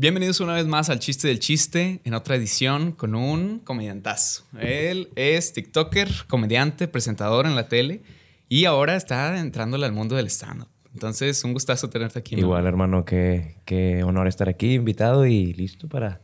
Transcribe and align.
Bienvenidos 0.00 0.40
una 0.40 0.54
vez 0.54 0.64
más 0.64 0.88
al 0.88 0.98
Chiste 0.98 1.28
del 1.28 1.40
Chiste, 1.40 2.00
en 2.04 2.14
otra 2.14 2.34
edición 2.34 2.92
con 2.92 3.14
un 3.14 3.58
comediantazo. 3.58 4.44
Él 4.58 5.10
es 5.14 5.52
TikToker, 5.52 6.08
comediante, 6.26 6.88
presentador 6.88 7.44
en 7.44 7.54
la 7.54 7.68
tele 7.68 8.00
y 8.48 8.64
ahora 8.64 8.96
está 8.96 9.38
entrándole 9.38 9.84
al 9.84 9.92
mundo 9.92 10.16
del 10.16 10.28
stand-up. 10.30 10.68
Entonces, 10.94 11.44
un 11.44 11.52
gustazo 11.52 11.90
tenerte 11.90 12.18
aquí. 12.18 12.34
Igual, 12.34 12.66
hermano, 12.66 13.04
qué, 13.04 13.56
qué 13.66 14.02
honor 14.02 14.26
estar 14.26 14.48
aquí, 14.48 14.72
invitado 14.72 15.26
y 15.26 15.52
listo 15.52 15.86
para 15.86 16.22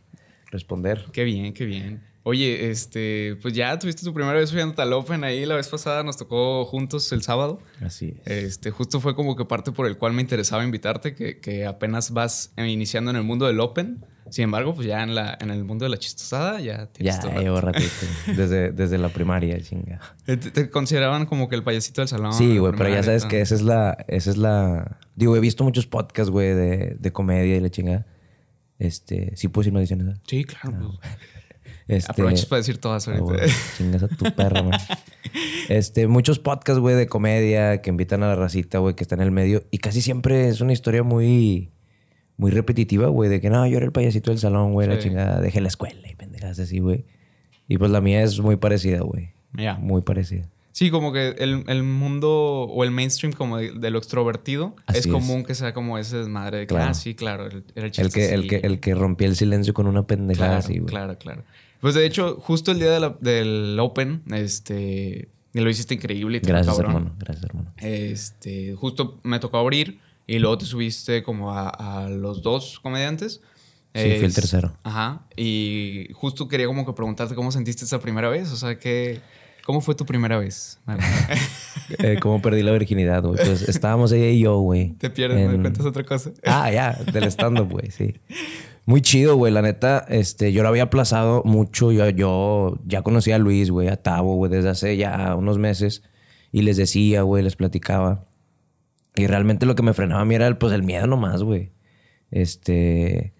responder. 0.51 1.05
Qué 1.13 1.25
bien, 1.25 1.53
qué 1.53 1.67
bien. 1.67 2.03
Oye, 2.29 2.71
este, 2.71 3.37
pues 3.41 3.55
ya 3.55 3.79
tuviste 3.79 4.03
tu 4.03 4.13
primera 4.13 4.37
vez 4.37 4.51
subiendo 4.51 4.83
al 4.83 4.93
Open 4.93 5.23
ahí 5.23 5.47
la 5.47 5.55
vez 5.55 5.69
pasada, 5.69 6.03
nos 6.03 6.17
tocó 6.17 6.65
juntos 6.65 7.13
el 7.13 7.23
sábado. 7.23 7.61
Así 7.81 8.17
es. 8.25 8.45
Este, 8.45 8.73
justo 8.73 9.01
fue 9.01 9.15
como 9.15 9.37
que 9.37 9.45
parte 9.45 9.71
por 9.71 9.87
el 9.87 9.97
cual 9.97 10.13
me 10.13 10.23
interesaba 10.23 10.65
invitarte, 10.65 11.15
que, 11.15 11.39
que 11.39 11.67
apenas 11.67 12.11
vas 12.11 12.53
iniciando 12.57 13.13
en 13.13 13.17
el 13.17 13.23
mundo 13.23 13.47
del 13.47 13.61
Open. 13.61 14.05
Sin 14.29 14.43
embargo, 14.43 14.75
pues 14.75 14.89
ya 14.89 15.05
en, 15.05 15.15
la, 15.15 15.39
en 15.41 15.51
el 15.51 15.63
mundo 15.63 15.85
de 15.85 15.89
la 15.89 15.99
chistosada 15.99 16.61
ya 16.61 16.87
tienes 16.87 17.23
ya, 17.23 17.39
llevo 17.39 17.61
ratito. 17.61 17.87
desde, 18.37 18.73
desde 18.73 18.99
la 18.99 19.11
primaria, 19.11 19.61
chinga. 19.61 20.01
¿Te, 20.25 20.37
te 20.37 20.69
consideraban 20.69 21.27
como 21.27 21.49
que 21.49 21.55
el 21.55 21.63
payasito 21.63 22.01
del 22.01 22.09
salón? 22.09 22.33
sí, 22.33 22.59
güey, 22.59 22.73
pero 22.77 22.89
ya 22.89 23.05
sabes 23.05 23.25
que 23.25 23.41
esa 23.41 23.55
es 23.55 23.63
la... 23.63 24.05
Esa 24.09 24.31
es 24.31 24.37
la... 24.37 24.99
Digo, 25.15 25.37
he 25.37 25.41
visto 25.41 25.63
muchos 25.63 25.87
podcasts, 25.87 26.33
güey, 26.33 26.55
de, 26.55 26.97
de 26.99 27.13
comedia 27.13 27.55
y 27.55 27.61
la 27.61 27.71
chingada. 27.71 28.05
Este... 28.81 29.37
Sí 29.37 29.47
puedo 29.47 29.63
decir 29.63 29.73
maldiciones. 29.73 30.19
Sí, 30.27 30.43
claro. 30.43 30.99
pues. 31.01 31.36
Este, 31.89 32.11
Aprovechas 32.11 32.47
para 32.47 32.59
decir 32.59 32.79
todas 32.79 33.07
ah, 33.07 33.17
ahorita. 33.17 33.45
chingas 33.77 34.03
a 34.03 34.09
tu 34.09 34.25
perra, 34.35 34.63
man. 34.63 34.79
Este, 35.69 36.07
muchos 36.07 36.39
podcasts, 36.39 36.81
güey, 36.81 36.95
de 36.95 37.09
comedia 37.09 37.83
que 37.83 37.91
invitan 37.91 38.23
a 38.23 38.29
la 38.29 38.37
racita, 38.37 38.79
güey, 38.79 38.95
que 38.95 39.03
está 39.03 39.17
en 39.17 39.21
el 39.21 39.33
medio. 39.33 39.65
Y 39.71 39.79
casi 39.79 40.01
siempre 40.01 40.49
es 40.49 40.61
una 40.61 40.73
historia 40.73 41.03
muy... 41.03 41.73
Muy 42.39 42.51
repetitiva, 42.51 43.09
güey, 43.09 43.31
de 43.31 43.41
que 43.41 43.49
no, 43.49 43.67
yo 43.67 43.79
era 43.79 43.87
el 43.87 43.93
payasito 43.93 44.31
del 44.31 44.39
salón, 44.39 44.75
güey, 44.75 44.87
la 44.87 44.99
chingada, 44.99 45.41
dejé 45.41 45.63
la 45.63 45.69
escuela 45.69 46.07
y 46.07 46.15
pendejadas 46.17 46.59
así, 46.59 46.81
güey. 46.81 47.07
Y 47.67 47.79
pues 47.79 47.91
la 47.91 48.03
mía 48.03 48.23
es 48.23 48.41
muy 48.41 48.57
parecida, 48.57 49.01
güey. 49.01 49.33
Ya. 49.55 49.75
Muy 49.77 50.03
parecida. 50.03 50.51
Sí, 50.79 50.91
como 50.91 51.11
que 51.11 51.29
el, 51.39 51.65
el 51.69 51.83
mundo 51.85 52.31
o 52.31 52.85
el 52.85 52.91
mainstream 52.91 53.33
como 53.33 53.57
de, 53.57 53.71
de 53.73 53.91
lo 53.91 53.97
extrovertido 53.97 54.77
Así 54.85 54.99
es 54.99 55.07
es. 55.07 55.11
común 55.13 55.43
que 55.43 55.55
sea 55.55 55.73
como 55.73 55.97
ese 55.97 56.19
desmadre 56.19 56.59
de 56.59 56.63
que, 56.67 56.75
Claro. 56.75 56.91
ah, 56.91 56.93
sí, 56.95 57.15
claro, 57.15 57.47
el- 57.47 57.65
el 57.75 57.85
El 57.97 58.13
que, 58.13 58.35
el, 58.35 58.47
que, 58.47 58.57
el 58.57 58.79
que 58.81 58.95
rompía 58.95 59.27
el 59.27 59.37
silencio 59.37 59.73
con 59.73 59.87
una 59.87 60.07
pendejada 60.07 60.49
Claro, 60.49 60.59
así, 60.63 60.75
güey. 60.79 60.85
claro, 60.91 61.17
claro. 61.17 61.45
Pues 61.81 61.95
de 61.95 62.05
hecho, 62.05 62.37
justo 62.41 62.73
el 62.73 62.79
día 62.79 62.91
de 62.91 63.01
la- 63.01 63.17
del 63.23 63.79
Open, 63.81 64.23
este, 64.33 65.31
lo 65.55 65.71
hiciste 65.71 65.95
increíble. 65.95 66.37
y 66.37 66.41
te 66.43 66.49
Gracias, 66.49 66.75
cabrón. 66.77 66.95
hermano. 66.97 67.17
Gracias, 67.21 67.45
hermano. 67.47 67.73
Este, 67.79 68.75
justo 68.75 69.19
me 69.23 69.39
tocó 69.41 69.57
abrir 69.57 69.99
y 70.27 70.39
luego 70.41 70.59
te 70.59 70.67
subiste 70.67 71.23
como 71.23 71.53
a, 71.55 71.71
a 71.71 72.11
los 72.11 72.43
dos 72.43 72.81
comediantes. 72.81 73.41
Sí, 73.95 74.03
fui 74.03 74.11
el 74.11 74.25
Es- 74.25 74.35
tercero. 74.35 74.75
Ajá. 74.83 75.27
Y 75.39 76.09
justo 76.13 76.49
quería 76.49 76.67
como 76.67 76.85
que 76.85 76.93
preguntarte 76.93 77.35
cómo 77.35 77.51
sentiste 77.51 77.87
esa 77.87 77.99
primera 77.99 78.29
vez. 78.29 78.53
O 78.53 78.57
sea, 78.57 78.79
que, 78.79 79.21
¿cómo 79.67 79.81
fue 79.81 79.97
tu 79.97 80.07
primera 80.07 80.39
vez? 80.39 80.79
Eh, 81.99 82.19
¿Cómo 82.21 82.43
perdí 82.43 82.63
la 82.65 82.73
virginidad, 82.73 83.23
güey? 83.23 83.37
Pues 83.45 83.69
estábamos 83.69 84.11
ella 84.11 84.29
y 84.29 84.41
yo, 84.41 84.59
güey. 84.59 84.95
Te 84.95 85.09
pierdes, 85.09 85.47
me 85.49 85.55
en- 85.55 85.61
cuentas 85.61 85.87
otra 85.87 86.03
cosa. 86.03 86.33
Ah, 86.45 86.69
ya, 86.73 86.99
del 87.13 87.25
stand-up, 87.31 87.71
güey, 87.71 87.93
sí. 87.93 88.17
Muy 88.87 89.03
chido, 89.03 89.37
güey. 89.37 89.53
La 89.53 89.63
neta, 89.63 90.05
este, 90.09 90.53
yo 90.53 90.65
lo 90.65 90.69
había 90.69 90.85
aplazado 90.85 91.43
mucho. 91.45 91.93
Yo, 91.93 92.09
yo 92.11 92.81
ya 92.87 93.03
conocía 93.03 93.37
a 93.37 93.39
Luis, 93.39 93.71
güey, 93.71 93.87
a 93.87 94.03
Tavo, 94.03 94.35
güey, 94.35 94.51
desde 94.51 94.69
hace 94.71 94.97
ya 94.97 95.37
unos 95.37 95.59
meses. 95.59 96.03
Y 96.51 96.63
les 96.63 96.77
decía, 96.77 97.23
güey, 97.23 97.45
les 97.45 97.55
platicaba. 97.55 98.25
Y 99.15 99.29
realmente 99.29 99.65
lo 99.65 99.77
que 99.77 99.85
me 99.85 99.95
frenaba 99.95 100.23
a 100.23 100.25
mí 100.25 100.35
era 100.35 100.49
el, 100.49 100.57
pues, 100.57 100.73
el 100.73 100.83
miedo 100.83 101.07
nomás, 101.07 101.45
güey. 101.45 101.71
Este... 102.33 103.33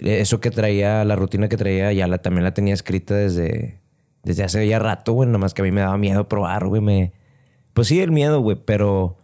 Eso 0.00 0.40
que 0.40 0.50
traía, 0.50 1.04
la 1.04 1.14
rutina 1.14 1.48
que 1.48 1.56
traía, 1.56 1.92
ya 1.92 2.08
la, 2.08 2.18
también 2.18 2.42
la 2.42 2.52
tenía 2.52 2.74
escrita 2.74 3.14
desde, 3.14 3.80
desde 4.26 4.42
hace 4.42 4.66
ya 4.66 4.80
rato, 4.80 5.12
güey. 5.12 5.28
Nomás 5.28 5.54
que 5.54 5.62
a 5.62 5.64
mí 5.64 5.70
me 5.70 5.82
daba 5.82 5.96
miedo 5.96 6.28
probar, 6.28 6.66
güey. 6.66 6.82
Me... 6.82 7.12
Pues 7.72 7.86
sí, 7.86 8.00
el 8.00 8.10
miedo, 8.10 8.40
güey. 8.40 8.58
Pero 8.62 9.16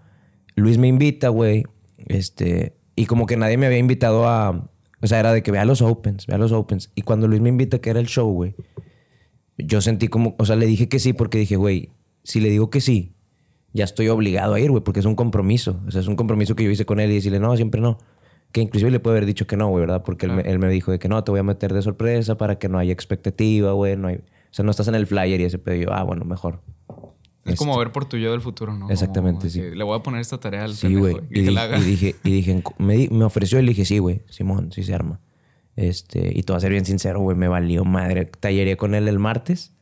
Luis 0.55 0.79
me 0.79 0.87
invita, 0.87 1.29
güey. 1.29 1.65
Este... 2.07 2.77
Y 2.95 3.07
como 3.07 3.27
que 3.27 3.37
nadie 3.37 3.57
me 3.57 3.67
había 3.67 3.79
invitado 3.79 4.29
a... 4.29 4.71
O 5.01 5.07
sea, 5.09 5.19
era 5.19 5.33
de 5.33 5.43
que 5.43 5.51
vea 5.51 5.65
los 5.65 5.83
opens, 5.83 6.29
vea 6.29 6.39
los 6.39 6.53
opens. 6.53 6.93
Y 6.95 7.03
cuando 7.03 7.27
Luis 7.27 7.41
me 7.41 7.49
invita, 7.49 7.81
que 7.81 7.91
era 7.91 7.99
el 7.99 8.07
show, 8.07 8.33
güey. 8.33 8.55
Yo 9.59 9.81
sentí 9.81 10.07
como... 10.07 10.37
O 10.39 10.47
sea, 10.47 10.55
le 10.55 10.67
dije 10.67 10.89
que 10.89 11.01
sí 11.01 11.13
porque 11.13 11.39
dije, 11.39 11.57
güey, 11.57 11.91
si 12.23 12.39
le 12.39 12.49
digo 12.49 12.71
que 12.71 12.81
sí, 12.81 13.17
ya 13.73 13.83
estoy 13.83 14.09
obligado 14.09 14.55
a 14.55 14.61
ir, 14.61 14.71
güey, 14.71 14.85
porque 14.85 15.01
es 15.01 15.07
un 15.07 15.17
compromiso. 15.17 15.81
O 15.89 15.91
sea, 15.91 16.01
es 16.01 16.07
un 16.07 16.15
compromiso 16.15 16.55
que 16.55 16.63
yo 16.63 16.71
hice 16.71 16.87
con 16.87 17.01
él 17.01 17.11
y 17.11 17.15
decirle, 17.15 17.41
no, 17.41 17.57
siempre 17.57 17.81
no. 17.81 17.99
Que 18.53 18.61
inclusive 18.61 18.93
le 18.93 19.01
puede 19.01 19.17
haber 19.17 19.27
dicho 19.27 19.49
que 19.49 19.57
no, 19.57 19.69
güey, 19.69 19.81
¿verdad? 19.81 20.05
Porque 20.05 20.27
él, 20.27 20.33
me, 20.33 20.43
él 20.43 20.61
me 20.61 20.69
dijo 20.69 20.93
de 20.93 21.01
que 21.01 21.09
no, 21.09 21.25
te 21.25 21.33
voy 21.33 21.41
a 21.41 21.43
meter 21.43 21.73
de 21.73 21.83
sorpresa 21.83 22.37
para 22.37 22.61
que 22.61 22.69
no 22.69 22.79
haya 22.79 22.93
expectativa, 22.93 23.73
güey. 23.73 23.97
No 23.97 24.07
hay, 24.07 24.21
o 24.53 24.55
sea, 24.55 24.65
no 24.65 24.71
estás 24.71 24.87
en 24.89 24.95
el 24.95 25.07
flyer 25.07 25.41
y 25.41 25.45
ese 25.45 25.59
yo, 25.81 25.93
ah, 25.93 26.03
bueno, 26.03 26.25
mejor. 26.27 26.61
Es 27.45 27.57
como 27.59 27.77
ver 27.77 27.91
por 27.91 28.05
tu 28.05 28.19
yo 28.19 28.31
del 28.31 28.41
futuro, 28.41 28.73
¿no? 28.77 28.89
Exactamente, 28.91 29.49
Como 29.49 29.51
sí. 29.51 29.75
Le 29.75 29.83
voy 29.83 29.99
a 29.99 30.03
poner 30.03 30.21
esta 30.21 30.39
tarea 30.39 30.63
al 30.65 30.75
Sí, 30.75 30.95
güey. 30.95 31.17
y 31.31 31.41
Y, 31.41 31.51
la 31.51 31.77
y 31.77 31.81
dije, 31.83 32.15
y 32.23 32.31
dije, 32.31 32.63
me, 32.79 32.95
di- 32.95 33.09
me 33.09 33.25
ofreció 33.25 33.59
y 33.59 33.63
le 33.63 33.71
dije, 33.71 33.85
sí, 33.85 33.99
güey, 33.99 34.23
Simón, 34.29 34.71
sí 34.71 34.85
se 34.85 34.95
arma. 34.95 35.19
Este, 35.75 36.39
y 36.39 36.43
voy 36.47 36.57
a 36.57 36.61
ser 36.61 36.71
bien 36.71 36.85
sincero, 36.85 37.21
güey, 37.21 37.37
me 37.37 37.49
valió 37.49 37.85
madre. 37.85 38.27
Talleré 38.27 38.77
con 38.77 38.95
él 38.95 39.09
el 39.09 39.19
martes 39.19 39.73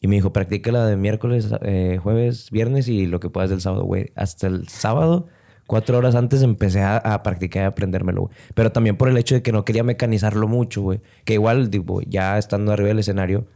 y 0.00 0.06
me 0.08 0.14
dijo, 0.14 0.32
practícala 0.32 0.86
de 0.86 0.96
miércoles, 0.96 1.50
eh, 1.62 1.98
jueves, 2.02 2.50
viernes 2.52 2.88
y 2.88 3.06
lo 3.06 3.20
que 3.20 3.28
puedas 3.28 3.50
del 3.50 3.60
sábado, 3.60 3.82
güey. 3.84 4.12
Hasta 4.14 4.46
el 4.46 4.68
sábado, 4.68 5.26
cuatro 5.66 5.98
horas 5.98 6.14
antes, 6.14 6.40
empecé 6.42 6.80
a, 6.80 6.96
a 6.96 7.22
practicar 7.22 7.62
y 7.62 7.64
a 7.64 7.68
aprendérmelo, 7.68 8.22
güey. 8.22 8.34
Pero 8.54 8.72
también 8.72 8.96
por 8.96 9.08
el 9.10 9.18
hecho 9.18 9.34
de 9.34 9.42
que 9.42 9.52
no 9.52 9.64
quería 9.66 9.82
mecanizarlo 9.82 10.48
mucho, 10.48 10.80
güey. 10.82 11.00
Que 11.26 11.34
igual, 11.34 11.68
digo, 11.70 12.00
ya 12.02 12.38
estando 12.38 12.72
arriba 12.72 12.88
del 12.88 13.00
escenario, 13.00 13.46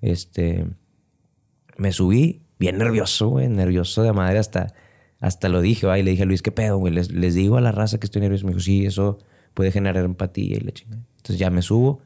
este, 0.00 0.66
me 1.76 1.92
subí 1.92 2.42
bien 2.58 2.78
nervioso, 2.78 3.28
güey, 3.28 3.48
nervioso 3.48 4.02
de 4.02 4.12
madre 4.12 4.38
hasta, 4.38 4.74
hasta 5.18 5.48
lo 5.48 5.60
dije, 5.60 5.86
le 5.86 6.10
dije 6.10 6.22
a 6.22 6.26
Luis, 6.26 6.42
¿qué 6.42 6.52
pedo, 6.52 6.78
güey? 6.78 6.92
Les, 6.92 7.10
les 7.10 7.34
digo 7.34 7.56
a 7.56 7.60
la 7.60 7.72
raza 7.72 7.98
que 7.98 8.06
estoy 8.06 8.20
nervioso. 8.20 8.46
Me 8.46 8.52
dijo, 8.52 8.60
sí, 8.60 8.86
eso 8.86 9.18
puede 9.54 9.72
generar 9.72 10.04
empatía 10.04 10.56
y 10.56 10.60
la 10.60 10.72
chingada. 10.72 11.02
Entonces 11.16 11.38
ya 11.38 11.50
me 11.50 11.62
subo. 11.62 12.00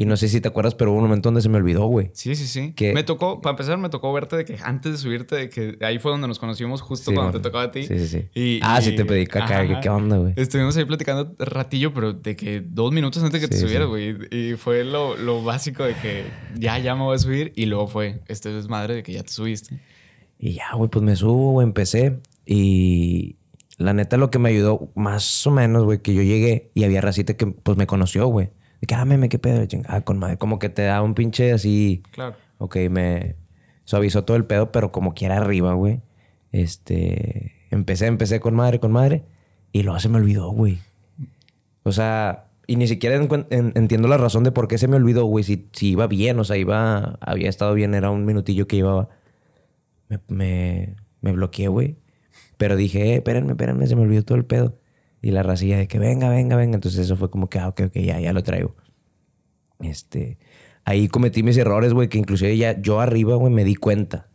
Y 0.00 0.06
no 0.06 0.16
sé 0.16 0.30
si 0.30 0.40
te 0.40 0.48
acuerdas, 0.48 0.74
pero 0.74 0.92
hubo 0.92 0.96
un 0.98 1.04
momento 1.04 1.26
donde 1.26 1.42
se 1.42 1.50
me 1.50 1.58
olvidó, 1.58 1.84
güey. 1.84 2.10
Sí, 2.14 2.34
sí, 2.34 2.46
sí. 2.46 2.72
Que- 2.72 2.94
Me 2.94 3.02
tocó, 3.02 3.42
para 3.42 3.50
empezar, 3.50 3.76
me 3.76 3.90
tocó 3.90 4.10
verte 4.14 4.34
de 4.34 4.46
que 4.46 4.56
antes 4.62 4.92
de 4.92 4.96
subirte, 4.96 5.36
de 5.36 5.50
que 5.50 5.76
ahí 5.82 5.98
fue 5.98 6.10
donde 6.10 6.26
nos 6.26 6.38
conocimos 6.38 6.80
justo 6.80 7.10
Sí, 7.10 7.14
cuando 7.14 7.34
man. 7.34 7.42
te 7.42 7.46
tocaba 7.46 7.64
a 7.64 7.70
ti. 7.70 7.82
Sí, 7.86 7.98
sí, 7.98 8.06
sí. 8.08 8.24
Y- 8.34 8.60
ah, 8.62 8.78
y- 8.80 8.84
sí 8.86 8.96
te 8.96 9.04
pedí 9.04 9.26
caca. 9.26 9.60
Ajá, 9.60 9.80
¿Qué, 9.82 9.88
onda, 9.90 10.16
güey? 10.16 10.32
Estuvimos 10.36 10.74
ahí 10.78 10.86
platicando 10.86 11.34
ratillo, 11.38 11.92
pero 11.92 12.14
de 12.14 12.34
que 12.34 12.62
dos 12.62 12.92
minutos 12.92 13.22
antes 13.22 13.42
de 13.42 13.46
que 13.46 13.54
te 13.54 13.60
subieras, 13.60 13.88
sí. 13.88 13.90
güey. 13.90 14.16
Y 14.30 14.54
fue 14.56 14.84
lo, 14.84 15.18
lo 15.18 15.42
básico 15.44 15.84
de 15.84 15.92
que 15.96 16.24
ya, 16.56 16.78
ya 16.78 16.94
me 16.94 17.02
voy 17.02 17.16
a 17.16 17.18
subir. 17.18 17.52
Y 17.54 17.66
luego 17.66 17.86
fue 17.86 18.22
este 18.26 18.48
desmadre 18.48 18.94
de 18.94 19.02
que 19.02 19.12
ya 19.12 19.22
te 19.22 19.30
subiste. 19.32 19.80
Y 20.38 20.54
ya, 20.54 20.64
güey, 20.76 20.88
pues 20.88 21.04
me 21.04 21.14
subo, 21.14 21.52
güey, 21.52 21.66
empecé. 21.66 22.20
Y 22.46 23.36
la 23.76 23.92
neta 23.92 24.16
lo 24.16 24.30
que 24.30 24.38
me 24.38 24.48
ayudó 24.48 24.90
más 24.94 25.46
o 25.46 25.50
menos, 25.50 25.84
güey, 25.84 26.00
que 26.00 26.14
yo 26.14 26.22
llegué 26.22 26.70
y 26.72 26.84
había 26.84 27.02
racita 27.02 27.36
que 27.36 27.46
pues 27.48 27.76
me 27.76 27.86
conoció, 27.86 28.26
güey. 28.28 28.48
De 28.80 28.86
que, 28.86 28.94
ah, 28.94 29.04
meme, 29.04 29.28
qué 29.28 29.38
pedo, 29.38 29.64
chingada, 29.66 30.00
con 30.02 30.18
madre. 30.18 30.38
Como 30.38 30.58
que 30.58 30.68
te 30.68 30.82
da 30.82 31.02
un 31.02 31.14
pinche 31.14 31.52
así... 31.52 32.02
Claro. 32.12 32.34
Ok, 32.58 32.76
me 32.90 33.36
suavizó 33.84 34.24
todo 34.24 34.36
el 34.36 34.44
pedo, 34.44 34.70
pero 34.72 34.92
como 34.92 35.14
quiera 35.14 35.38
arriba, 35.38 35.72
güey. 35.74 36.00
Este. 36.52 37.52
Empecé, 37.70 38.06
empecé 38.06 38.40
con 38.40 38.54
madre, 38.54 38.80
con 38.80 38.92
madre. 38.92 39.24
Y 39.72 39.82
luego 39.82 39.98
se 40.00 40.08
me 40.08 40.18
olvidó, 40.18 40.50
güey. 40.50 40.78
O 41.82 41.92
sea, 41.92 42.46
y 42.66 42.76
ni 42.76 42.86
siquiera 42.86 43.16
en- 43.16 43.72
entiendo 43.74 44.08
la 44.08 44.16
razón 44.18 44.44
de 44.44 44.52
por 44.52 44.68
qué 44.68 44.76
se 44.78 44.88
me 44.88 44.96
olvidó, 44.96 45.24
güey. 45.24 45.44
Si, 45.44 45.68
si 45.72 45.90
iba 45.92 46.06
bien, 46.06 46.38
o 46.38 46.44
sea, 46.44 46.56
iba. 46.56 47.18
Había 47.20 47.48
estado 47.48 47.72
bien, 47.74 47.94
era 47.94 48.10
un 48.10 48.24
minutillo 48.24 48.66
que. 48.66 48.82
Me, 50.08 50.18
me, 50.28 50.96
me 51.20 51.32
bloqueé, 51.32 51.68
güey. 51.68 51.96
Pero 52.58 52.76
dije, 52.76 53.12
eh, 53.12 53.14
espérenme, 53.16 53.52
espérenme, 53.52 53.86
se 53.86 53.96
me 53.96 54.02
olvidó 54.02 54.22
todo 54.24 54.36
el 54.36 54.44
pedo. 54.44 54.76
Y 55.22 55.30
la 55.30 55.42
racilla 55.42 55.78
de 55.78 55.86
que 55.88 55.98
venga, 55.98 56.28
venga, 56.28 56.56
venga. 56.56 56.74
Entonces 56.74 57.00
eso 57.00 57.16
fue 57.16 57.30
como 57.30 57.48
que, 57.48 57.58
ah, 57.58 57.68
ok, 57.68 57.82
ok, 57.86 57.94
ya, 57.96 58.20
ya 58.20 58.32
lo 58.32 58.42
traigo. 58.42 58.74
Este. 59.80 60.38
Ahí 60.84 61.08
cometí 61.08 61.42
mis 61.42 61.56
errores, 61.56 61.92
güey, 61.92 62.08
que 62.08 62.18
inclusive 62.18 62.56
ya 62.56 62.80
yo 62.80 63.00
arriba, 63.00 63.36
güey, 63.36 63.52
me 63.52 63.64
di 63.64 63.74
cuenta. 63.74 64.28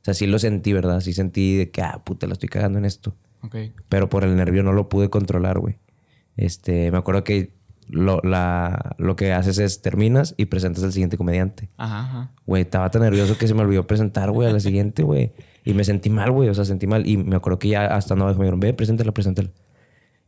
O 0.00 0.04
sea, 0.04 0.14
sí 0.14 0.26
lo 0.26 0.38
sentí, 0.38 0.72
¿verdad? 0.72 1.00
Sí 1.00 1.12
sentí 1.12 1.56
de 1.56 1.70
que, 1.70 1.82
ah, 1.82 2.02
puta, 2.04 2.26
la 2.26 2.32
estoy 2.32 2.48
cagando 2.48 2.78
en 2.78 2.84
esto. 2.84 3.14
Pero 3.88 4.08
por 4.08 4.24
el 4.24 4.36
nervio 4.36 4.62
no 4.62 4.72
lo 4.72 4.88
pude 4.88 5.08
controlar, 5.10 5.58
güey. 5.58 5.78
Este, 6.36 6.90
me 6.90 6.98
acuerdo 6.98 7.24
que 7.24 7.52
lo, 7.88 8.20
la, 8.22 8.94
lo 8.98 9.16
que 9.16 9.32
haces 9.32 9.58
es 9.58 9.82
terminas 9.82 10.34
y 10.36 10.46
presentas 10.46 10.84
al 10.84 10.92
siguiente 10.92 11.16
comediante. 11.16 11.68
Ajá, 11.76 12.00
ajá. 12.00 12.32
Güey, 12.46 12.62
estaba 12.62 12.90
tan 12.90 13.02
nervioso 13.02 13.36
que 13.36 13.48
se 13.48 13.54
me 13.54 13.62
olvidó 13.62 13.86
presentar, 13.86 14.30
güey, 14.30 14.48
a 14.48 14.52
la 14.52 14.60
siguiente, 14.60 15.02
güey. 15.02 15.32
Y 15.64 15.74
me 15.74 15.84
sentí 15.84 16.08
mal, 16.08 16.30
güey. 16.30 16.48
O 16.48 16.54
sea, 16.54 16.64
sentí 16.64 16.86
mal. 16.86 17.06
Y 17.06 17.16
me 17.16 17.36
acuerdo 17.36 17.58
que 17.58 17.68
ya 17.68 17.86
hasta 17.86 18.14
no 18.14 18.26
me 18.26 18.32
dijeron, 18.32 18.60
ve, 18.60 18.72
preséntala, 18.72 19.12
preséntala. 19.12 19.50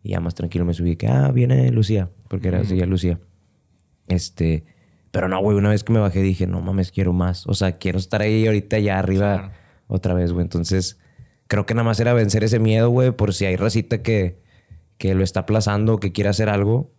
Y 0.02 0.10
ya 0.10 0.20
más 0.20 0.34
tranquilo 0.34 0.64
me 0.64 0.74
subí 0.74 0.96
que, 0.96 1.06
ah, 1.08 1.30
viene 1.32 1.70
Lucía. 1.70 2.10
Porque 2.28 2.48
era 2.48 2.60
así, 2.60 2.76
ya 2.76 2.86
Lucía. 2.86 3.20
Este... 4.08 4.64
Pero 5.10 5.28
no, 5.28 5.38
güey, 5.43 5.58
una 5.58 5.69
vez 5.69 5.84
que 5.84 5.93
me 5.93 5.99
bajé 6.00 6.22
dije, 6.22 6.46
no 6.46 6.62
mames, 6.62 6.90
quiero 6.90 7.12
más. 7.12 7.46
O 7.46 7.52
sea, 7.54 7.72
quiero 7.72 7.99
estar 7.99 8.22
ahí 8.22 8.46
ahorita 8.46 8.78
ya 8.78 8.99
arriba 8.99 9.34
Claro. 9.38 9.52
otra 9.87 10.14
vez, 10.14 10.32
güey. 10.32 10.43
Entonces, 10.43 10.99
creo 11.49 11.66
que 11.66 11.75
nada 11.75 11.84
más 11.84 12.00
era 12.00 12.14
vencer 12.14 12.44
ese 12.44 12.58
miedo, 12.58 12.88
güey, 12.88 13.10
por 13.10 13.34
si 13.34 13.44
hay 13.44 13.56
racita 13.56 14.02
que, 14.02 14.40
que 14.96 15.14
lo 15.14 15.22
está 15.22 15.40
aplazando 15.40 15.94
o 15.94 16.00
que 16.00 16.12
quiere 16.12 16.31
hacer 16.31 16.49
algo. 16.49 16.93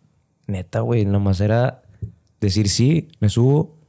neta, 0.46 0.82
güey, 0.82 1.06
nomás 1.06 1.42
era 1.42 1.82
decir 2.40 2.70
sí, 2.70 3.08
me 3.20 3.30
subo 3.30 3.80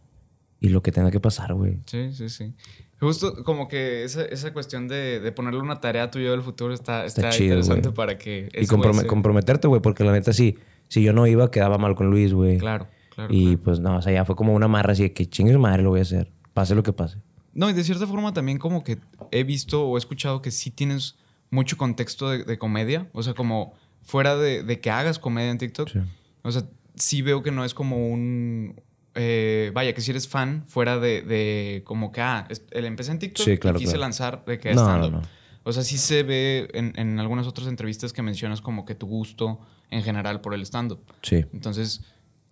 y 0.58 0.70
lo 0.70 0.82
que 0.82 0.90
tenga 0.90 1.10
que 1.10 1.20
pasar, 1.20 1.52
güey. 1.52 1.80
Sí, 1.84 2.10
sí, 2.14 2.30
sí. 2.30 2.54
Justo 3.00 3.44
como 3.44 3.68
que 3.68 4.04
esa, 4.04 4.24
esa 4.24 4.54
cuestión 4.54 4.88
de, 4.88 5.20
de 5.20 5.32
ponerle 5.32 5.60
una 5.60 5.80
tarea 5.80 6.04
a 6.04 6.10
tu 6.10 6.18
yo 6.18 6.30
del 6.30 6.40
futuro 6.40 6.72
está, 6.72 7.04
está, 7.04 7.28
chido, 7.28 7.56
interesante 7.58 7.90
para 7.90 8.16
que... 8.16 8.48
Y 8.54 8.64
comprome- 8.66 9.04
comprometerte, 9.04 9.68
güey, 9.68 9.82
porque 9.82 10.02
la 10.04 10.12
neta 10.12 10.32
sí, 10.32 10.56
si 10.88 11.02
yo 11.02 11.12
no 11.12 11.26
iba, 11.26 11.50
quedaba 11.50 11.76
mal 11.76 11.94
con 11.94 12.08
Luis, 12.10 12.32
güey. 12.32 12.56
Claro, 12.56 12.86
claro. 13.14 13.32
y 13.32 13.44
claro. 13.44 13.62
pues 13.62 13.80
no, 13.80 13.96
o 13.96 14.02
sea, 14.02 14.12
ya 14.12 14.24
fue 14.24 14.36
como 14.36 14.54
una 14.54 14.68
marra 14.68 14.92
así 14.92 15.02
de 15.04 15.12
que 15.12 15.26
chingue 15.26 15.56
madre 15.58 15.82
lo 15.82 15.90
voy 15.90 16.00
a 16.00 16.02
hacer. 16.02 16.32
Pase 16.52 16.74
lo 16.74 16.82
que 16.82 16.92
pase. 16.92 17.18
No, 17.52 17.70
y 17.70 17.72
de 17.72 17.84
cierta 17.84 18.06
forma 18.06 18.32
también 18.32 18.58
como 18.58 18.82
que 18.84 18.98
he 19.30 19.44
visto 19.44 19.86
o 19.86 19.96
he 19.96 19.98
escuchado 19.98 20.42
que 20.42 20.50
sí 20.50 20.70
tienes 20.70 21.16
mucho 21.50 21.76
contexto 21.76 22.30
de, 22.30 22.44
de 22.44 22.58
comedia. 22.58 23.08
O 23.12 23.22
sea, 23.22 23.34
como 23.34 23.74
fuera 24.02 24.36
de, 24.36 24.62
de 24.62 24.80
que 24.80 24.90
hagas 24.90 25.18
comedia 25.18 25.50
en 25.50 25.58
TikTok. 25.58 25.88
Sí. 25.88 26.00
O 26.42 26.50
sea, 26.52 26.64
sí 26.96 27.22
veo 27.22 27.42
que 27.42 27.50
no 27.52 27.64
es 27.64 27.74
como 27.74 28.08
un... 28.08 28.80
eh, 29.14 29.70
vaya, 29.74 29.94
que 29.94 30.00
si 30.00 30.10
eres 30.10 30.28
fan 30.28 30.64
fuera 30.66 30.98
de, 30.98 31.22
de 31.22 31.82
como 31.84 32.10
que, 32.12 32.20
ah, 32.20 32.46
él 32.72 32.84
empecé 32.84 33.12
en 33.12 33.18
TikTok 33.20 33.44
Sí, 33.44 33.58
claro, 33.58 33.78
y 33.78 33.82
quise 33.84 33.96
lanzar 33.98 34.44
de 34.44 34.58
que 34.58 34.74
No, 34.74 34.98
no, 34.98 35.10
no. 35.10 35.22
O 35.62 35.72
sea, 35.72 35.82
sí 35.82 35.96
se 35.96 36.22
ve 36.24 36.68
en, 36.74 36.92
en 36.96 37.18
algunas 37.18 37.46
otras 37.46 37.68
entrevistas 37.68 38.12
que 38.12 38.20
mencionas 38.20 38.60
como 38.60 38.84
que 38.84 38.94
tu 38.94 39.06
gusto 39.06 39.60
en 39.90 40.02
general 40.02 40.40
por 40.40 40.54
el 40.54 40.62
stand-up. 40.62 41.00
Sí. 41.22 41.46
Entonces, 41.52 42.02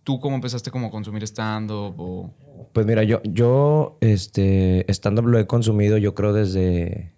¿tú 0.04 0.20
cómo 0.20 0.37
empezaste 0.37 0.70
como 0.70 0.88
a 0.88 0.90
consumir 0.90 1.22
stand-up 1.25 1.94
o...? 1.99 2.34
Pues 2.72 2.87
mira, 2.87 3.02
yo, 3.02 3.20
yo, 3.25 3.99
este, 4.00 4.87
stand-up 4.93 5.26
lo 5.26 5.38
he 5.38 5.46
consumido, 5.46 5.99
yo 5.99 6.14
creo, 6.14 6.32
desde. 6.32 7.12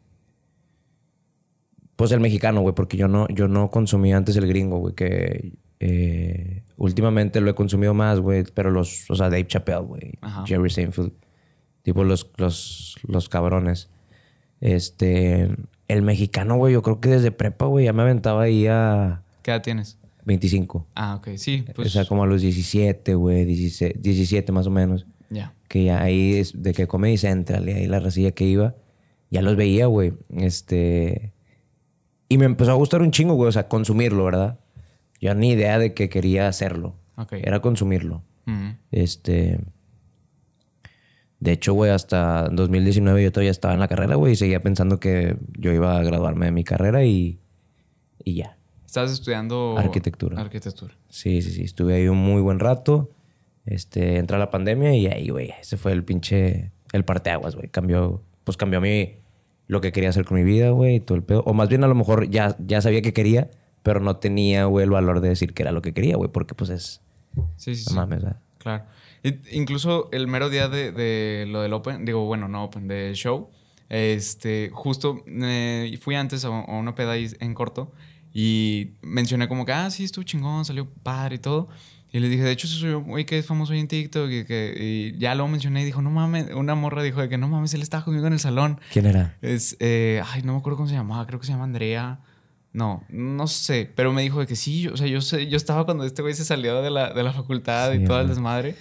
Pues 1.96 2.10
el 2.10 2.18
mexicano, 2.18 2.60
güey, 2.60 2.74
porque 2.74 2.96
yo 2.96 3.06
no, 3.06 3.28
yo 3.28 3.46
no 3.46 3.70
consumía 3.70 4.16
antes 4.16 4.36
el 4.36 4.48
gringo, 4.48 4.78
güey, 4.78 4.94
que 4.94 5.52
eh, 5.78 6.64
últimamente 6.76 7.40
lo 7.40 7.50
he 7.50 7.54
consumido 7.54 7.94
más, 7.94 8.18
güey, 8.18 8.44
pero 8.52 8.70
los, 8.70 9.08
o 9.10 9.14
sea, 9.14 9.30
Dave 9.30 9.46
Chappelle, 9.46 9.80
güey. 9.80 10.18
Jerry 10.44 10.70
Seinfeld, 10.70 11.12
tipo 11.82 12.02
los, 12.02 12.32
los, 12.36 12.96
los 13.06 13.28
cabrones. 13.28 13.90
Este, 14.60 15.54
el 15.86 16.02
mexicano, 16.02 16.56
güey, 16.56 16.72
yo 16.72 16.82
creo 16.82 17.00
que 17.00 17.10
desde 17.10 17.30
prepa, 17.30 17.66
güey, 17.66 17.84
ya 17.84 17.92
me 17.92 18.02
aventaba 18.02 18.42
ahí 18.42 18.66
a 18.66 19.22
¿Qué 19.44 19.50
edad 19.50 19.62
tienes? 19.62 19.98
25. 20.24 20.86
Ah, 20.94 21.16
ok. 21.16 21.28
Sí, 21.36 21.64
pues... 21.74 21.88
o 21.88 21.90
sea, 21.90 22.04
como 22.06 22.22
a 22.24 22.26
los 22.26 22.42
17, 22.42 23.14
güey, 23.14 23.44
17, 23.44 23.98
17 24.00 24.52
más 24.52 24.66
o 24.66 24.70
menos 24.70 25.06
Ya. 25.30 25.54
que 25.68 25.84
ya 25.84 26.02
ahí 26.02 26.34
es 26.34 26.62
de 26.62 26.72
que 26.72 26.86
Comedy 26.86 27.16
Central 27.18 27.68
y 27.68 27.72
ahí 27.72 27.86
la 27.86 28.00
racilla 28.00 28.30
que 28.32 28.44
iba, 28.44 28.74
ya 29.30 29.42
los 29.42 29.56
veía, 29.56 29.86
güey. 29.86 30.12
Este. 30.36 31.32
Y 32.28 32.38
me 32.38 32.46
empezó 32.46 32.70
a 32.70 32.74
gustar 32.74 33.02
un 33.02 33.10
chingo, 33.10 33.34
güey. 33.34 33.48
O 33.48 33.52
sea, 33.52 33.68
consumirlo, 33.68 34.24
¿verdad? 34.24 34.58
Yo 35.20 35.34
ni 35.34 35.50
idea 35.52 35.78
de 35.78 35.92
que 35.94 36.08
quería 36.08 36.48
hacerlo. 36.48 36.96
Ok. 37.16 37.32
Era 37.34 37.60
consumirlo. 37.60 38.22
Este. 38.90 39.58
De 41.40 41.52
hecho, 41.52 41.74
güey, 41.74 41.90
hasta 41.90 42.48
2019 42.50 43.22
yo 43.22 43.30
todavía 43.32 43.50
estaba 43.50 43.74
en 43.74 43.80
la 43.80 43.88
carrera, 43.88 44.14
güey, 44.14 44.32
y 44.32 44.36
seguía 44.36 44.60
pensando 44.62 44.98
que 44.98 45.36
yo 45.58 45.72
iba 45.72 45.98
a 45.98 46.02
graduarme 46.02 46.46
de 46.46 46.52
mi 46.52 46.64
carrera 46.64 47.04
y. 47.04 47.40
Y 48.24 48.34
ya. 48.36 48.56
¿Estás 48.94 49.10
estudiando... 49.10 49.74
Arquitectura. 49.76 50.40
Arquitectura. 50.40 50.94
Sí, 51.08 51.42
sí, 51.42 51.50
sí. 51.50 51.62
Estuve 51.62 51.94
ahí 51.94 52.06
un 52.06 52.18
muy 52.18 52.40
buen 52.40 52.60
rato. 52.60 53.10
Este, 53.66 54.18
entra 54.18 54.38
la 54.38 54.50
pandemia 54.50 54.94
y 54.94 55.08
ahí, 55.08 55.30
güey, 55.30 55.52
ese 55.60 55.76
fue 55.76 55.90
el 55.90 56.04
pinche, 56.04 56.70
el 56.92 57.04
parteaguas, 57.04 57.56
güey. 57.56 57.66
Cambió, 57.66 58.22
pues 58.44 58.56
cambió 58.56 58.80
mi, 58.80 59.16
lo 59.66 59.80
que 59.80 59.90
quería 59.90 60.10
hacer 60.10 60.24
con 60.24 60.36
mi 60.36 60.44
vida, 60.44 60.70
güey, 60.70 60.94
y 60.94 61.00
todo 61.00 61.16
el 61.16 61.24
pedo. 61.24 61.42
O 61.44 61.54
más 61.54 61.68
bien 61.68 61.82
a 61.82 61.88
lo 61.88 61.96
mejor 61.96 62.30
ya, 62.30 62.54
ya 62.60 62.80
sabía 62.80 63.02
que 63.02 63.12
quería, 63.12 63.50
pero 63.82 63.98
no 63.98 64.18
tenía, 64.18 64.66
güey, 64.66 64.84
el 64.84 64.90
valor 64.90 65.20
de 65.20 65.30
decir 65.30 65.54
que 65.54 65.64
era 65.64 65.72
lo 65.72 65.82
que 65.82 65.92
quería, 65.92 66.14
güey, 66.16 66.30
porque 66.30 66.54
pues 66.54 66.70
es, 66.70 67.00
Sí, 67.56 67.74
sí, 67.74 67.86
no 67.86 67.90
sí. 67.90 67.96
mames, 67.96 68.22
¿verdad? 68.22 68.40
Claro. 68.58 68.84
Incluso 69.50 70.08
el 70.12 70.28
mero 70.28 70.50
día 70.50 70.68
de, 70.68 70.92
de 70.92 71.46
lo 71.48 71.62
del 71.62 71.72
Open, 71.72 72.04
digo, 72.04 72.26
bueno, 72.26 72.46
no 72.46 72.62
Open, 72.62 72.86
del 72.86 73.14
show, 73.14 73.48
este, 73.88 74.70
justo 74.72 75.24
eh, 75.26 75.98
fui 76.00 76.14
antes 76.14 76.44
a, 76.44 76.48
a 76.48 76.76
una 76.76 76.94
peda 76.94 77.16
en 77.16 77.54
corto 77.54 77.90
y 78.34 78.90
mencioné 79.00 79.46
como 79.48 79.64
que, 79.64 79.72
ah, 79.72 79.88
sí, 79.90 80.04
estuvo 80.04 80.24
chingón, 80.24 80.64
salió 80.64 80.86
padre 81.02 81.36
y 81.36 81.38
todo. 81.38 81.68
Y 82.12 82.20
le 82.20 82.28
dije, 82.28 82.42
de 82.42 82.50
hecho, 82.52 82.66
soy 82.68 82.90
un 82.90 83.04
güey 83.04 83.24
que 83.24 83.38
es 83.38 83.46
famoso 83.46 83.72
ahí 83.72 83.80
en 83.80 83.88
TikTok 83.88 84.30
y, 84.30 84.44
que, 84.44 84.74
y 84.78 85.18
ya 85.18 85.34
lo 85.34 85.48
mencioné 85.48 85.82
y 85.82 85.84
dijo, 85.84 86.02
no 86.02 86.10
mames, 86.10 86.52
una 86.54 86.74
morra 86.74 87.02
dijo 87.02 87.20
de 87.20 87.28
que 87.28 87.38
no 87.38 87.48
mames, 87.48 87.74
él 87.74 87.82
estaba 87.82 88.04
conmigo 88.04 88.26
en 88.26 88.34
el 88.34 88.40
salón. 88.40 88.80
¿Quién 88.92 89.06
era? 89.06 89.36
Es, 89.40 89.76
eh, 89.80 90.22
ay, 90.26 90.42
no 90.42 90.52
me 90.52 90.58
acuerdo 90.58 90.76
cómo 90.76 90.88
se 90.88 90.94
llamaba, 90.94 91.26
creo 91.26 91.40
que 91.40 91.46
se 91.46 91.52
llama 91.52 91.64
Andrea. 91.64 92.20
No, 92.72 93.04
no 93.08 93.46
sé, 93.46 93.90
pero 93.94 94.12
me 94.12 94.22
dijo 94.22 94.40
de 94.40 94.46
que 94.48 94.56
sí, 94.56 94.88
o 94.88 94.96
sea, 94.96 95.06
yo 95.06 95.20
sé, 95.20 95.46
yo 95.46 95.56
estaba 95.56 95.84
cuando 95.84 96.04
este 96.04 96.22
güey 96.22 96.34
se 96.34 96.44
salió 96.44 96.82
de 96.82 96.90
la, 96.90 97.12
de 97.12 97.22
la 97.22 97.32
facultad 97.32 97.92
y 97.92 98.04
todo 98.04 98.20
el 98.20 98.28
desmadre. 98.28 98.74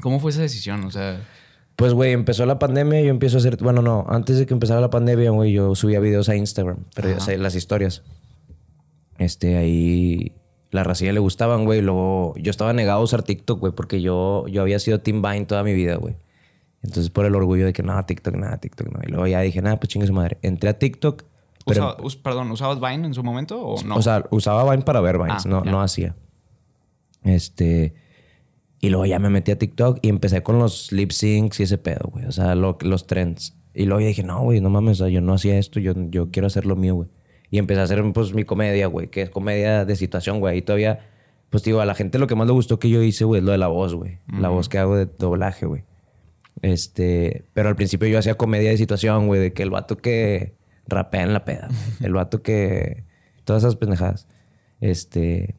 ¿Cómo 0.00 0.20
fue 0.20 0.30
esa 0.30 0.42
decisión? 0.42 0.84
O 0.84 0.90
sea, 0.90 1.20
Pues, 1.76 1.94
güey, 1.94 2.12
empezó 2.12 2.44
la 2.44 2.58
pandemia 2.58 3.00
y 3.00 3.04
yo 3.04 3.10
empiezo 3.10 3.36
a 3.36 3.40
hacer... 3.40 3.56
Bueno, 3.58 3.82
no, 3.82 4.04
antes 4.08 4.38
de 4.38 4.46
que 4.46 4.52
empezara 4.54 4.80
la 4.80 4.90
pandemia, 4.90 5.30
güey, 5.30 5.52
yo 5.52 5.74
subía 5.74 6.00
videos 6.00 6.28
a 6.28 6.36
Instagram, 6.36 6.78
pero 6.94 7.16
o 7.16 7.20
sea, 7.20 7.36
las 7.38 7.54
historias. 7.54 8.02
Este, 9.18 9.56
ahí... 9.56 10.32
La 10.70 10.84
racilla 10.84 11.12
le 11.14 11.18
gustaban, 11.20 11.64
güey. 11.64 11.80
Luego 11.80 12.34
yo 12.36 12.50
estaba 12.50 12.74
negado 12.74 13.00
a 13.00 13.02
usar 13.02 13.22
TikTok, 13.22 13.58
güey, 13.58 13.72
porque 13.72 14.02
yo, 14.02 14.46
yo 14.48 14.60
había 14.60 14.78
sido 14.78 15.00
Team 15.00 15.22
Vine 15.22 15.46
toda 15.46 15.62
mi 15.64 15.72
vida, 15.72 15.96
güey. 15.96 16.16
Entonces, 16.82 17.08
por 17.08 17.24
el 17.24 17.34
orgullo 17.34 17.64
de 17.64 17.72
que 17.72 17.82
no, 17.82 18.00
TikTok, 18.04 18.34
nada, 18.36 18.58
TikTok, 18.58 18.88
no. 18.92 19.00
Y 19.02 19.08
luego 19.08 19.26
ya 19.26 19.40
dije, 19.40 19.62
nada, 19.62 19.76
pues 19.80 19.88
chingue 19.88 20.06
su 20.06 20.12
madre. 20.12 20.36
Entré 20.42 20.68
a 20.68 20.78
TikTok, 20.78 21.22
pero... 21.64 21.80
usaba- 21.94 21.96
us- 22.04 22.16
perdón, 22.16 22.50
¿usabas 22.50 22.78
Vine 22.80 23.06
en 23.06 23.14
su 23.14 23.24
momento 23.24 23.58
o 23.60 23.82
no? 23.82 23.96
O 23.96 24.02
sea, 24.02 24.26
usaba 24.30 24.70
Vine 24.70 24.84
para 24.84 25.00
ver 25.00 25.16
Vines, 25.16 25.46
Ah, 25.46 25.48
no, 25.48 25.62
no 25.62 25.80
hacía. 25.80 26.14
Este. 27.24 27.94
Y 28.80 28.90
luego 28.90 29.06
ya 29.06 29.18
me 29.18 29.30
metí 29.30 29.50
a 29.50 29.58
TikTok 29.58 29.98
y 30.02 30.08
empecé 30.08 30.42
con 30.42 30.58
los 30.58 30.92
lip 30.92 31.10
syncs 31.10 31.60
y 31.60 31.62
ese 31.64 31.78
pedo, 31.78 32.10
güey. 32.12 32.26
O 32.26 32.32
sea, 32.32 32.54
lo- 32.54 32.78
los 32.82 33.06
trends. 33.06 33.56
Y 33.74 33.86
luego 33.86 34.00
ya 34.00 34.06
dije, 34.08 34.22
no, 34.22 34.42
güey, 34.42 34.60
no 34.60 34.70
mames, 34.70 35.00
o 35.00 35.04
sea, 35.04 35.08
yo 35.12 35.20
no 35.20 35.32
hacía 35.34 35.58
esto, 35.58 35.80
yo, 35.80 35.94
yo 36.10 36.30
quiero 36.30 36.46
hacer 36.46 36.66
lo 36.66 36.76
mío, 36.76 36.94
güey. 36.94 37.08
Y 37.50 37.58
empecé 37.58 37.80
a 37.80 37.84
hacer, 37.84 38.02
pues, 38.12 38.34
mi 38.34 38.44
comedia, 38.44 38.86
güey, 38.86 39.08
que 39.08 39.22
es 39.22 39.30
comedia 39.30 39.84
de 39.84 39.96
situación, 39.96 40.40
güey. 40.40 40.58
Y 40.58 40.62
todavía, 40.62 41.00
pues, 41.50 41.62
digo, 41.62 41.80
a 41.80 41.86
la 41.86 41.94
gente 41.94 42.18
lo 42.18 42.26
que 42.26 42.34
más 42.34 42.46
le 42.46 42.52
gustó 42.52 42.78
que 42.78 42.90
yo 42.90 43.02
hice, 43.02 43.24
güey, 43.24 43.40
es 43.40 43.44
lo 43.44 43.52
de 43.52 43.58
la 43.58 43.68
voz, 43.68 43.94
güey. 43.94 44.18
La 44.28 44.48
voz 44.48 44.68
que 44.68 44.78
hago 44.78 44.96
de 44.96 45.06
doblaje, 45.06 45.66
güey. 45.66 45.84
Este, 46.62 47.44
pero 47.54 47.68
al 47.68 47.76
principio 47.76 48.08
yo 48.08 48.18
hacía 48.18 48.34
comedia 48.34 48.70
de 48.70 48.76
situación, 48.76 49.26
güey, 49.26 49.40
de 49.40 49.52
que 49.52 49.62
el 49.62 49.70
vato 49.70 49.96
que 49.96 50.54
rapea 50.86 51.22
en 51.22 51.32
la 51.32 51.44
peda, 51.44 51.68
el 52.00 52.12
vato 52.12 52.42
que 52.42 53.04
todas 53.44 53.62
esas 53.62 53.76
pendejadas. 53.76 54.26
Este, 54.80 55.56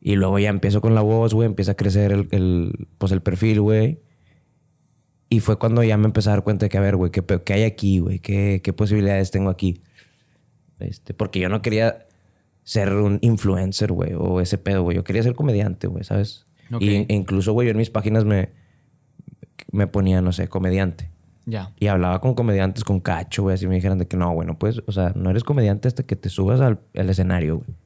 y 0.00 0.16
luego 0.16 0.38
ya 0.38 0.50
empiezo 0.50 0.80
con 0.80 0.94
la 0.94 1.00
voz, 1.00 1.34
güey, 1.34 1.46
empieza 1.46 1.72
a 1.72 1.76
crecer 1.76 2.12
el, 2.12 2.28
el, 2.30 2.88
pues 2.98 3.12
el 3.12 3.22
perfil, 3.22 3.60
güey. 3.60 4.00
Y 5.28 5.40
fue 5.40 5.58
cuando 5.58 5.82
ya 5.82 5.96
me 5.96 6.06
empecé 6.06 6.28
a 6.28 6.32
dar 6.32 6.44
cuenta 6.44 6.66
de 6.66 6.70
que, 6.70 6.76
a 6.76 6.82
ver, 6.82 6.96
güey, 6.96 7.10
¿qué, 7.10 7.22
qué 7.44 7.52
hay 7.54 7.62
aquí, 7.62 8.00
güey? 8.00 8.18
¿Qué, 8.18 8.60
¿Qué 8.62 8.72
posibilidades 8.72 9.30
tengo 9.30 9.48
aquí? 9.48 9.80
Este, 10.78 11.14
porque 11.14 11.40
yo 11.40 11.48
no 11.48 11.62
quería 11.62 12.06
ser 12.64 12.94
un 12.94 13.18
influencer, 13.22 13.92
güey, 13.92 14.14
o 14.14 14.40
ese 14.40 14.58
pedo, 14.58 14.82
güey. 14.82 14.96
Yo 14.96 15.04
quería 15.04 15.22
ser 15.22 15.34
comediante, 15.34 15.86
güey, 15.86 16.04
¿sabes? 16.04 16.44
Y 16.80 16.90
e 16.90 17.06
incluso, 17.08 17.52
güey, 17.52 17.66
yo 17.66 17.72
en 17.72 17.76
mis 17.76 17.90
páginas 17.90 18.24
me, 18.24 18.50
me 19.70 19.86
ponía, 19.86 20.22
no 20.22 20.32
sé, 20.32 20.48
comediante. 20.48 21.10
Ya. 21.44 21.72
Y 21.78 21.88
hablaba 21.88 22.20
con 22.20 22.34
comediantes 22.34 22.84
con 22.84 23.00
cacho, 23.00 23.42
güey. 23.42 23.54
Así 23.54 23.66
me 23.66 23.74
dijeron 23.74 23.98
de 23.98 24.06
que 24.06 24.16
no, 24.16 24.32
güey, 24.32 24.46
no 24.46 24.58
puedes, 24.58 24.82
o 24.86 24.92
sea, 24.92 25.12
no 25.14 25.30
eres 25.30 25.44
comediante 25.44 25.88
hasta 25.88 26.02
que 26.04 26.16
te 26.16 26.28
subas 26.28 26.60
al, 26.60 26.80
al 26.94 27.10
escenario, 27.10 27.58
güey. 27.58 27.76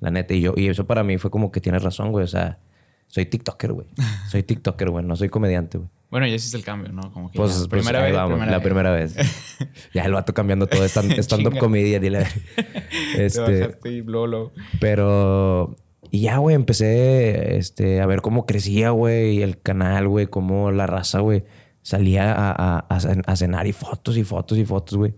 La 0.00 0.10
neta. 0.10 0.34
Y 0.34 0.40
yo, 0.40 0.52
y 0.56 0.68
eso 0.68 0.86
para 0.86 1.04
mí 1.04 1.16
fue 1.18 1.30
como 1.30 1.50
que 1.50 1.60
tienes 1.60 1.82
razón, 1.82 2.12
güey. 2.12 2.24
O 2.24 2.28
sea, 2.28 2.58
soy 3.06 3.26
TikToker, 3.26 3.72
güey. 3.72 3.86
Soy 4.28 4.42
TikToker, 4.42 4.90
güey. 4.90 5.04
No 5.04 5.16
soy 5.16 5.28
comediante, 5.28 5.78
güey. 5.78 5.90
Bueno, 6.14 6.28
ya 6.28 6.36
hiciste 6.36 6.56
el 6.56 6.62
cambio, 6.64 6.92
¿no? 6.92 7.12
Como 7.12 7.28
que 7.28 7.36
Pues, 7.38 7.50
ya, 7.50 7.58
pues, 7.58 7.82
primera 7.82 8.00
vez, 8.00 8.14
vamos, 8.14 8.34
primera 8.38 8.52
la 8.52 8.58
vez. 8.58 8.64
primera 8.64 8.90
vez. 8.92 9.16
ya 9.94 10.04
el 10.04 10.12
vato 10.12 10.32
cambiando 10.32 10.68
todo, 10.68 10.84
stand- 10.84 11.18
stand-up 11.24 11.54
la... 11.54 11.60
Te 13.16 13.26
Este, 13.26 13.40
bajaste 13.40 13.90
y 13.90 14.02
luego. 14.02 14.52
pero... 14.80 15.74
Y 16.12 16.20
ya, 16.20 16.36
güey, 16.36 16.54
empecé 16.54 17.56
este, 17.56 18.00
a 18.00 18.06
ver 18.06 18.20
cómo 18.20 18.46
crecía, 18.46 18.90
güey, 18.90 19.42
el 19.42 19.60
canal, 19.60 20.06
güey, 20.06 20.28
cómo 20.28 20.70
la 20.70 20.86
raza, 20.86 21.18
güey, 21.18 21.42
salía 21.82 22.32
a, 22.32 22.52
a, 22.52 22.78
a 22.88 23.00
cen- 23.00 23.24
a 23.26 23.34
cenar 23.34 23.66
y 23.66 23.72
fotos 23.72 24.16
y 24.16 24.22
fotos 24.22 24.56
y 24.58 24.64
fotos, 24.64 24.96
güey. 24.96 25.14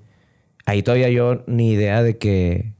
Ahí 0.64 0.82
todavía 0.82 1.10
yo 1.10 1.44
ni 1.46 1.72
idea 1.72 2.02
de 2.02 2.16
que... 2.16 2.72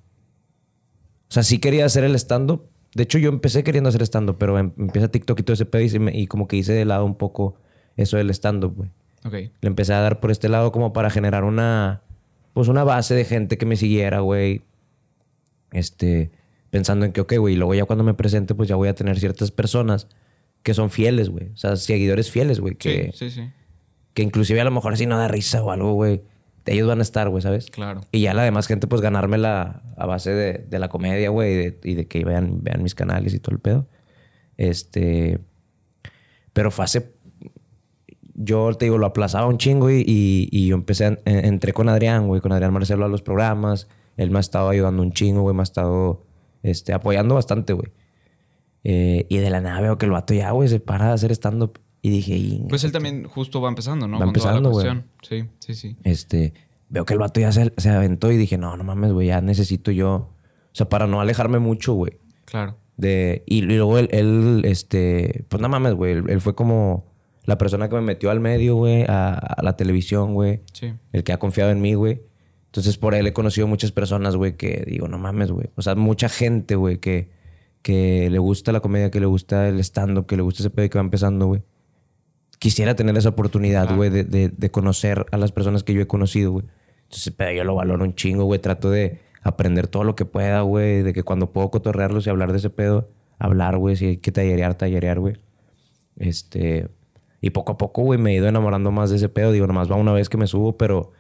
O 1.29 1.35
sea, 1.35 1.43
sí 1.43 1.59
quería 1.59 1.85
hacer 1.85 2.05
el 2.05 2.15
stand-up. 2.15 2.71
De 2.95 3.03
hecho, 3.03 3.19
yo 3.19 3.29
empecé 3.29 3.63
queriendo 3.63 3.91
hacer 3.91 4.01
stand-up, 4.07 4.37
pero 4.39 4.59
em- 4.59 4.73
empieza 4.79 5.09
TikTok 5.09 5.39
y 5.41 5.43
todo 5.43 5.53
ese 5.53 5.67
pedo 5.67 5.83
y, 5.83 5.99
me- 5.99 6.17
y 6.19 6.27
como 6.27 6.49
que 6.49 6.57
hice 6.57 6.73
de 6.73 6.87
lado 6.87 7.05
un 7.05 7.17
poco 7.17 7.57
eso 7.97 8.17
del 8.17 8.31
stand-up, 8.31 8.75
güey. 8.77 8.91
Ok. 9.25 9.33
Le 9.61 9.67
empecé 9.69 9.93
a 9.95 10.01
dar 10.01 10.21
por 10.21 10.31
este 10.31 10.49
lado 10.49 10.73
como 10.73 10.93
para 10.93 11.11
generar 11.11 11.45
una... 11.45 12.03
Pues 12.53 12.69
una 12.69 12.85
base 12.85 13.15
de 13.15 13.25
gente 13.25 13.59
que 13.59 13.67
me 13.67 13.77
siguiera, 13.77 14.21
güey. 14.21 14.63
Este... 15.73 16.31
Pensando 16.71 17.07
en 17.07 17.13
que, 17.13 17.21
ok, 17.23 17.35
güey, 17.39 17.55
y 17.55 17.57
luego 17.57 17.75
ya 17.75 17.85
cuando 17.85 18.05
me 18.05 18.13
presente, 18.13 18.55
pues 18.55 18.69
ya 18.69 18.77
voy 18.77 18.89
a 18.89 18.95
tener 18.95 19.19
ciertas 19.19 19.51
personas 19.51 20.09
que 20.63 20.75
son 20.75 20.91
fieles, 20.91 21.31
güey. 21.31 21.49
O 21.55 21.57
sea, 21.57 21.77
seguidores 21.77 22.31
fieles, 22.31 22.61
güey. 22.61 22.75
Que, 22.75 23.13
Sí, 23.15 23.31
sí, 23.31 23.43
sí. 23.43 23.51
que 24.15 24.23
inclusive 24.23 24.61
a 24.61 24.65
lo 24.65 24.73
mejor 24.73 24.93
así 24.93 25.07
no 25.07 25.17
da 25.17 25.29
risa 25.29 25.63
o 25.63 25.71
algo, 25.71 25.95
güey. 25.95 26.23
Ellos 26.67 26.89
van 26.89 26.99
a 26.99 27.03
estar, 27.03 27.29
güey, 27.29 27.41
¿sabes? 27.41 27.71
Claro. 27.71 28.01
Y 28.11 28.23
ya 28.23 28.35
la 28.35 28.43
demás 28.43 28.67
gente, 28.67 28.89
pues 28.89 29.01
ganármela 29.01 29.83
a 29.97 30.07
base 30.07 30.33
de, 30.33 30.67
de 30.69 30.79
la 30.81 30.89
comedia, 30.89 31.31
güey, 31.31 31.53
y 31.53 31.57
de, 31.57 31.81
y 31.85 31.95
de 31.95 32.09
que 32.09 32.25
vean, 32.25 32.63
vean 32.65 32.83
mis 32.83 32.97
canales 32.97 33.33
y 33.33 33.39
todo 33.39 33.55
el 33.55 33.61
pedo. 33.61 33.89
Este. 34.57 35.39
Pero 36.53 36.71
fue 36.73 36.85
hace. 36.85 37.13
Yo 38.39 38.73
te 38.75 38.85
digo, 38.87 38.99
lo 38.99 39.07
aplazaba 39.07 39.47
un 39.47 39.57
chingo 39.59 39.91
y, 39.91 40.05
y, 40.07 40.49
y 40.53 40.67
yo 40.69 40.75
empecé, 40.77 41.07
a- 41.07 41.19
entré 41.25 41.73
con 41.73 41.89
Adrián, 41.89 42.27
güey, 42.29 42.41
con 42.41 42.53
Adrián 42.53 42.73
Marcelo 42.73 43.05
a 43.07 43.09
los 43.09 43.23
programas. 43.23 43.89
Él 44.19 44.31
me 44.31 44.39
ha 44.39 44.41
estado 44.41 44.69
ayudando 44.69 45.03
un 45.03 45.13
chingo, 45.13 45.43
güey, 45.43 45.55
me 45.55 45.63
ha 45.63 45.65
estado 45.65 46.25
este, 46.63 46.93
apoyando 46.93 47.35
bastante, 47.35 47.73
güey. 47.73 47.89
Eh, 48.85 49.27
y 49.29 49.39
de 49.39 49.51
la 49.51 49.61
nada 49.61 49.81
veo 49.81 49.99
que 49.99 50.07
el 50.07 50.13
vato 50.13 50.35
ya, 50.35 50.51
güey, 50.53 50.69
se 50.69 50.81
para 50.81 51.07
de 51.09 51.13
hacer 51.13 51.33
stand-up. 51.33 51.81
Y 52.03 52.11
dije, 52.11 52.37
"Inga, 52.37 52.69
Pues 52.69 52.85
él 52.85 52.93
también 52.93 53.25
justo 53.25 53.61
va 53.61 53.69
empezando, 53.69 54.07
¿no? 54.07 54.15
Va 54.15 54.19
Con 54.21 54.29
empezando, 54.29 54.71
güey. 54.71 54.87
Sí, 55.23 55.45
sí, 55.59 55.75
sí. 55.75 55.97
este, 56.05 56.53
veo 56.89 57.05
que 57.05 57.15
el 57.15 57.19
vato 57.19 57.41
ya 57.41 57.51
se, 57.51 57.73
se 57.79 57.89
aventó 57.91 58.31
y 58.31 58.37
dije, 58.37 58.59
no, 58.59 58.77
no 58.77 58.85
mames, 58.85 59.13
güey, 59.13 59.29
ya 59.29 59.41
necesito 59.41 59.91
yo. 59.91 60.15
O 60.15 60.31
sea, 60.73 60.89
para 60.89 61.07
no 61.09 61.21
alejarme 61.21 61.59
mucho, 61.59 61.95
güey. 61.95 62.19
Claro. 62.45 62.77
De, 62.97 63.43
y, 63.47 63.59
y 63.59 63.63
luego 63.63 63.99
él, 63.99 64.09
él, 64.13 64.63
este, 64.67 65.45
pues 65.49 65.61
no 65.61 65.69
mames, 65.69 65.95
güey. 65.95 66.13
Él, 66.13 66.25
él 66.29 66.41
fue 66.41 66.55
como 66.55 67.07
la 67.47 67.57
persona 67.59 67.89
que 67.89 67.95
me 67.95 68.03
metió 68.03 68.31
al 68.31 68.41
medio, 68.41 68.77
güey, 68.77 69.05
a, 69.09 69.35
a 69.35 69.63
la 69.63 69.77
televisión, 69.77 70.35
güey. 70.35 70.61
Sí. 70.73 70.93
El 71.13 71.25
que 71.25 71.33
ha 71.33 71.39
confiado 71.39 71.71
en 71.71 71.81
mí, 71.81 71.95
güey. 71.95 72.21
Entonces, 72.67 72.99
por 72.99 73.15
él 73.15 73.27
he 73.27 73.33
conocido 73.33 73.67
muchas 73.67 73.93
personas, 73.93 74.37
güey, 74.37 74.57
que 74.57 74.85
digo, 74.87 75.09
no 75.09 75.17
mames, 75.19 75.51
güey. 75.51 75.69
O 75.77 75.83
sea, 75.83 75.95
mucha 75.95 76.29
gente, 76.29 76.75
güey, 76.77 76.99
que, 76.99 77.31
que 77.83 78.29
le 78.31 78.39
gusta 78.39 78.73
la 78.73 78.81
comedia, 78.81 79.11
que 79.11 79.21
le 79.21 79.27
gusta 79.27 79.69
el 79.69 79.79
stand-up, 79.81 80.27
que 80.27 80.37
le 80.37 80.43
gusta 80.43 80.63
ese 80.63 80.71
pedo 80.71 80.85
y 80.85 80.89
que 80.91 80.99
va 80.99 81.05
empezando, 81.05 81.47
güey. 81.47 81.63
Quisiera 82.59 82.95
tener 82.97 83.17
esa 83.17 83.29
oportunidad, 83.31 83.83
Claro. 83.83 83.97
güey, 83.97 84.11
de, 84.11 84.25
de- 84.25 84.49
de 84.49 84.71
conocer 84.71 85.25
a 85.31 85.37
las 85.37 85.53
personas 85.53 85.85
que 85.85 85.95
yo 85.95 86.01
he 86.03 86.07
conocido, 86.07 86.53
güey. 86.53 86.65
Entonces, 87.05 87.33
pero 87.37 87.53
yo 87.53 87.65
lo 87.65 87.75
valoro 87.77 88.05
un 88.05 88.15
chingo, 88.15 88.45
güey. 88.45 88.61
Trato 88.61 88.91
de 88.91 89.21
aprender 89.43 89.87
todo 89.89 90.05
lo 90.05 90.17
que 90.17 90.25
pueda, 90.25 90.63
güey. 90.63 91.03
De 91.03 91.13
que 91.13 91.23
cuando 91.23 91.53
puedo 91.53 91.71
cotorrearlos 91.71 92.27
y 92.27 92.31
hablar 92.31 92.51
de 92.53 92.59
ese 92.59 92.71
pedo, 92.71 93.09
hablar, 93.39 93.77
güey. 93.79 93.95
Si 93.97 94.07
hay 94.07 94.17
que 94.17 94.33
tallerear, 94.33 94.75
tallerear, 94.75 95.21
güey. 95.21 95.37
Este. 96.17 96.89
Y 97.47 97.51
poco 97.51 97.73
a 97.73 97.79
poco, 97.79 98.03
güey, 98.03 98.19
me 98.19 98.33
he 98.33 98.35
ido 98.35 98.49
enamorando 98.49 98.91
más 98.91 99.11
de 99.11 99.17
ese 99.17 99.29
pedo. 99.29 99.53
Digo, 99.53 99.67
nomás 99.69 99.91
va 99.91 99.95
una 99.97 100.13
vez 100.13 100.29
que 100.29 100.37
me 100.37 100.47
subo, 100.47 100.77
pero. 100.77 101.13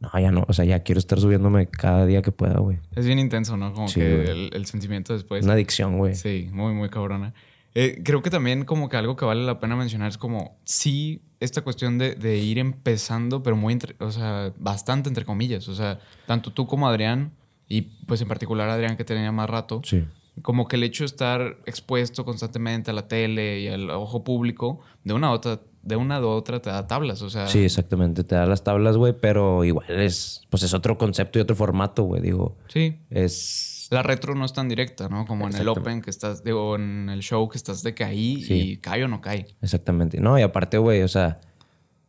No, 0.00 0.10
ya 0.18 0.30
no. 0.30 0.44
O 0.48 0.52
sea, 0.52 0.64
ya 0.64 0.80
quiero 0.84 0.98
estar 0.98 1.18
subiéndome 1.20 1.66
cada 1.66 2.06
día 2.06 2.22
que 2.22 2.32
pueda, 2.32 2.58
güey. 2.60 2.78
Es 2.94 3.04
bien 3.04 3.18
intenso, 3.18 3.56
¿no? 3.56 3.72
Como 3.74 3.88
Sí, 3.88 4.00
que 4.00 4.30
el, 4.30 4.50
el 4.54 4.64
sentimiento 4.66 5.12
después. 5.12 5.44
Una 5.44 5.54
adicción, 5.54 5.98
güey. 5.98 6.14
Sí, 6.14 6.48
muy, 6.52 6.72
muy 6.72 6.88
cabrona. 6.88 7.34
Eh, 7.74 8.00
creo 8.04 8.22
que 8.22 8.30
también 8.30 8.64
como 8.64 8.88
que 8.88 8.96
algo 8.96 9.14
que 9.16 9.24
vale 9.24 9.44
la 9.44 9.60
pena 9.60 9.76
mencionar 9.76 10.08
es 10.08 10.16
como, 10.16 10.56
sí, 10.64 11.20
esta 11.40 11.62
cuestión 11.62 11.98
de, 11.98 12.14
de 12.14 12.38
ir 12.38 12.58
empezando, 12.58 13.42
pero 13.42 13.56
muy, 13.56 13.72
entre- 13.74 13.94
o 14.00 14.10
sea, 14.10 14.52
bastante 14.58 15.08
entre 15.10 15.24
comillas. 15.24 15.68
O 15.68 15.74
sea, 15.74 15.98
tanto 16.26 16.52
tú 16.52 16.66
como 16.66 16.88
Adrián, 16.88 17.32
y 17.68 17.82
pues 17.82 18.20
en 18.22 18.28
particular 18.28 18.68
Adrián 18.70 18.96
que 18.96 19.04
tenía 19.04 19.30
más 19.32 19.50
rato, 19.50 19.82
Sí. 19.84 20.04
Como 20.42 20.68
que 20.68 20.76
el 20.76 20.82
hecho 20.82 21.04
de 21.04 21.06
estar 21.06 21.58
expuesto 21.66 22.24
constantemente 22.24 22.90
a 22.90 22.94
la 22.94 23.08
tele 23.08 23.60
y 23.60 23.68
al 23.68 23.90
ojo 23.90 24.24
público, 24.24 24.80
de 25.04 25.14
una 25.14 25.30
u 25.30 25.34
otra, 25.34 25.60
de 25.82 25.96
una 25.96 26.20
u 26.20 26.26
otra 26.28 26.60
te 26.60 26.70
da 26.70 26.86
tablas. 26.86 27.22
O 27.22 27.30
sea, 27.30 27.46
Sí, 27.46 27.64
exactamente. 27.64 28.24
Te 28.24 28.34
da 28.34 28.46
las 28.46 28.62
tablas, 28.64 28.96
güey, 28.96 29.14
pero 29.18 29.64
igual 29.64 29.88
es. 30.00 30.42
Pues 30.50 30.62
es 30.62 30.74
otro 30.74 30.98
concepto 30.98 31.38
y 31.38 31.42
otro 31.42 31.56
formato, 31.56 32.02
güey. 32.04 32.20
Digo, 32.22 32.56
sí. 32.68 32.98
es. 33.10 33.88
La 33.90 34.02
retro 34.02 34.34
no 34.34 34.44
es 34.44 34.52
tan 34.52 34.68
directa, 34.68 35.08
¿no? 35.08 35.24
Como 35.24 35.48
en 35.48 35.56
el. 35.56 35.66
Open 35.68 36.02
que 36.02 36.10
estás, 36.10 36.44
digo, 36.44 36.76
en 36.76 37.08
el 37.08 37.20
show 37.20 37.48
que 37.48 37.56
estás 37.56 37.82
de 37.82 37.94
que 37.94 38.04
ahí 38.04 38.42
Sí. 38.42 38.54
y 38.72 38.76
cae 38.78 39.04
o 39.04 39.08
no 39.08 39.20
cae. 39.22 39.46
Exactamente. 39.62 40.20
No, 40.20 40.38
y 40.38 40.42
aparte, 40.42 40.76
güey, 40.76 41.02
o 41.02 41.08
sea, 41.08 41.40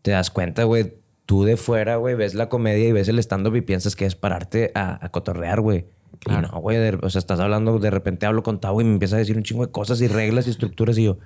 te 0.01 0.11
das 0.11 0.29
cuenta, 0.29 0.65
güey, 0.65 0.93
tú 1.25 1.45
de 1.45 1.55
fuera, 1.55 1.95
güey, 1.95 2.15
ves 2.15 2.33
la 2.33 2.49
comedia 2.49 2.87
y 2.89 2.91
ves 2.91 3.07
el 3.07 3.19
stand-up 3.19 3.55
y 3.55 3.61
piensas 3.61 3.95
que 3.95 4.05
es 4.05 4.15
pararte 4.15 4.71
a, 4.75 5.03
a 5.05 5.09
cotorrear, 5.09 5.61
güey. 5.61 5.85
Claro. 6.19 6.47
Y 6.47 6.51
no, 6.51 6.59
güey, 6.61 6.77
de- 6.77 6.99
o 7.01 7.09
sea, 7.09 7.19
estás 7.19 7.39
hablando, 7.39 7.79
de 7.79 7.89
repente 7.89 8.25
hablo 8.25 8.43
con 8.43 8.59
Tavo 8.59 8.81
y 8.81 8.83
me 8.83 8.93
empieza 8.93 9.15
a 9.15 9.19
decir 9.19 9.37
un 9.37 9.43
chingo 9.43 9.65
de 9.65 9.71
cosas 9.71 10.01
y 10.01 10.07
reglas 10.07 10.47
y 10.47 10.49
estructuras 10.49 10.97
y 10.97 11.03
yo, 11.05 11.17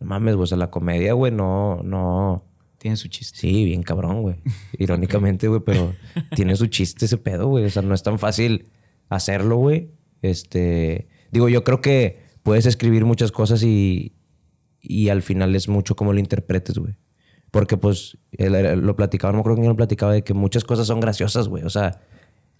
no 0.00 0.06
mames, 0.06 0.34
güey, 0.36 0.44
o 0.44 0.46
sea, 0.46 0.58
la 0.58 0.70
comedia, 0.70 1.12
güey, 1.14 1.32
no, 1.32 1.82
no. 1.82 2.44
Tiene 2.78 2.96
su 2.96 3.08
chiste. 3.08 3.38
Sí, 3.38 3.64
bien 3.66 3.82
cabrón, 3.82 4.22
güey. 4.22 4.36
Irónicamente, 4.78 5.48
güey, 5.48 5.60
pero 5.64 5.92
tiene 6.34 6.56
su 6.56 6.66
chiste 6.68 7.04
ese 7.04 7.18
pedo, 7.18 7.46
güey. 7.48 7.66
O 7.66 7.70
sea, 7.70 7.82
no 7.82 7.94
es 7.94 8.02
tan 8.02 8.18
fácil 8.18 8.70
hacerlo, 9.10 9.56
güey. 9.56 9.90
Este, 10.22 11.08
digo, 11.30 11.50
yo 11.50 11.62
creo 11.62 11.82
que 11.82 12.22
puedes 12.42 12.64
escribir 12.64 13.04
muchas 13.04 13.32
cosas 13.32 13.62
y, 13.62 14.14
y 14.80 15.10
al 15.10 15.20
final 15.20 15.54
es 15.54 15.68
mucho 15.68 15.94
como 15.94 16.14
lo 16.14 16.20
interpretes, 16.20 16.78
güey. 16.78 16.94
Porque 17.50 17.76
pues 17.76 18.16
él- 18.32 18.54
él 18.54 18.80
lo 18.80 18.96
platicaba, 18.96 19.32
no 19.32 19.36
me 19.36 19.40
acuerdo 19.40 19.56
quién 19.56 19.68
lo 19.68 19.76
platicaba, 19.76 20.14
de 20.14 20.22
que 20.24 20.32
muchas 20.32 20.64
cosas 20.64 20.86
son 20.86 21.00
graciosas, 21.00 21.48
güey. 21.48 21.64
O 21.64 21.70
sea, 21.70 22.00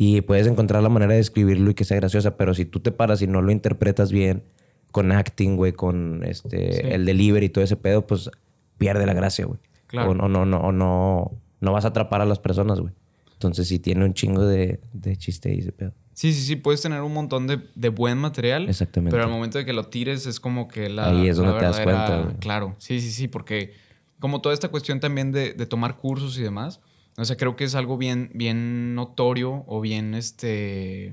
y 0.03 0.23
puedes 0.23 0.47
encontrar 0.47 0.83
la 0.83 0.89
manera 0.89 1.13
de 1.13 1.21
escribirlo 1.21 1.71
y 1.71 1.75
que 1.75 1.85
sea 1.85 1.99
graciosa, 1.99 2.39
pero 2.39 2.55
si 2.55 2.65
tú 2.65 2.81
te 2.81 2.91
paras 2.91 3.21
y 3.21 3.27
no 3.27 3.43
lo 3.43 3.53
interpretas 3.53 4.11
bien 4.11 4.45
con 4.93 5.13
acting, 5.13 5.57
güey, 5.57 5.73
con 5.73 6.25
este, 6.25 6.73
Sí. 6.73 6.81
el 6.85 7.05
delivery 7.05 7.45
y 7.45 7.49
todo 7.51 7.63
ese 7.63 7.77
pedo, 7.77 8.07
pues 8.07 8.31
pierde 8.79 9.05
la 9.05 9.13
gracia, 9.13 9.45
güey. 9.45 9.61
Claro. 9.89 10.13
O 10.13 10.15
no, 10.15 10.27
no, 10.27 10.47
no, 10.47 10.57
o 10.61 10.73
no, 10.73 11.33
no 11.61 11.73
vas 11.73 11.85
a 11.85 11.89
atrapar 11.89 12.23
a 12.23 12.25
las 12.25 12.39
personas, 12.39 12.81
güey. 12.81 12.95
Entonces 13.35 13.69
sí 13.69 13.79
tiene 13.79 14.07
un 14.07 14.15
chingo 14.15 14.47
de, 14.47 14.81
de 14.95 15.19
chiste 15.19 15.55
y 15.55 15.59
ese 15.59 15.73
pedo. 15.73 15.93
Sí, 16.15 16.33
sí, 16.33 16.41
sí, 16.47 16.57
puedes 16.57 16.81
tener 16.81 17.03
un 17.03 17.13
montón 17.13 17.47
de, 17.47 17.61
de 17.75 17.89
buen 17.91 18.17
material. 18.17 18.71
Exactamente. 18.71 19.11
Pero 19.15 19.25
al 19.25 19.31
momento 19.31 19.59
de 19.59 19.67
que 19.67 19.75
lo 19.75 19.89
tires 19.89 20.25
es 20.27 20.41
como 20.41 20.67
que 20.67 20.89
la. 20.89 21.11
Ahí 21.11 21.29
es 21.29 21.37
donde 21.37 21.59
te 21.59 21.65
das 21.67 21.79
cuenta, 21.81 22.23
güey. 22.23 22.37
Claro, 22.37 22.75
sí, 22.79 23.03
sí, 23.03 23.11
sí, 23.11 23.29
porque 23.29 23.75
como 24.19 24.41
toda 24.41 24.55
esta 24.55 24.69
cuestión 24.69 24.99
también 24.99 25.31
de, 25.31 25.53
de 25.53 25.67
tomar 25.67 25.99
cursos 25.99 26.39
y 26.39 26.43
demás, 26.43 26.81
o 27.21 27.25
sea, 27.25 27.37
creo 27.37 27.55
que 27.57 27.65
es 27.65 27.75
algo 27.75 27.97
bien, 27.99 28.31
bien 28.35 28.95
notorio 28.95 29.65
o 29.67 29.81
bien 29.81 30.15
este. 30.15 31.13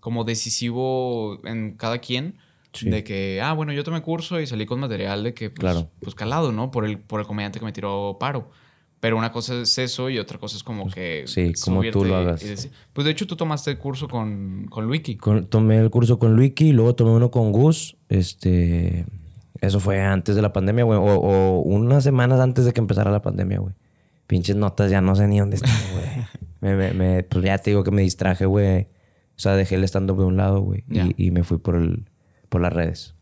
como 0.00 0.24
decisivo 0.24 1.40
en 1.44 1.72
cada 1.76 1.98
quien. 1.98 2.36
Sí. 2.72 2.88
De 2.90 3.02
que, 3.02 3.40
ah, 3.42 3.54
bueno, 3.54 3.72
yo 3.72 3.82
tomé 3.82 4.02
curso 4.02 4.38
y 4.40 4.46
salí 4.46 4.66
con 4.66 4.78
material 4.78 5.24
de 5.24 5.32
que, 5.34 5.48
pues, 5.50 5.60
Claro. 5.60 5.88
pues 6.00 6.14
calado, 6.14 6.52
¿no? 6.52 6.70
Por 6.70 6.84
el, 6.84 6.98
por 6.98 7.18
el 7.20 7.26
comediante 7.26 7.58
que 7.58 7.64
me 7.64 7.72
tiró 7.72 8.18
paro. 8.20 8.50
Pero 9.00 9.16
una 9.16 9.32
cosa 9.32 9.62
es 9.62 9.78
eso 9.78 10.10
y 10.10 10.18
otra 10.18 10.38
cosa 10.38 10.56
es 10.56 10.62
como 10.62 10.90
que. 10.90 11.24
sí, 11.26 11.52
como 11.64 11.82
tú 11.90 12.04
lo 12.04 12.16
hagas. 12.16 12.40
decir- 12.42 12.70
pues 12.92 13.04
de 13.04 13.12
hecho 13.12 13.26
tú 13.26 13.36
tomaste 13.36 13.70
el 13.70 13.78
curso 13.78 14.06
con, 14.08 14.66
con 14.68 14.86
Luiki. 14.86 15.16
Con- 15.16 15.46
tomé 15.46 15.78
el 15.78 15.88
curso 15.90 16.18
con 16.18 16.34
Luiki 16.36 16.68
y 16.68 16.72
luego 16.72 16.94
tomé 16.94 17.12
uno 17.12 17.30
con 17.30 17.52
Gus. 17.52 17.96
Este. 18.08 19.06
Eso 19.60 19.80
fue 19.80 20.00
antes 20.00 20.36
de 20.36 20.42
la 20.42 20.52
pandemia, 20.52 20.84
güey. 20.84 20.98
O, 20.98 21.02
o 21.04 21.60
unas 21.60 22.04
semanas 22.04 22.38
antes 22.40 22.64
de 22.64 22.72
que 22.72 22.80
empezara 22.80 23.10
la 23.10 23.22
pandemia, 23.22 23.58
güey. 23.60 23.74
Pinches 24.28 24.54
notas, 24.54 24.90
ya 24.92 25.00
no 25.00 25.16
sé 25.16 25.26
ni 25.26 25.40
dónde 25.40 25.56
están, 25.56 25.72
güey. 25.92 26.06
me, 26.60 26.76
me, 26.76 26.92
me- 26.92 27.22
pues 27.24 27.44
ya 27.44 27.58
te 27.58 27.70
digo 27.70 27.82
que 27.82 27.90
me 27.90 28.02
distraje, 28.02 28.46
güey. 28.46 28.82
O 29.36 29.40
sea, 29.40 29.54
dejé 29.56 29.74
el 29.74 29.84
stand-up 29.84 30.18
de 30.18 30.24
un 30.24 30.36
lado, 30.36 30.60
güey. 30.60 30.84
Y, 30.90 31.26
y 31.26 31.30
me 31.32 31.42
fui 31.44 31.58
por, 31.58 31.74
el, 31.76 32.08
por 32.48 32.60
las 32.60 32.72
redes. 32.72 33.14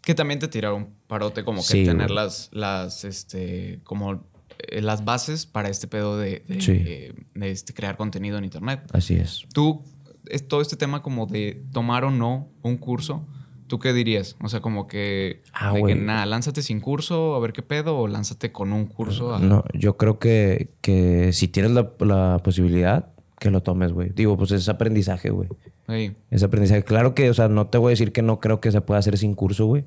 Que 0.00 0.14
también 0.14 0.38
te 0.40 0.48
tiraron 0.48 0.90
parote 1.08 1.44
como 1.44 1.60
que 1.60 1.66
Sí, 1.66 1.84
tener 1.84 2.06
güey. 2.06 2.14
las, 2.16 2.48
las, 2.52 3.04
este, 3.04 3.80
como 3.84 4.24
eh, 4.68 4.80
las 4.80 5.04
bases 5.04 5.44
para 5.46 5.68
este 5.68 5.88
pedo 5.88 6.16
de, 6.18 6.44
de, 6.48 6.60
Sí. 6.60 6.72
de, 6.78 7.14
este, 7.50 7.74
crear 7.74 7.96
contenido 7.96 8.38
en 8.38 8.44
internet. 8.44 8.80
Así 8.92 9.14
es. 9.16 9.44
Tú, 9.52 9.82
es 10.26 10.46
todo 10.46 10.60
este 10.62 10.76
tema 10.76 11.02
como 11.02 11.26
de 11.26 11.62
tomar 11.72 12.04
o 12.04 12.10
no 12.12 12.48
un 12.62 12.76
curso, 12.78 13.26
¿tú 13.66 13.78
qué 13.78 13.92
dirías? 13.92 14.36
O 14.42 14.48
sea, 14.48 14.60
como 14.60 14.86
que, 14.86 15.42
Ah, 15.52 15.72
de 15.72 15.82
que 15.82 15.94
nada, 15.94 16.26
lánzate 16.26 16.62
sin 16.62 16.80
curso, 16.80 17.34
a 17.34 17.38
ver 17.40 17.52
qué 17.52 17.62
pedo, 17.62 17.98
o 17.98 18.08
lánzate 18.08 18.52
con 18.52 18.72
un 18.72 18.86
curso. 18.86 19.34
a- 19.34 19.38
No, 19.38 19.64
yo 19.74 19.96
creo 19.96 20.18
que, 20.18 20.70
que 20.80 21.32
si 21.32 21.48
tienes 21.48 21.72
la, 21.72 21.90
la 22.00 22.40
posibilidad, 22.42 23.10
que 23.38 23.50
lo 23.50 23.62
tomes, 23.62 23.92
güey. 23.92 24.10
Digo, 24.14 24.36
pues 24.38 24.50
es 24.52 24.68
aprendizaje, 24.68 25.30
güey. 25.30 25.48
Ey, 25.88 26.16
Es 26.30 26.42
aprendizaje. 26.42 26.82
Claro 26.84 27.14
que, 27.14 27.28
o 27.30 27.34
sea, 27.34 27.48
no 27.48 27.66
te 27.66 27.76
voy 27.78 27.90
a 27.90 27.90
decir 27.90 28.12
que 28.12 28.22
no 28.22 28.40
creo 28.40 28.60
que 28.60 28.72
se 28.72 28.80
pueda 28.80 28.98
hacer 29.00 29.18
sin 29.18 29.34
curso, 29.34 29.66
güey. 29.66 29.82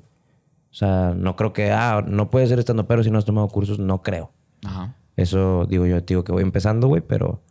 O 0.70 0.74
sea, 0.74 1.14
no 1.16 1.34
creo 1.34 1.52
que, 1.52 1.72
ah, 1.72 2.04
no 2.06 2.30
puedes 2.30 2.48
ser 2.48 2.60
estando 2.60 2.86
pero 2.86 3.02
si 3.02 3.10
no 3.10 3.18
has 3.18 3.24
tomado 3.24 3.48
cursos, 3.48 3.78
no 3.80 4.02
creo. 4.02 4.30
Ajá. 4.64 4.94
Eso 5.16 5.66
digo 5.68 5.84
yo, 5.86 6.00
digo 6.00 6.22
que 6.22 6.30
voy 6.32 6.42
empezando, 6.44 6.86
güey, 6.86 7.02
pero 7.02 7.42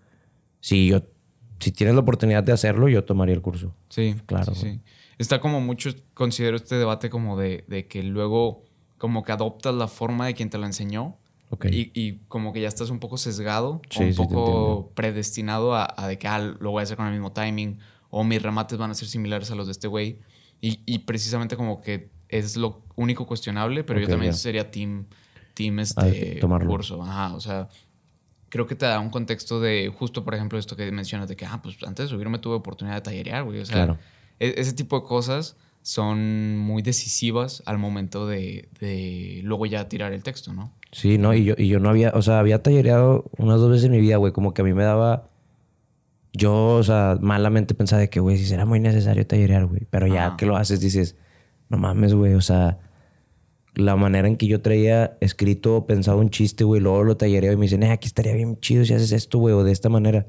si 0.61 0.87
yo, 0.87 1.01
si 1.59 1.71
tienes 1.73 1.95
la 1.95 2.01
oportunidad 2.01 2.43
de 2.43 2.53
hacerlo, 2.53 2.87
yo 2.87 3.03
tomaría 3.03 3.35
el 3.35 3.41
curso. 3.41 3.73
Sí, 3.89 4.15
Claro, 4.25 4.55
sí, 4.55 4.61
sí. 4.61 4.81
Está 5.19 5.39
como 5.39 5.61
mucho, 5.61 5.91
considero 6.15 6.55
este 6.57 6.75
debate 6.75 7.09
como 7.11 7.37
de, 7.37 7.63
de 7.67 7.87
que 7.87 8.01
luego 8.01 8.63
como 8.97 9.23
que 9.23 9.31
adoptas 9.31 9.75
la 9.75 9.87
forma 9.87 10.25
de 10.25 10.33
quien 10.33 10.49
te 10.49 10.57
lo 10.57 10.65
enseñó 10.65 11.17
Ok. 11.51 11.65
y, 11.65 11.91
y 11.93 12.19
como 12.27 12.51
que 12.53 12.61
ya 12.61 12.67
estás 12.67 12.89
un 12.89 12.99
poco 12.99 13.17
sesgado 13.17 13.81
Sí, 13.89 13.99
o 14.03 14.05
un 14.07 14.13
sí, 14.13 14.17
poco 14.17 14.91
predestinado 14.95 15.75
a, 15.75 15.87
a 15.95 16.07
de 16.07 16.17
que 16.17 16.27
ah, 16.27 16.39
lo 16.39 16.71
voy 16.71 16.79
a 16.79 16.83
hacer 16.83 16.97
con 16.97 17.05
el 17.05 17.11
mismo 17.11 17.31
timing 17.31 17.79
o 18.09 18.23
mis 18.23 18.41
remates 18.41 18.77
van 18.77 18.91
a 18.91 18.93
ser 18.95 19.07
similares 19.07 19.51
a 19.51 19.55
los 19.55 19.67
de 19.67 19.73
este 19.73 19.87
güey. 19.87 20.19
Y, 20.61 20.81
y 20.85 20.99
precisamente 20.99 21.55
como 21.55 21.79
que 21.81 22.09
es 22.27 22.57
lo 22.57 22.83
único 22.95 23.25
cuestionable, 23.27 23.83
pero 23.83 23.99
Ok, 23.99 24.05
yo 24.05 24.09
también 24.09 24.31
ya. 24.33 24.37
sería 24.37 24.71
team, 24.71 25.05
team 25.53 25.79
Ah, 25.79 26.07
este 26.07 26.39
curso. 26.67 27.01
Ajá, 27.03 27.33
o 27.35 27.39
sea, 27.39 27.67
creo 28.49 28.67
que 28.67 28.75
te 28.75 28.85
da 28.85 28.99
un 28.99 29.09
contexto 29.09 29.59
de 29.59 29.91
justo, 29.95 30.23
por 30.23 30.33
ejemplo, 30.35 30.57
esto 30.59 30.75
que 30.75 30.91
mencionas 30.91 31.27
de 31.29 31.35
que, 31.35 31.45
ah, 31.45 31.59
pues 31.61 31.77
antes 31.85 32.05
de 32.05 32.09
subirme 32.09 32.39
tuve 32.39 32.55
oportunidad 32.55 32.95
de 32.95 33.01
tallerear, 33.01 33.43
güey. 33.43 33.59
O 33.59 33.65
sea, 33.65 33.75
Claro. 33.75 33.97
E- 34.39 34.55
ese 34.57 34.73
tipo 34.73 34.99
de 34.99 35.05
cosas 35.05 35.55
son 35.81 36.57
muy 36.57 36.81
decisivas 36.81 37.63
al 37.65 37.77
momento 37.77 38.27
de, 38.27 38.69
de 38.79 39.41
luego 39.43 39.65
ya 39.65 39.87
tirar 39.89 40.13
el 40.13 40.23
texto, 40.23 40.53
¿no? 40.53 40.73
Sí, 40.91 41.17
no, 41.17 41.33
y 41.33 41.43
yo, 41.45 41.53
y 41.57 41.67
yo 41.67 41.79
no 41.79 41.89
había, 41.89 42.11
o 42.15 42.21
sea, 42.21 42.39
había 42.39 42.61
tallereado 42.63 43.25
unas 43.37 43.59
dos 43.59 43.69
veces 43.71 43.85
en 43.85 43.91
mi 43.91 43.99
vida, 44.01 44.17
güey, 44.17 44.33
como 44.33 44.53
que 44.53 44.61
a 44.61 44.65
mí 44.65 44.73
me 44.73 44.83
daba. 44.83 45.27
Yo, 46.33 46.75
o 46.75 46.83
sea, 46.83 47.17
malamente 47.21 47.73
pensaba 47.73 47.99
de 48.01 48.09
que, 48.09 48.19
güey, 48.19 48.37
si 48.37 48.45
será 48.45 48.65
muy 48.65 48.79
necesario 48.79 49.25
tallerear, 49.25 49.65
güey. 49.65 49.87
Pero 49.89 50.07
ya 50.07 50.27
Ajá. 50.27 50.37
que 50.37 50.45
lo 50.45 50.57
haces, 50.57 50.79
dices, 50.79 51.15
no 51.69 51.77
mames, 51.77 52.13
güey, 52.13 52.33
o 52.35 52.41
sea, 52.41 52.79
la 53.75 53.95
manera 53.95 54.27
en 54.27 54.35
que 54.35 54.47
yo 54.47 54.61
traía 54.61 55.17
escrito, 55.21 55.85
pensado 55.87 56.17
un 56.19 56.29
chiste, 56.29 56.63
güey, 56.63 56.81
luego 56.81 57.03
lo 57.03 57.17
tallereo 57.17 57.51
y 57.53 57.55
me 57.55 57.63
dicen, 57.63 57.83
eh, 57.83 57.91
aquí 57.91 58.07
estaría 58.07 58.33
bien 58.33 58.59
chido 58.59 58.83
si 58.85 58.93
haces 58.93 59.11
esto, 59.11 59.37
güey, 59.39 59.53
o 59.55 59.63
de 59.63 59.71
esta 59.71 59.89
manera. 59.89 60.27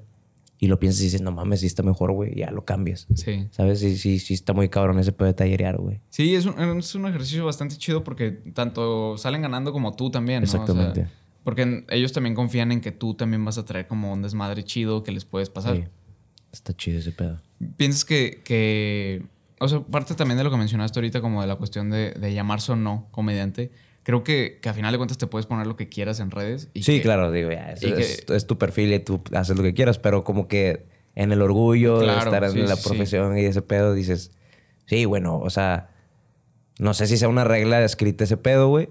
Y 0.62 0.66
lo 0.66 0.78
piensas 0.78 1.00
y 1.00 1.04
dices, 1.04 1.22
no 1.22 1.32
mames, 1.32 1.60
sí 1.60 1.66
está 1.66 1.82
mejor, 1.82 2.12
güey, 2.12 2.34
ya 2.36 2.50
lo 2.50 2.66
cambias. 2.66 3.06
Sí. 3.14 3.48
¿Sabes? 3.50 3.80
Sí, 3.80 3.96
sí, 3.96 4.18
sí 4.18 4.34
está 4.34 4.52
muy 4.52 4.68
cabrón 4.68 4.98
ese 4.98 5.10
pedo 5.10 5.28
de 5.28 5.34
tallerear, 5.34 5.78
güey. 5.78 6.02
Sí, 6.10 6.34
es 6.34 6.44
un, 6.44 6.78
es 6.78 6.94
un 6.94 7.06
ejercicio 7.06 7.46
bastante 7.46 7.78
chido 7.78 8.04
porque 8.04 8.30
tanto 8.30 9.16
salen 9.16 9.40
ganando 9.40 9.72
como 9.72 9.96
tú 9.96 10.10
también, 10.10 10.42
¿no? 10.42 10.44
O 10.44 10.50
sea, 10.50 10.60
Exactamente. 10.60 11.08
porque 11.44 11.86
ellos 11.88 12.12
también 12.12 12.34
confían 12.34 12.72
en 12.72 12.82
que 12.82 12.92
tú 12.92 13.14
también 13.14 13.42
vas 13.42 13.56
a 13.56 13.64
traer 13.64 13.86
como 13.86 14.12
un 14.12 14.20
desmadre 14.20 14.62
chido 14.62 15.02
que 15.02 15.12
les 15.12 15.24
puedes 15.24 15.48
pasar. 15.48 15.76
Sí. 15.76 15.84
Está 16.52 16.76
chido 16.76 16.98
ese 16.98 17.12
pedo. 17.12 17.40
¿Piensas 17.78 18.04
que, 18.04 18.42
que, 18.44 19.24
o 19.60 19.66
sea, 19.66 19.80
parte 19.80 20.14
también 20.14 20.36
de 20.36 20.44
lo 20.44 20.50
que 20.50 20.58
mencionaste 20.58 20.98
ahorita, 20.98 21.22
como 21.22 21.40
de 21.40 21.46
la 21.46 21.56
cuestión 21.56 21.88
de, 21.88 22.10
de 22.10 22.34
llamarse 22.34 22.72
o 22.72 22.76
no 22.76 23.08
comediante, 23.12 23.70
creo 24.10 24.24
que, 24.24 24.58
que 24.60 24.68
a 24.68 24.74
final 24.74 24.90
de 24.92 24.98
cuentas 24.98 25.18
te 25.18 25.26
puedes 25.26 25.46
poner 25.46 25.66
lo 25.66 25.76
que 25.76 25.88
quieras 25.88 26.18
en 26.20 26.30
redes. 26.30 26.68
Y 26.74 26.82
sí, 26.82 26.96
que- 26.96 27.02
claro, 27.02 27.30
digo, 27.30 27.50
ya, 27.50 27.72
es, 27.72 27.82
es- 27.82 28.24
es 28.28 28.46
tu 28.46 28.58
perfil 28.58 28.92
y 28.92 28.98
tú 29.00 29.22
haces 29.34 29.56
lo 29.56 29.62
que 29.62 29.72
quieras, 29.74 29.98
pero 29.98 30.24
como 30.24 30.48
que 30.48 30.86
en 31.14 31.32
el 31.32 31.42
orgullo 31.42 32.00
Claro, 32.00 32.12
de 32.30 32.36
estar 32.36 32.44
en 32.44 32.52
sí, 32.52 32.58
la 32.60 32.76
sí, 32.76 32.82
sí. 32.82 32.88
profesión 32.88 33.38
y 33.38 33.44
ese 33.44 33.62
pedo 33.62 33.94
dices, 33.94 34.32
sí, 34.86 35.04
bueno, 35.04 35.38
o 35.38 35.50
sea, 35.50 35.90
no 36.78 36.94
sé 36.94 37.06
si 37.06 37.16
sea 37.16 37.28
una 37.28 37.44
regla 37.44 37.82
escrita 37.84 38.24
ese 38.24 38.36
pedo, 38.36 38.68
güey, 38.68 38.88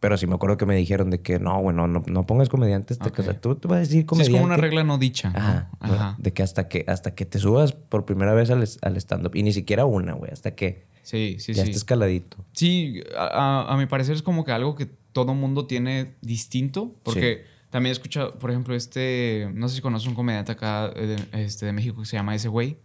pero 0.00 0.16
sí 0.18 0.26
me 0.26 0.34
acuerdo 0.34 0.56
que 0.56 0.66
me 0.66 0.76
dijeron 0.76 1.10
de 1.10 1.20
que 1.20 1.38
no, 1.38 1.58
güey, 1.60 1.74
no, 1.74 1.88
no, 1.88 2.26
pongas 2.26 2.48
comediantes, 2.48 2.98
te- 2.98 3.08
Ok. 3.08 3.18
o 3.20 3.22
sea, 3.22 3.40
tú 3.40 3.54
te 3.56 3.66
vas 3.68 3.76
a 3.76 3.80
decir 3.80 4.06
comediante. 4.06 4.36
es 4.36 4.40
como 4.40 4.44
una 4.52 4.56
regla 4.60 4.84
no 4.84 4.98
dicha. 4.98 5.30
¿no? 5.30 5.38
Ajá, 5.38 5.70
Ajá. 5.80 6.16
De 6.18 6.32
que 6.32 6.42
hasta 6.42 6.68
que 6.68 6.84
hasta 6.86 7.14
que 7.14 7.24
te 7.24 7.38
subas 7.38 7.72
por 7.72 8.04
primera 8.04 8.34
vez 8.34 8.50
al, 8.50 8.64
al 8.82 8.96
stand-up, 8.98 9.34
y 9.34 9.42
ni 9.42 9.52
siquiera 9.52 9.84
una, 9.86 10.12
güey, 10.12 10.30
hasta 10.30 10.54
que 10.54 10.84
Sí, 11.04 11.36
sí, 11.38 11.52
ya 11.54 11.62
sí. 11.62 11.68
esté 11.70 11.78
escaladito. 11.78 12.36
Sí, 12.52 13.00
a, 13.16 13.66
a- 13.72 13.76
mi 13.76 13.86
parecer 13.86 14.16
es 14.16 14.22
como 14.22 14.44
que 14.44 14.50
algo 14.50 14.74
que 14.74 14.86
todo 15.12 15.34
mundo 15.34 15.66
tiene 15.66 16.14
distinto, 16.22 16.96
porque 17.04 17.44
también 17.70 17.92
escucha, 17.92 18.32
por 18.32 18.50
ejemplo, 18.50 18.74
este, 18.74 19.48
no 19.54 19.68
sé 19.68 19.76
si 19.76 19.80
conoces 19.82 20.08
un 20.08 20.14
comediante 20.14 20.50
acá 20.52 20.88
de, 20.88 21.16
este, 21.32 21.66
de 21.66 21.72
México 21.72 22.00
que 22.00 22.06
se 22.06 22.16
llama 22.16 22.34
ese 22.34 22.48
güey. 22.48 22.78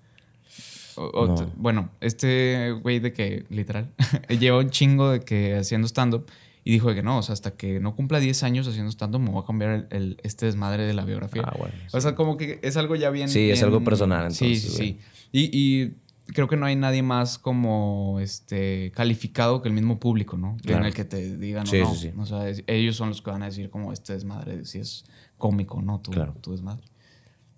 O- 0.95 1.27
No. 1.27 1.51
Bueno, 1.55 1.91
este 2.01 2.71
güey 2.83 2.99
de 2.99 3.13
que, 3.13 3.45
literal, 3.49 3.89
lleva 4.39 4.59
un 4.59 4.69
chingo 4.69 5.11
de 5.11 5.21
que 5.21 5.55
haciendo 5.55 5.87
stand-up 5.87 6.25
y 6.65 6.71
dijo 6.73 6.89
de 6.89 6.95
que 6.95 7.03
no, 7.03 7.19
o 7.19 7.21
sea, 7.23 7.33
hasta 7.33 7.51
que 7.51 7.79
no 7.79 7.95
cumpla 7.95 8.19
10 8.19 8.43
años 8.43 8.67
haciendo 8.67 8.91
stand-up 8.91 9.21
me 9.21 9.29
voy 9.31 9.41
a 9.41 9.45
cambiar 9.45 9.71
el, 9.71 9.87
el- 9.91 10.17
este 10.23 10.45
desmadre 10.45 10.83
de 10.83 10.93
la 10.93 11.05
biografía. 11.05 11.43
Ah, 11.45 11.55
bueno. 11.57 11.73
O 11.93 12.01
sea, 12.01 12.15
como 12.15 12.35
que 12.35 12.59
es 12.63 12.75
algo 12.75 12.95
ya 12.97 13.09
bien. 13.11 13.29
Sí, 13.29 13.49
es 13.49 13.59
bien- 13.59 13.65
algo 13.65 13.83
personal, 13.83 14.33
Sí, 14.33 14.45
entonces, 14.45 14.71
sí, 14.71 14.77
güey. 14.77 14.89
sí. 14.91 14.99
Y, 15.31 15.57
y 15.85 15.93
creo 16.33 16.47
que 16.47 16.57
no 16.57 16.65
hay 16.65 16.75
nadie 16.75 17.01
más 17.03 17.37
como 17.37 18.19
este 18.19 18.91
calificado 18.95 19.61
que 19.61 19.67
el 19.69 19.73
mismo 19.75 19.99
público, 19.99 20.37
¿no? 20.37 20.57
Claro. 20.61 20.79
En 20.81 20.85
el 20.87 20.93
que 20.93 21.05
te 21.05 21.37
digan 21.37 21.65
Sí, 21.67 21.77
o 21.81 21.83
no. 21.85 21.93
sí, 21.95 22.09
sí. 22.09 22.13
O 22.17 22.25
sea, 22.25 22.47
es- 22.49 22.63
ellos 22.67 22.95
son 22.95 23.09
los 23.09 23.21
que 23.21 23.31
van 23.31 23.43
a 23.43 23.47
decir 23.47 23.69
como 23.69 23.91
este 23.93 24.13
desmadre, 24.13 24.65
si 24.65 24.79
es 24.79 25.05
cómico, 25.37 25.81
¿no? 25.81 25.99
Tu, 25.99 26.11
Claro. 26.11 26.35
tu 26.41 26.51
desmadre. 26.51 26.83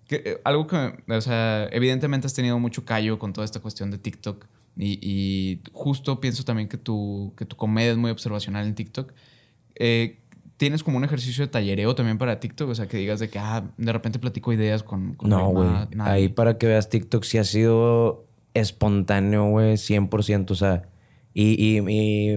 Que, 0.08 0.16
eh, 0.24 0.40
algo 0.44 0.66
que, 0.66 0.76
o 1.08 1.20
sea, 1.20 1.68
evidentemente 1.72 2.26
has 2.26 2.34
tenido 2.34 2.58
mucho 2.58 2.84
callo 2.84 3.18
con 3.18 3.32
toda 3.32 3.44
esta 3.44 3.60
cuestión 3.60 3.90
de 3.90 3.98
TikTok. 3.98 4.46
Y, 4.76 4.98
y 5.02 5.60
justo 5.72 6.18
pienso 6.20 6.44
también 6.44 6.68
que 6.68 6.78
tu, 6.78 7.34
que 7.36 7.44
tu 7.44 7.56
comedia 7.56 7.90
es 7.92 7.96
muy 7.98 8.10
observacional 8.10 8.66
en 8.66 8.74
TikTok. 8.74 9.12
Eh, 9.74 10.18
¿Tienes 10.56 10.82
como 10.84 10.96
un 10.96 11.04
ejercicio 11.04 11.44
de 11.44 11.50
tallereo 11.50 11.94
también 11.94 12.18
para 12.18 12.38
TikTok? 12.38 12.70
O 12.70 12.74
sea, 12.74 12.86
que 12.86 12.96
digas 12.96 13.18
de 13.20 13.28
que, 13.28 13.38
ah, 13.38 13.64
de 13.76 13.92
repente 13.92 14.18
platico 14.18 14.52
ideas 14.52 14.82
con... 14.82 15.14
con 15.14 15.28
No, 15.28 15.48
güey. 15.50 15.68
Ahí 16.00 16.28
para 16.28 16.56
que 16.56 16.66
veas 16.66 16.88
TikTok 16.88 17.24
sí 17.24 17.38
ha 17.38 17.44
sido 17.44 18.26
espontáneo, 18.54 19.46
güey, 19.48 19.74
100%. 19.74 20.50
O 20.50 20.54
sea, 20.54 20.88
y, 21.34 21.76
y, 21.76 21.80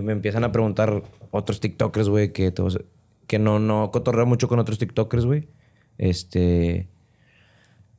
me 0.01 0.12
empiezan 0.12 0.43
a 0.43 0.51
preguntar 0.51 1.03
otros 1.31 1.60
TikTokers, 1.60 2.10
güey, 2.10 2.31
que, 2.31 2.53
que 3.27 3.39
no, 3.39 3.60
no 3.60 3.91
cotorreo 3.91 4.25
mucho 4.25 4.47
con 4.47 4.60
otros 4.60 4.80
TikTokers, 4.80 5.25
güey. 5.25 5.47
Este. 5.97 6.88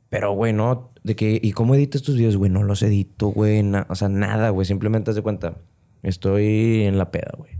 Pero, 0.09 0.33
güey, 0.33 0.53
no. 0.53 0.91
De 1.03 1.15
que, 1.15 1.39
¿y 1.41 1.51
cómo 1.51 1.75
editas 1.75 2.01
tus 2.01 2.17
videos, 2.17 2.37
güey? 2.37 2.51
No 2.51 2.63
los 2.63 2.81
edito, 2.83 3.27
güey. 3.27 3.63
o 3.87 3.95
sea, 3.95 4.09
nada, 4.09 4.49
güey. 4.49 4.65
Simplemente 4.65 5.11
haz 5.11 5.15
de 5.15 5.21
cuenta. 5.21 5.57
Estoy 6.03 6.83
en 6.83 6.97
la 6.97 7.11
peda, 7.11 7.33
güey. 7.37 7.51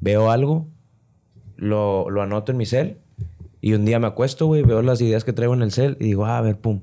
Veo 0.00 0.30
algo, 0.30 0.68
lo, 1.56 2.10
lo 2.10 2.22
anoto 2.22 2.52
en 2.52 2.58
mi 2.58 2.66
cel. 2.66 2.98
Y 3.60 3.74
un 3.74 3.84
día 3.84 4.00
me 4.00 4.08
acuesto, 4.08 4.46
güey, 4.46 4.62
veo 4.64 4.82
las 4.82 5.00
ideas 5.00 5.22
que 5.22 5.32
traigo 5.32 5.54
en 5.54 5.62
el 5.62 5.70
cel 5.70 5.96
y 6.00 6.04
digo, 6.06 6.24
ah, 6.24 6.38
a 6.38 6.40
ver, 6.40 6.58
pum. 6.58 6.80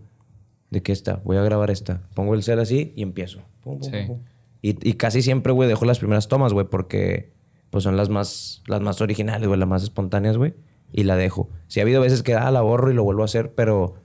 ¿De 0.72 0.82
qué 0.84 0.92
está? 0.92 1.22
Voy 1.24 1.38
a 1.38 1.42
grabar 1.44 1.72
esta. 1.72 2.02
Pongo 2.14 2.34
el 2.36 2.44
cel 2.44 2.60
así 2.60 2.94
y 2.96 3.02
empiezo. 3.04 3.42
Pum, 3.64 3.80
pum, 3.80 3.90
Sí. 3.90 3.98
pum. 4.08 4.20
Y, 4.62 4.90
y 4.90 4.94
casi 4.94 5.22
siempre, 5.22 5.54
güey, 5.54 5.70
dejo 5.70 5.86
las 5.86 6.00
primeras 6.00 6.28
tomas, 6.28 6.54
güey, 6.54 6.68
porque 6.68 7.32
pues 7.70 7.84
son 7.84 7.96
las 7.98 8.10
más, 8.10 8.62
las 8.68 8.82
más 8.82 9.00
originales, 9.02 9.48
güey, 9.48 9.60
las 9.60 9.70
más 9.70 9.84
espontáneas, 9.84 10.38
güey. 10.38 10.54
Y 10.92 11.04
la 11.04 11.16
dejo. 11.16 11.50
Sí 11.68 11.80
ha 11.80 11.84
habido 11.84 12.02
veces 12.02 12.24
que, 12.24 12.34
ah, 12.34 12.50
la 12.52 12.62
borro 12.62 12.92
y 12.92 12.94
lo 12.94 13.04
vuelvo 13.04 13.22
a 13.22 13.26
hacer, 13.26 13.54
pero 13.54 13.96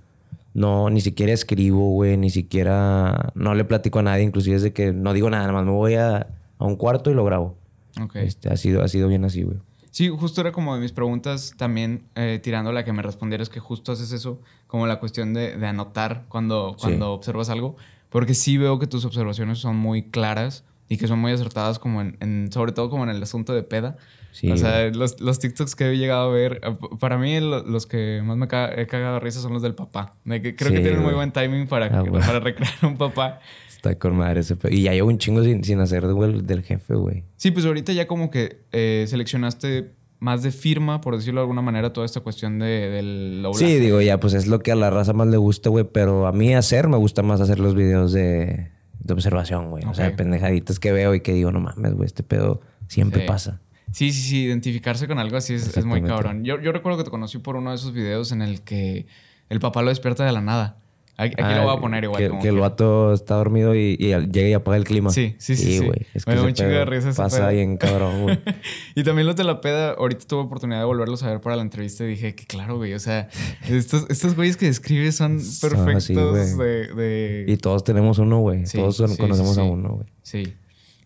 no, 0.52 0.90
ni 0.90 1.00
siquiera 1.00 1.32
escribo, 1.32 1.90
güey, 1.90 2.16
ni 2.16 2.30
siquiera, 2.30 3.32
no 3.34 3.54
le 3.54 3.64
platico 3.64 3.98
a 3.98 4.02
nadie, 4.02 4.22
inclusive 4.22 4.56
es 4.56 4.62
de 4.62 4.72
que 4.72 4.92
no 4.92 5.12
digo 5.12 5.28
nada, 5.30 5.42
nada 5.44 5.54
más 5.54 5.64
me 5.64 5.72
voy 5.72 5.94
a, 5.94 6.28
a 6.58 6.64
un 6.64 6.76
cuarto 6.76 7.10
y 7.10 7.14
lo 7.14 7.24
grabo. 7.24 7.56
Ok. 8.02 8.16
Este, 8.16 8.48
ha 8.50 8.56
sido, 8.56 8.82
ha 8.82 8.88
sido 8.88 9.08
bien 9.08 9.24
así, 9.24 9.42
güey. 9.42 9.58
Sí, 9.94 10.08
justo 10.08 10.40
era 10.40 10.50
como 10.50 10.74
de 10.74 10.80
mis 10.80 10.90
preguntas 10.90 11.54
también 11.56 12.08
eh, 12.16 12.40
tirando 12.42 12.70
a 12.70 12.72
la 12.72 12.84
que 12.84 12.92
me 12.92 13.00
respondieras 13.00 13.48
que 13.48 13.60
justo 13.60 13.92
haces 13.92 14.10
eso, 14.10 14.40
como 14.66 14.88
la 14.88 14.98
cuestión 14.98 15.32
de, 15.34 15.56
de 15.56 15.66
anotar 15.68 16.24
cuando, 16.28 16.70
Sí. 16.76 16.78
cuando 16.80 17.12
observas 17.12 17.48
algo, 17.48 17.76
porque 18.10 18.34
sí 18.34 18.58
veo 18.58 18.80
que 18.80 18.88
tus 18.88 19.04
observaciones 19.04 19.58
son 19.60 19.76
muy 19.76 20.02
claras 20.10 20.64
y 20.88 20.96
que 20.96 21.06
son 21.06 21.20
muy 21.20 21.30
acertadas 21.30 21.78
como 21.78 22.00
en, 22.00 22.16
en- 22.18 22.50
sobre 22.50 22.72
todo 22.72 22.90
como 22.90 23.04
en 23.04 23.10
el 23.10 23.22
asunto 23.22 23.54
de 23.54 23.62
peda. 23.62 23.96
Sí, 24.32 24.50
o 24.50 24.56
sea, 24.56 24.88
los, 24.90 25.20
los 25.20 25.38
TikToks 25.38 25.76
que 25.76 25.88
he 25.92 25.96
llegado 25.96 26.28
a 26.28 26.32
ver, 26.34 26.60
eh, 26.64 26.76
para 26.98 27.16
mí 27.16 27.38
lo- 27.38 27.62
los 27.62 27.86
que 27.86 28.20
más 28.24 28.36
me 28.36 28.46
he 28.46 28.86
cagado 28.88 29.14
de 29.14 29.20
risa 29.20 29.40
son 29.40 29.52
los 29.52 29.62
del 29.62 29.76
papá. 29.76 30.14
De 30.24 30.42
que 30.42 30.56
creo 30.56 30.70
Sí, 30.70 30.74
que 30.74 30.80
tienen 30.82 31.02
muy 31.02 31.14
buen 31.14 31.30
timing 31.30 31.68
para, 31.68 31.86
Ah, 31.86 32.02
para 32.04 32.40
recrear 32.40 32.72
un 32.82 32.96
papá. 32.96 33.38
Está 33.84 33.98
con 33.98 34.16
madre 34.16 34.40
ese 34.40 34.56
pe- 34.56 34.74
Y 34.74 34.82
ya 34.82 34.92
llevo 34.92 35.08
un 35.08 35.18
chingo 35.18 35.42
sin, 35.44 35.62
sin 35.62 35.78
hacer 35.80 36.06
del 36.06 36.62
jefe, 36.62 36.94
güey. 36.94 37.24
Sí, 37.36 37.50
pues 37.50 37.66
ahorita 37.66 37.92
ya 37.92 38.06
como 38.06 38.30
que 38.30 38.60
eh, 38.72 39.04
seleccionaste 39.08 39.92
más 40.20 40.42
de 40.42 40.52
firma, 40.52 41.02
por 41.02 41.16
decirlo 41.16 41.40
de 41.40 41.42
alguna 41.42 41.60
manera, 41.60 41.92
toda 41.92 42.06
esta 42.06 42.20
cuestión 42.20 42.58
de, 42.58 42.66
del 42.66 43.40
doblaje. 43.42 43.66
Sí, 43.66 43.78
digo, 43.78 44.00
ya, 44.00 44.18
pues 44.20 44.32
es 44.32 44.46
lo 44.46 44.60
que 44.60 44.72
a 44.72 44.74
la 44.74 44.88
raza 44.88 45.12
más 45.12 45.26
le 45.28 45.36
gusta, 45.36 45.68
güey. 45.68 45.84
Pero 45.92 46.26
a 46.26 46.32
mí 46.32 46.54
hacer 46.54 46.88
me 46.88 46.96
gusta 46.96 47.22
más 47.22 47.42
hacer 47.42 47.58
los 47.60 47.74
videos 47.74 48.12
de, 48.12 48.70
de 49.00 49.12
observación, 49.12 49.68
güey. 49.68 49.84
O 49.84 49.92
sea, 49.92 50.08
Ok. 50.08 50.16
pendejaditas 50.16 50.78
que 50.80 50.92
veo 50.92 51.14
y 51.14 51.20
que 51.20 51.34
digo, 51.34 51.52
no 51.52 51.60
mames, 51.60 51.92
güey, 51.94 52.06
este 52.06 52.22
pedo 52.22 52.62
siempre 52.88 53.22
Sí. 53.22 53.26
pasa. 53.28 53.60
Sí, 53.92 54.12
sí, 54.12 54.22
sí, 54.22 54.42
identificarse 54.44 55.06
con 55.06 55.18
algo 55.18 55.36
así 55.36 55.54
es, 55.54 55.76
es 55.76 55.84
muy 55.84 56.02
cabrón. 56.02 56.42
Yo, 56.42 56.58
yo 56.60 56.72
recuerdo 56.72 56.96
que 56.98 57.04
te 57.04 57.10
conocí 57.10 57.38
por 57.38 57.56
uno 57.56 57.70
de 57.70 57.76
esos 57.76 57.92
videos 57.92 58.32
en 58.32 58.40
el 58.40 58.62
que 58.62 59.06
el 59.50 59.60
papá 59.60 59.82
lo 59.82 59.90
despierta 59.90 60.24
de 60.24 60.32
la 60.32 60.40
nada. 60.40 60.78
Aquí, 61.16 61.34
aquí 61.34 61.42
Ah, 61.44 61.56
lo 61.58 61.62
voy 61.68 61.76
a 61.76 61.80
poner 61.80 62.02
igual. 62.04 62.20
Que, 62.20 62.28
como 62.28 62.42
que 62.42 62.48
el 62.48 62.58
vato 62.58 63.12
está 63.14 63.36
dormido 63.36 63.74
y, 63.74 63.96
y 64.00 64.08
llega 64.32 64.48
y 64.48 64.52
apaga 64.52 64.76
el 64.76 64.84
clima. 64.84 65.10
Sí, 65.10 65.36
sí, 65.38 65.54
sí, 65.54 65.78
sí. 65.78 65.84
güey. 65.84 66.06
Es 66.12 66.24
que 66.24 66.30
Me 66.32 66.34
da 66.36 66.40
ese 66.42 66.48
un 66.48 66.54
chingo 66.54 66.70
de 66.70 66.84
risa 66.84 67.10
ese 67.10 67.16
Pasa 67.22 67.48
bien 67.50 67.76
cabrón, 67.76 68.22
güey. 68.22 68.38
Y 68.96 69.04
también 69.04 69.26
los 69.26 69.36
de 69.36 69.44
la 69.44 69.60
peda, 69.60 69.92
ahorita 69.92 70.24
tuve 70.26 70.40
oportunidad 70.40 70.80
de 70.80 70.84
volverlos 70.86 71.22
a 71.22 71.30
ver 71.30 71.40
para 71.40 71.54
la 71.56 71.62
entrevista 71.62 72.02
y 72.04 72.08
dije 72.08 72.34
que 72.34 72.46
claro, 72.46 72.76
güey, 72.78 72.94
o 72.94 72.98
sea, 73.00 73.28
estos, 73.68 74.06
estos 74.10 74.34
güeyes 74.34 74.56
que 74.56 74.66
describes 74.66 75.14
son 75.16 75.40
Son 75.40 75.70
perfectos 75.70 76.36
así, 76.36 76.54
güey. 76.54 76.68
de, 76.88 76.94
de- 76.94 77.44
y 77.46 77.56
todos 77.58 77.84
tenemos 77.84 78.18
uno, 78.18 78.40
güey. 78.40 78.66
Sí, 78.66 78.78
todos 78.78 78.96
sí, 78.96 79.16
conocemos 79.16 79.54
sí, 79.54 79.60
a 79.60 79.64
sí. 79.64 79.70
uno, 79.70 79.88
güey. 79.90 80.06
Sí. 80.22 80.54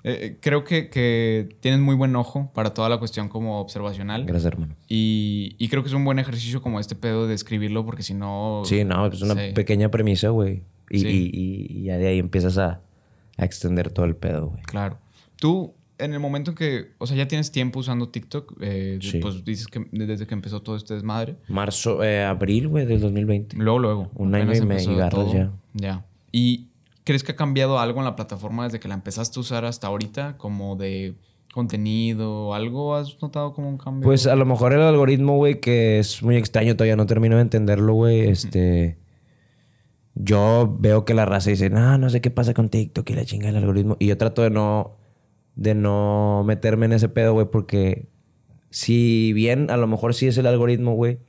Eh, 0.04 0.18
eh, 0.22 0.36
creo 0.40 0.64
que, 0.64 0.88
que 0.90 1.48
tienes 1.60 1.80
muy 1.80 1.94
buen 1.96 2.14
ojo 2.16 2.50
para 2.54 2.72
toda 2.72 2.88
la 2.88 2.98
cuestión 2.98 3.28
como 3.28 3.60
observacional. 3.60 4.24
Gracias, 4.24 4.52
hermano. 4.52 4.74
Y, 4.88 5.56
y 5.58 5.68
creo 5.68 5.82
que 5.82 5.88
es 5.88 5.94
un 5.94 6.04
buen 6.04 6.18
ejercicio 6.18 6.62
como 6.62 6.78
este 6.80 6.94
pedo 6.94 7.26
de 7.26 7.34
escribirlo, 7.34 7.84
porque 7.84 8.02
si 8.02 8.14
no. 8.14 8.62
Sí, 8.64 8.84
no, 8.84 9.06
es 9.06 9.20
una 9.22 9.34
Sí. 9.34 9.52
pequeña 9.54 9.90
premisa, 9.90 10.28
güey. 10.28 10.62
Y, 10.90 11.00
Sí. 11.00 11.30
y- 11.32 11.78
y- 11.78 11.82
ya 11.84 11.98
de 11.98 12.06
ahí 12.08 12.18
empiezas 12.18 12.58
a, 12.58 12.80
a 13.36 13.44
extender 13.44 13.90
todo 13.90 14.06
el 14.06 14.16
pedo, 14.16 14.48
güey. 14.50 14.62
Claro. 14.62 14.98
Tú, 15.36 15.74
en 15.98 16.14
el 16.14 16.20
momento 16.20 16.52
en 16.52 16.56
que. 16.56 16.92
O 16.98 17.06
sea, 17.06 17.16
ya 17.16 17.26
tienes 17.28 17.50
tiempo 17.50 17.80
usando 17.80 18.08
TikTok, 18.08 18.56
eh, 18.60 18.98
Sí. 19.02 19.18
pues 19.18 19.44
dices 19.44 19.66
que 19.66 19.84
desde 19.90 20.26
que 20.26 20.34
empezó 20.34 20.62
todo 20.62 20.76
este 20.76 20.94
desmadre. 20.94 21.36
Marzo, 21.48 22.02
eh, 22.04 22.22
abril, 22.24 22.68
güey, 22.68 22.86
del 22.86 23.00
2020. 23.00 23.56
Luego, 23.56 23.78
luego. 23.80 24.10
Un 24.14 24.34
año 24.34 24.54
y 24.54 24.60
medio, 24.64 24.96
ya. 24.96 25.52
Ya. 25.74 26.06
¿Y 26.32 26.68
crees 27.08 27.24
que 27.24 27.32
ha 27.32 27.36
cambiado 27.36 27.78
algo 27.78 28.00
en 28.00 28.04
la 28.04 28.16
plataforma 28.16 28.64
desde 28.64 28.80
que 28.80 28.86
la 28.86 28.92
empezaste 28.92 29.38
a 29.38 29.40
usar 29.40 29.64
hasta 29.64 29.86
ahorita? 29.86 30.36
Como 30.36 30.76
de 30.76 31.14
contenido 31.54 32.52
algo, 32.52 32.94
¿has 32.94 33.16
notado 33.22 33.54
como 33.54 33.70
un 33.70 33.78
cambio? 33.78 34.04
Pues 34.06 34.26
a 34.26 34.36
lo 34.36 34.44
mejor 34.44 34.74
el 34.74 34.82
algoritmo, 34.82 35.38
güey, 35.38 35.58
que 35.58 35.98
es 35.98 36.22
muy 36.22 36.36
extraño, 36.36 36.76
todavía 36.76 36.96
no 36.96 37.06
termino 37.06 37.36
de 37.36 37.42
entenderlo, 37.42 37.94
güey. 37.94 38.28
Este. 38.28 38.98
Yo 40.16 40.76
veo 40.78 41.06
que 41.06 41.14
la 41.14 41.24
raza 41.24 41.48
dice, 41.48 41.70
no, 41.70 41.96
no 41.96 42.10
sé 42.10 42.20
qué 42.20 42.30
pasa 42.30 42.52
con 42.52 42.68
TikTok 42.68 43.08
y 43.08 43.14
la 43.14 43.24
chinga 43.24 43.48
el 43.48 43.56
algoritmo. 43.56 43.96
Y 43.98 44.08
yo 44.08 44.18
trato 44.18 44.42
de 44.42 44.50
no. 44.50 44.98
de 45.56 45.74
no 45.74 46.44
meterme 46.46 46.84
en 46.84 46.92
ese 46.92 47.08
pedo, 47.08 47.32
güey, 47.32 47.46
porque 47.50 48.10
si 48.68 49.32
bien 49.32 49.70
a 49.70 49.78
lo 49.78 49.86
mejor 49.86 50.14
sí 50.14 50.26
es 50.26 50.36
el 50.36 50.46
algoritmo, 50.46 50.92
güey, 50.92 51.20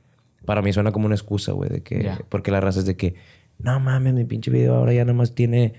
para 0.44 0.60
mí 0.60 0.74
suena 0.74 0.92
como 0.92 1.06
una 1.06 1.14
excusa, 1.14 1.52
güey, 1.52 1.70
de 1.70 1.82
que. 1.82 2.12
Porque 2.28 2.50
la 2.50 2.60
raza 2.60 2.80
es 2.80 2.84
de 2.84 2.98
que, 2.98 3.14
no 3.62 3.80
mames, 3.80 4.14
mi 4.14 4.24
pinche 4.24 4.50
video 4.50 4.74
ahora 4.76 4.92
ya 4.92 5.04
nada 5.04 5.16
más 5.16 5.34
tiene 5.34 5.74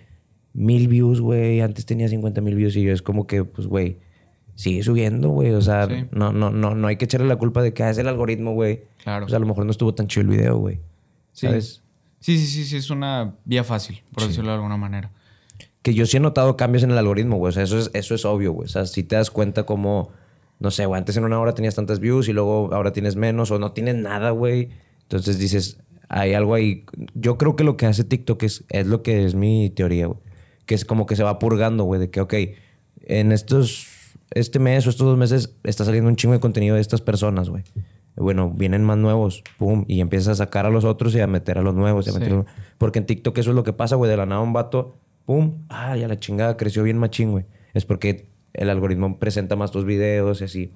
mil 0.53 0.87
views, 0.87 1.21
güey. 1.21 1.61
Antes 1.61 1.85
tenía 1.85 2.07
50 2.07 2.41
mil 2.41 2.55
views 2.55 2.75
y 2.75 2.83
yo 2.83 2.93
es 2.93 3.01
como 3.01 3.27
que, 3.27 3.43
pues, 3.43 3.67
güey. 3.67 3.97
sigue 4.55 4.83
subiendo, 4.83 5.29
güey. 5.29 5.51
O 5.51 5.61
sea, 5.61 5.87
Sí. 5.87 6.05
no, 6.11 6.31
no, 6.33 6.51
no, 6.51 6.75
no 6.75 6.87
hay 6.87 6.97
que 6.97 7.05
echarle 7.05 7.27
la 7.27 7.37
culpa 7.37 7.63
de 7.63 7.73
que 7.73 7.83
ah, 7.83 7.89
es 7.89 7.97
el 7.97 8.07
algoritmo, 8.07 8.53
güey. 8.53 8.83
Claro. 9.03 9.25
O 9.25 9.29
sea, 9.29 9.37
a 9.37 9.39
lo 9.39 9.47
mejor 9.47 9.65
no 9.65 9.71
estuvo 9.71 9.95
tan 9.95 10.07
chido 10.07 10.21
el 10.23 10.27
video, 10.27 10.57
güey. 10.57 10.75
Sí. 11.31 11.47
¿Sabes? 11.47 11.81
Sí, 12.19 12.37
sí, 12.37 12.45
sí, 12.45 12.65
sí, 12.65 12.75
es 12.77 12.89
una 12.91 13.35
vía 13.45 13.63
fácil, 13.63 14.03
por 14.13 14.27
decirlo 14.27 14.49
de 14.49 14.55
alguna 14.55 14.77
manera. 14.77 15.09
Que 15.81 15.95
yo 15.95 16.05
sí 16.05 16.17
he 16.17 16.19
notado 16.19 16.57
cambios 16.57 16.83
en 16.83 16.91
el 16.91 16.97
algoritmo, 16.99 17.37
güey. 17.37 17.49
O 17.49 17.51
sea, 17.53 17.63
eso 17.63 17.79
es, 17.79 17.89
eso 17.93 18.13
es 18.13 18.23
obvio, 18.25 18.51
güey. 18.51 18.65
O 18.65 18.69
sea, 18.69 18.85
si 18.85 19.01
te 19.03 19.15
das 19.15 19.31
cuenta 19.31 19.63
como, 19.63 20.09
no 20.59 20.69
sé, 20.69 20.85
güey, 20.85 20.99
antes 20.99 21.17
en 21.17 21.23
una 21.23 21.39
hora 21.39 21.55
tenías 21.55 21.73
tantas 21.73 21.99
views 21.99 22.27
y 22.27 22.33
luego 22.33 22.69
ahora 22.73 22.93
tienes 22.93 23.15
menos 23.15 23.49
o 23.49 23.57
no 23.57 23.71
tienes 23.71 23.95
nada, 23.95 24.29
güey. 24.29 24.69
Entonces 25.03 25.39
dices, 25.39 25.79
hay 26.13 26.33
algo 26.33 26.53
ahí. 26.53 26.83
Yo 27.15 27.37
creo 27.37 27.55
que 27.55 27.63
lo 27.63 27.77
que 27.77 27.85
hace 27.85 28.03
TikTok 28.03 28.43
es, 28.43 28.65
es 28.69 28.85
lo 28.85 29.01
que 29.01 29.25
es 29.25 29.33
mi 29.33 29.69
teoría, 29.69 30.07
güey. 30.07 30.19
Que 30.65 30.75
es 30.75 30.83
como 30.85 31.05
que 31.05 31.15
se 31.15 31.23
va 31.23 31.39
purgando, 31.39 31.85
güey, 31.85 31.99
de 32.01 32.09
que, 32.09 32.19
ok, 32.21 32.33
en 33.03 33.31
estos, 33.31 33.87
este 34.31 34.59
mes 34.59 34.85
o 34.87 34.89
estos 34.89 35.07
dos 35.07 35.17
meses 35.17 35.55
está 35.63 35.85
saliendo 35.85 36.09
un 36.09 36.15
chingo 36.17 36.33
de 36.33 36.39
contenido 36.41 36.75
de 36.75 36.81
estas 36.81 37.01
personas, 37.01 37.49
güey. 37.49 37.63
Bueno, 38.17 38.51
vienen 38.51 38.83
más 38.83 38.97
nuevos, 38.97 39.41
pum, 39.57 39.85
y 39.87 40.01
empiezas 40.01 40.27
a 40.27 40.35
sacar 40.45 40.65
a 40.65 40.69
los 40.69 40.83
otros 40.83 41.15
y 41.15 41.21
a 41.21 41.27
meter 41.27 41.57
a 41.57 41.61
los 41.61 41.73
nuevos. 41.73 42.05
y 42.07 42.09
a 42.09 42.13
meter 42.13 42.33
a 42.33 42.35
los- 42.35 42.45
Porque 42.77 42.99
en 42.99 43.05
TikTok 43.05 43.37
eso 43.37 43.51
es 43.51 43.55
lo 43.55 43.63
que 43.63 43.71
pasa, 43.73 43.95
güey. 43.95 44.11
De 44.11 44.17
la 44.17 44.25
nada 44.25 44.41
un 44.41 44.51
vato, 44.53 44.97
pum, 45.25 45.59
ah, 45.69 45.95
ya 45.95 46.07
la 46.09 46.19
chingada, 46.19 46.57
creció 46.57 46.83
bien 46.83 46.97
machín, 46.97 47.31
güey. 47.31 47.45
Es 47.73 47.85
porque 47.85 48.27
el 48.53 48.69
algoritmo 48.69 49.17
presenta 49.17 49.55
más 49.55 49.71
tus 49.71 49.85
videos 49.85 50.41
y 50.41 50.43
así. 50.43 50.71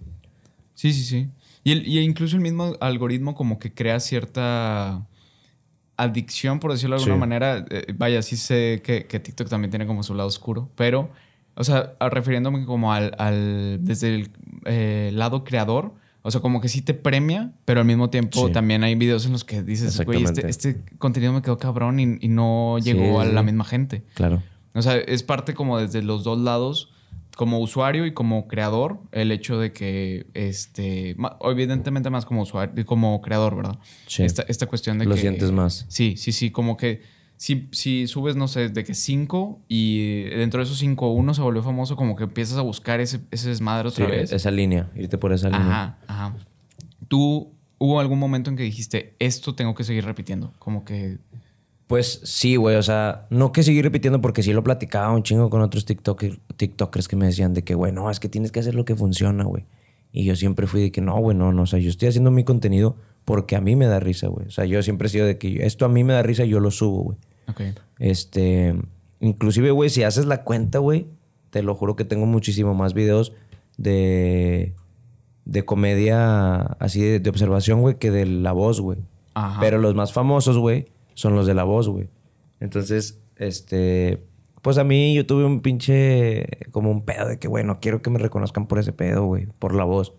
Sí, 0.75 0.93
sí, 0.93 1.03
sí. 1.03 1.29
Y, 1.65 1.71
el- 1.73 1.85
y 1.87 1.99
incluso 1.99 2.37
el 2.37 2.41
mismo 2.41 2.73
algoritmo 2.79 3.35
como 3.35 3.59
que 3.59 3.73
crea 3.73 3.99
cierta 3.99 5.05
adicción, 5.97 6.59
por 6.59 6.71
decirlo 6.71 6.95
de 6.97 7.01
alguna 7.03 7.15
Sí. 7.15 7.19
manera. 7.19 7.65
Eh, 7.69 7.93
vaya, 7.97 8.21
sí 8.21 8.37
sé 8.37 8.81
que, 8.83 9.05
que 9.05 9.19
TikTok 9.19 9.47
también 9.49 9.69
tiene 9.71 9.87
como 9.87 10.03
su 10.03 10.13
lado 10.13 10.27
oscuro, 10.27 10.69
pero, 10.75 11.09
o 11.55 11.63
sea, 11.63 11.93
a- 11.99 12.09
refiriéndome 12.09 12.65
como 12.65 12.91
al, 12.93 13.13
al- 13.17 13.79
desde 13.81 14.13
el 14.15 14.29
eh, 14.65 15.11
lado 15.13 15.43
creador, 15.43 15.93
o 16.21 16.31
sea, 16.31 16.41
como 16.41 16.59
que 16.59 16.69
sí 16.69 16.81
te 16.81 16.93
premia, 16.95 17.51
pero 17.65 17.81
al 17.81 17.85
mismo 17.85 18.09
tiempo 18.09 18.47
Sí. 18.47 18.53
también 18.53 18.83
hay 18.83 18.95
videos 18.95 19.25
en 19.27 19.31
los 19.33 19.43
que 19.43 19.61
dices, 19.63 20.01
güey, 20.05 20.23
este, 20.23 20.47
este 20.49 20.81
contenido 20.97 21.31
me 21.33 21.41
quedó 21.41 21.57
cabrón 21.59 21.99
y, 21.99 22.17
y 22.19 22.27
no 22.29 22.77
Sí, 22.81 22.93
llegó 22.93 23.21
a 23.21 23.25
la 23.25 23.43
misma 23.43 23.63
gente. 23.63 24.03
Claro. 24.15 24.41
O 24.73 24.81
sea, 24.81 24.95
es 24.97 25.21
parte 25.23 25.53
como 25.53 25.77
desde 25.77 26.01
los 26.01 26.23
dos 26.23 26.39
lados, 26.39 26.91
como 27.35 27.59
usuario 27.59 28.05
y 28.05 28.13
como 28.13 28.47
creador, 28.47 28.99
el 29.11 29.31
hecho 29.31 29.59
de 29.59 29.73
que, 29.73 30.27
este, 30.33 31.15
evidentemente 31.41 32.09
más 32.09 32.25
como 32.25 32.41
usuario, 32.41 32.85
como 32.85 33.21
creador, 33.21 33.55
¿verdad? 33.55 33.77
Sí. 34.07 34.23
Esta, 34.23 34.43
esta 34.47 34.65
cuestión 34.67 34.97
de 34.97 35.05
Lo 35.05 35.15
que... 35.15 35.21
sientes 35.21 35.51
más. 35.51 35.85
Sí, 35.89 36.15
sí, 36.17 36.31
sí, 36.31 36.49
como 36.51 36.77
que 36.77 37.01
si, 37.37 37.67
si 37.71 38.07
subes, 38.07 38.35
no 38.37 38.47
sé, 38.47 38.69
de 38.69 38.83
que 38.85 38.93
cinco 38.93 39.59
y 39.67 40.23
dentro 40.23 40.59
de 40.59 40.63
esos 40.63 40.77
cinco 40.77 41.11
uno 41.11 41.33
se 41.33 41.41
volvió 41.41 41.61
famoso, 41.61 41.95
como 41.97 42.15
que 42.15 42.23
empiezas 42.23 42.57
a 42.57 42.61
buscar 42.61 43.01
ese, 43.01 43.19
ese 43.31 43.49
desmadre 43.49 43.89
otra 43.89 44.05
Sí, 44.05 44.11
vez. 44.11 44.31
Esa 44.31 44.51
línea, 44.51 44.89
irte 44.95 45.17
por 45.17 45.33
esa 45.33 45.49
línea. 45.49 45.67
Ajá, 45.67 45.97
ajá. 46.07 46.35
¿Tú 47.09 47.53
hubo 47.77 47.99
algún 47.99 48.19
momento 48.19 48.49
en 48.49 48.55
que 48.55 48.63
dijiste, 48.63 49.15
esto 49.19 49.53
tengo 49.55 49.75
que 49.75 49.83
seguir 49.83 50.05
repitiendo? 50.05 50.53
Como 50.59 50.85
que... 50.85 51.17
Pues 51.87 52.21
sí, 52.23 52.55
güey. 52.55 52.75
O 52.77 52.83
sea, 52.83 53.27
no 53.29 53.51
que 53.51 53.61
seguir 53.63 53.83
repitiendo 53.83 54.21
porque 54.21 54.41
sí 54.43 54.53
lo 54.53 54.63
platicaba 54.63 55.11
un 55.13 55.23
chingo 55.23 55.49
con 55.49 55.61
otros 55.61 55.85
TikToker- 55.87 56.39
TikTokers 56.57 57.07
que 57.07 57.15
me 57.15 57.27
decían 57.27 57.53
de 57.53 57.63
que, 57.63 57.75
güey, 57.75 57.91
no, 57.91 58.09
es 58.09 58.19
que 58.19 58.27
tienes 58.29 58.51
que 58.51 58.59
hacer 58.59 58.73
lo 58.75 58.85
que 58.85 58.95
funciona, 58.95 59.43
güey. 59.43 59.65
Y 60.11 60.23
yo 60.23 60.35
siempre 60.35 60.65
fui 60.65 60.81
de 60.81 60.91
que 60.91 61.01
no, 61.01 61.15
güey, 61.19 61.37
no, 61.37 61.51
no. 61.51 61.63
O 61.63 61.65
sea, 61.67 61.77
yo 61.79 61.89
estoy 61.89 62.07
haciendo 62.07 62.31
mi 62.31 62.43
contenido 62.43 62.95
porque 63.25 63.55
a 63.55 63.61
mí 63.61 63.75
me 63.75 63.85
da 63.85 63.99
risa, 63.99 64.27
güey. 64.27 64.47
O 64.47 64.51
sea, 64.51 64.65
yo 64.65 64.81
siempre 64.81 65.07
he 65.07 65.09
sido 65.09 65.25
de 65.27 65.37
que 65.37 65.65
esto 65.65 65.85
a 65.85 65.89
mí 65.89 66.03
me 66.03 66.13
da 66.13 66.23
risa 66.23 66.45
y 66.45 66.49
yo 66.49 66.59
lo 66.59 66.71
subo, 66.71 67.03
güey. 67.03 67.17
Ok. 67.49 67.61
Este, 67.99 68.75
inclusive, 69.19 69.71
güey, 69.71 69.89
si 69.89 70.03
haces 70.03 70.25
la 70.25 70.43
cuenta, 70.43 70.79
güey, 70.79 71.05
te 71.49 71.61
lo 71.63 71.75
juro 71.75 71.95
que 71.95 72.05
tengo 72.05 72.25
muchísimo 72.25 72.73
más 72.73 72.93
videos 72.93 73.33
de, 73.77 74.73
de 75.45 75.65
comedia 75.65 76.59
así 76.79 77.01
de, 77.01 77.19
de 77.19 77.29
observación, 77.29 77.81
güey, 77.81 77.95
que 77.95 78.09
de 78.11 78.25
la 78.25 78.51
voz, 78.53 78.81
güey. 78.81 78.99
Ajá. 79.33 79.59
Pero 79.59 79.77
los 79.79 79.95
más 79.95 80.13
famosos, 80.13 80.57
güey, 80.57 80.85
son 81.15 81.35
los 81.35 81.47
de 81.47 81.55
la 81.55 81.63
voz, 81.63 81.89
güey. 81.89 82.09
Entonces, 82.59 83.19
este, 83.37 84.23
pues 84.61 84.77
a 84.77 84.83
mí 84.83 85.13
yo 85.15 85.25
tuve 85.25 85.45
un 85.45 85.61
pinche, 85.61 86.45
como 86.71 86.91
un 86.91 87.01
pedo 87.01 87.27
de 87.27 87.39
que, 87.39 87.47
güey, 87.47 87.63
no 87.63 87.79
quiero 87.79 88.01
que 88.01 88.09
me 88.09 88.19
reconozcan 88.19 88.67
por 88.67 88.79
ese 88.79 88.93
pedo, 88.93 89.25
güey, 89.25 89.47
por 89.59 89.73
la 89.73 89.83
voz. 89.83 90.13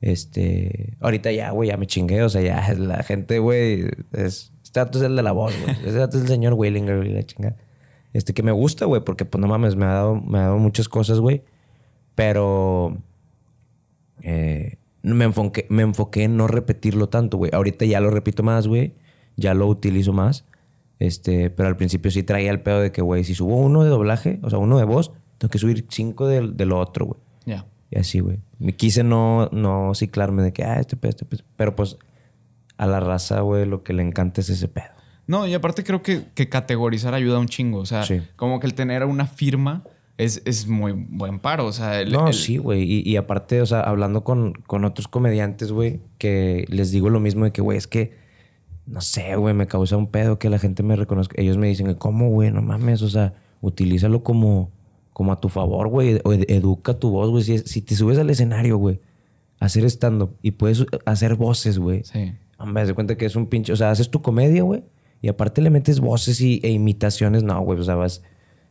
Este, 0.00 0.96
ahorita 1.00 1.32
ya, 1.32 1.50
güey, 1.50 1.70
ya 1.70 1.76
me 1.76 1.86
chingué, 1.86 2.22
o 2.22 2.28
sea, 2.28 2.42
ya 2.42 2.74
la 2.78 3.02
gente, 3.02 3.38
güey, 3.38 3.86
es, 4.12 4.52
este 4.62 4.80
dato 4.80 4.98
es 4.98 5.04
el 5.04 5.16
de 5.16 5.22
la 5.22 5.32
voz, 5.32 5.54
güey. 5.60 5.74
Este 5.76 5.92
dato 5.92 6.16
es 6.16 6.24
el 6.24 6.28
señor 6.28 6.54
Willinger, 6.54 6.98
güey, 6.98 7.12
la 7.12 7.24
chinga. 7.24 7.56
Este, 8.12 8.34
que 8.34 8.42
me 8.42 8.52
gusta, 8.52 8.86
güey, 8.86 9.02
porque, 9.04 9.24
pues, 9.24 9.40
no 9.40 9.48
mames, 9.48 9.76
me 9.76 9.84
ha 9.84 9.94
dado, 9.94 10.20
me 10.20 10.38
ha 10.38 10.42
dado 10.42 10.58
muchas 10.58 10.88
cosas, 10.88 11.20
güey. 11.20 11.42
Pero, 12.14 12.98
eh, 14.22 14.78
me, 15.02 15.24
enfoqué, 15.26 15.66
me 15.68 15.82
enfoqué 15.82 16.24
en 16.24 16.36
no 16.36 16.48
repetirlo 16.48 17.08
tanto, 17.08 17.36
güey. 17.36 17.50
Ahorita 17.54 17.84
ya 17.84 18.00
lo 18.00 18.10
repito 18.10 18.42
más, 18.42 18.66
güey. 18.66 18.94
Ya 19.36 19.54
lo 19.54 19.66
utilizo 19.68 20.12
más. 20.12 20.44
Este, 20.98 21.50
pero 21.50 21.68
al 21.68 21.76
principio 21.76 22.10
sí 22.10 22.22
traía 22.22 22.50
el 22.50 22.60
pedo 22.60 22.80
de 22.80 22.90
que, 22.92 23.02
güey, 23.02 23.22
si 23.24 23.34
subo 23.34 23.56
uno 23.56 23.84
de 23.84 23.90
doblaje, 23.90 24.38
o 24.42 24.48
sea, 24.50 24.58
uno 24.58 24.78
de 24.78 24.84
voz, 24.84 25.12
tengo 25.38 25.50
que 25.50 25.58
subir 25.58 25.84
cinco 25.90 26.26
de, 26.26 26.48
de 26.48 26.64
lo 26.66 26.78
otro, 26.80 27.06
güey. 27.06 27.20
Ya. 27.44 27.66
Y 27.90 27.98
así, 27.98 28.20
güey. 28.20 28.38
Me 28.58 28.74
quise 28.74 29.04
no, 29.04 29.48
no 29.52 29.92
ciclarme 29.94 30.42
de 30.42 30.52
que, 30.52 30.64
ah, 30.64 30.80
este 30.80 30.96
pedo, 30.96 31.10
este 31.10 31.24
pedo. 31.26 31.42
Pero 31.56 31.76
pues 31.76 31.98
a 32.78 32.86
la 32.86 33.00
raza, 33.00 33.40
güey, 33.40 33.66
lo 33.66 33.82
que 33.82 33.92
le 33.92 34.02
encanta 34.02 34.40
es 34.40 34.48
ese 34.48 34.68
pedo. 34.68 34.86
No, 35.26 35.46
y 35.46 35.54
aparte 35.54 35.84
creo 35.84 36.02
que, 36.02 36.24
que 36.34 36.48
categorizar 36.48 37.12
ayuda 37.12 37.38
un 37.38 37.48
chingo. 37.48 37.78
O 37.80 37.86
sea, 37.86 38.04
Sí. 38.04 38.22
como 38.36 38.58
que 38.60 38.66
el 38.66 38.74
tener 38.74 39.04
una 39.04 39.26
firma 39.26 39.82
es, 40.18 40.40
es 40.46 40.66
muy 40.66 40.92
buen 40.92 41.40
paro. 41.40 41.66
O 41.66 41.72
sea, 41.72 42.00
el- 42.00 42.10
No, 42.12 42.28
el- 42.28 42.34
sí, 42.34 42.56
güey. 42.56 42.82
Y, 42.84 43.02
y 43.08 43.16
aparte, 43.16 43.60
o 43.60 43.66
sea, 43.66 43.80
hablando 43.80 44.24
con, 44.24 44.52
con 44.54 44.84
otros 44.86 45.08
comediantes, 45.08 45.72
güey, 45.72 46.00
que 46.18 46.64
les 46.68 46.90
digo 46.90 47.10
lo 47.10 47.20
mismo 47.20 47.44
de 47.44 47.50
que, 47.52 47.60
güey, 47.60 47.76
es 47.76 47.86
que, 47.86 48.24
no 48.86 49.00
sé, 49.00 49.36
güey, 49.36 49.54
me 49.54 49.66
causa 49.66 49.96
un 49.96 50.06
pedo 50.08 50.38
que 50.38 50.48
la 50.50 50.58
gente 50.58 50.82
me 50.82 50.96
reconozca. 50.96 51.34
Ellos 51.40 51.56
me 51.58 51.66
dicen, 51.66 51.92
¿cómo, 51.94 52.30
güey? 52.30 52.50
No 52.52 52.62
mames, 52.62 53.02
o 53.02 53.08
sea, 53.08 53.34
utilízalo 53.60 54.22
como, 54.22 54.70
como 55.12 55.32
a 55.32 55.40
tu 55.40 55.48
favor, 55.48 55.88
güey. 55.88 56.20
Ed- 56.24 56.44
educa 56.48 56.94
tu 56.94 57.10
voz, 57.10 57.30
güey. 57.30 57.42
Si, 57.42 57.58
si 57.58 57.82
te 57.82 57.94
subes 57.96 58.18
al 58.18 58.30
escenario, 58.30 58.76
güey, 58.78 59.00
hacer 59.58 59.84
stand-up 59.86 60.36
y 60.42 60.52
puedes 60.52 60.84
hacer 61.04 61.34
voces, 61.34 61.78
güey. 61.78 62.04
Sí. 62.04 62.34
Hombre, 62.58 62.82
haz 62.82 62.88
de 62.88 62.94
cuenta 62.94 63.16
que 63.16 63.26
es 63.26 63.36
un 63.36 63.46
pinche. 63.46 63.72
O 63.72 63.76
sea, 63.76 63.90
haces 63.90 64.10
tu 64.10 64.22
comedia, 64.22 64.62
güey. 64.62 64.84
Y 65.20 65.28
aparte 65.28 65.60
le 65.62 65.70
metes 65.70 66.00
voces 66.00 66.40
y, 66.40 66.60
e 66.62 66.70
imitaciones. 66.70 67.42
No, 67.42 67.60
güey. 67.62 67.78
O 67.80 67.82
sea, 67.82 67.96
vas, 67.96 68.22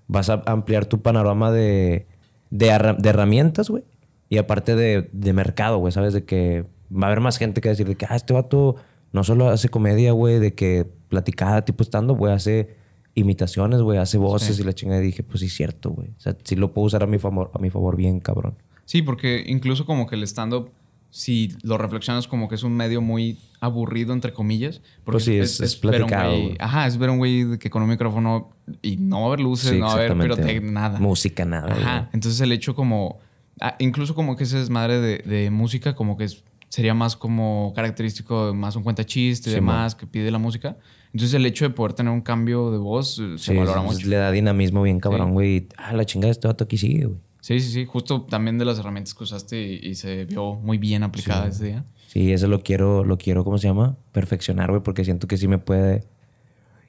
vas 0.07 0.29
a 0.29 0.41
ampliar 0.45 0.85
tu 0.85 1.01
panorama 1.01 1.51
de, 1.51 2.07
de, 2.51 2.67
de 2.99 3.09
herramientas, 3.09 3.69
güey. 3.69 3.83
Y 4.29 4.37
aparte 4.37 4.75
de, 4.75 5.09
de 5.11 5.33
mercado, 5.33 5.77
güey. 5.79 5.91
Sabes 5.91 6.13
de 6.13 6.23
que 6.23 6.65
va 6.91 7.03
a 7.03 7.05
haber 7.07 7.19
más 7.19 7.37
gente 7.37 7.61
que 7.61 7.69
decir 7.69 7.87
de 7.87 7.95
que, 7.95 8.05
ah, 8.09 8.15
este 8.15 8.33
vato 8.33 8.75
no 9.15 9.23
solo 9.23 9.49
hace 9.49 9.69
comedia, 9.69 10.11
güey, 10.11 10.39
de 10.39 10.53
que 10.53 10.85
platicada 11.07 11.63
tipo 11.63 11.81
estando, 11.83 12.15
güey, 12.15 12.33
hace 12.33 12.75
imitaciones, 13.15 13.79
güey, 13.81 13.97
hace 13.97 14.17
voces 14.17 14.57
Sí. 14.57 14.61
y 14.61 14.65
la 14.65 14.73
chingada. 14.73 15.01
Y 15.01 15.05
dije, 15.05 15.23
pues 15.23 15.39
sí, 15.39 15.49
cierto, 15.49 15.89
güey. 15.91 16.09
O 16.09 16.19
sea, 16.19 16.35
sí 16.43 16.55
lo 16.55 16.73
puedo 16.73 16.87
usar 16.87 17.01
a 17.03 17.07
mi 17.07 17.17
favor, 17.17 17.49
a 17.53 17.59
mi 17.59 17.69
favor 17.69 17.95
bien, 17.95 18.19
cabrón. 18.19 18.55
Sí, 18.83 19.01
porque 19.01 19.43
incluso 19.47 19.85
como 19.85 20.05
que 20.05 20.15
el 20.15 20.23
stand-up, 20.23 20.69
si 21.11 21.55
lo 21.63 21.77
reflexionas 21.77 22.27
como 22.27 22.49
que 22.49 22.55
es 22.55 22.63
un 22.63 22.73
medio 22.75 22.99
muy 22.99 23.39
aburrido, 23.61 24.11
entre 24.11 24.33
comillas. 24.33 24.81
Porque 25.05 25.15
Pues 25.15 25.23
sí, 25.23 25.37
es- 25.37 25.61
es 25.61 25.79
ver 25.81 26.03
un 26.03 26.09
platicado, 26.09 26.33
güey- 26.33 26.43
güey. 26.43 26.57
Ajá, 26.59 26.85
es 26.87 26.97
ver 26.97 27.09
un 27.09 27.17
güey 27.19 27.57
que 27.57 27.69
con 27.69 27.83
un 27.83 27.89
micrófono 27.89 28.49
y 28.81 28.97
no 28.97 29.19
va 29.19 29.23
a 29.23 29.27
haber 29.27 29.39
luces, 29.39 29.69
Sí, 29.71 29.79
no 29.79 29.85
va 29.85 29.91
a 29.93 29.95
haber 29.95 30.17
pirotecnia, 30.17 30.71
nada. 30.71 30.99
Música, 30.99 31.45
nada. 31.45 31.71
Ajá. 31.71 31.97
güey. 31.99 32.09
Entonces 32.13 32.41
el 32.41 32.51
hecho 32.51 32.75
como... 32.75 33.19
ah, 33.61 33.77
incluso 33.79 34.13
como 34.13 34.35
que 34.35 34.43
ese 34.43 34.57
desmadre 34.57 34.99
de, 34.99 35.19
de 35.19 35.49
música 35.51 35.95
como 35.95 36.17
que 36.17 36.25
es- 36.25 36.43
sería 36.75 36.93
más 36.93 37.15
como 37.15 37.71
característico 37.73 38.53
más 38.53 38.75
un 38.75 38.83
cuenta 38.83 39.05
chiste 39.05 39.49
y 39.49 39.53
Sí, 39.53 39.55
demás 39.55 39.95
que 39.95 40.05
pide 40.07 40.29
la 40.29 40.39
música. 40.39 40.77
Entonces 41.13 41.33
el 41.33 41.45
hecho 41.45 41.63
de 41.63 41.69
poder 41.73 41.93
tener 41.93 42.11
un 42.11 42.19
cambio 42.21 42.69
de 42.71 42.77
voz 42.77 43.17
eh, 43.19 43.37
se 43.37 43.51
Sí, 43.53 43.57
valora 43.57 43.81
mucho. 43.81 44.05
Le 44.07 44.17
da 44.17 44.29
dinamismo 44.31 44.81
bien 44.83 44.99
cabrón, 44.99 45.27
Sí. 45.29 45.33
güey. 45.33 45.55
y, 45.55 45.67
Ah, 45.77 45.93
la 45.93 46.05
chingada, 46.05 46.31
este 46.31 46.47
vato 46.49 46.65
aquí 46.65 46.77
sigue, 46.77 47.05
güey. 47.05 47.19
Sí, 47.39 47.59
sí, 47.61 47.71
sí. 47.71 47.85
Justo 47.85 48.23
también 48.23 48.57
de 48.57 48.65
las 48.65 48.77
herramientas 48.79 49.13
que 49.13 49.23
usaste 49.23 49.61
y, 49.61 49.79
y 49.89 49.95
se 49.95 50.25
vio 50.25 50.55
muy 50.55 50.77
bien 50.77 51.03
aplicada 51.03 51.47
ese 51.47 51.65
día. 51.65 51.85
Sí, 52.07 52.31
eso 52.33 52.47
lo 52.47 52.59
quiero, 52.61 53.03
lo 53.05 53.17
quiero, 53.17 53.43
¿cómo 53.45 53.57
se 53.57 53.67
llama? 53.67 53.97
Perfeccionar, 54.11 54.69
güey, 54.71 54.81
porque 54.83 55.05
siento 55.05 55.27
que 55.27 55.37
sí 55.37 55.47
me 55.47 55.57
puede. 55.59 56.03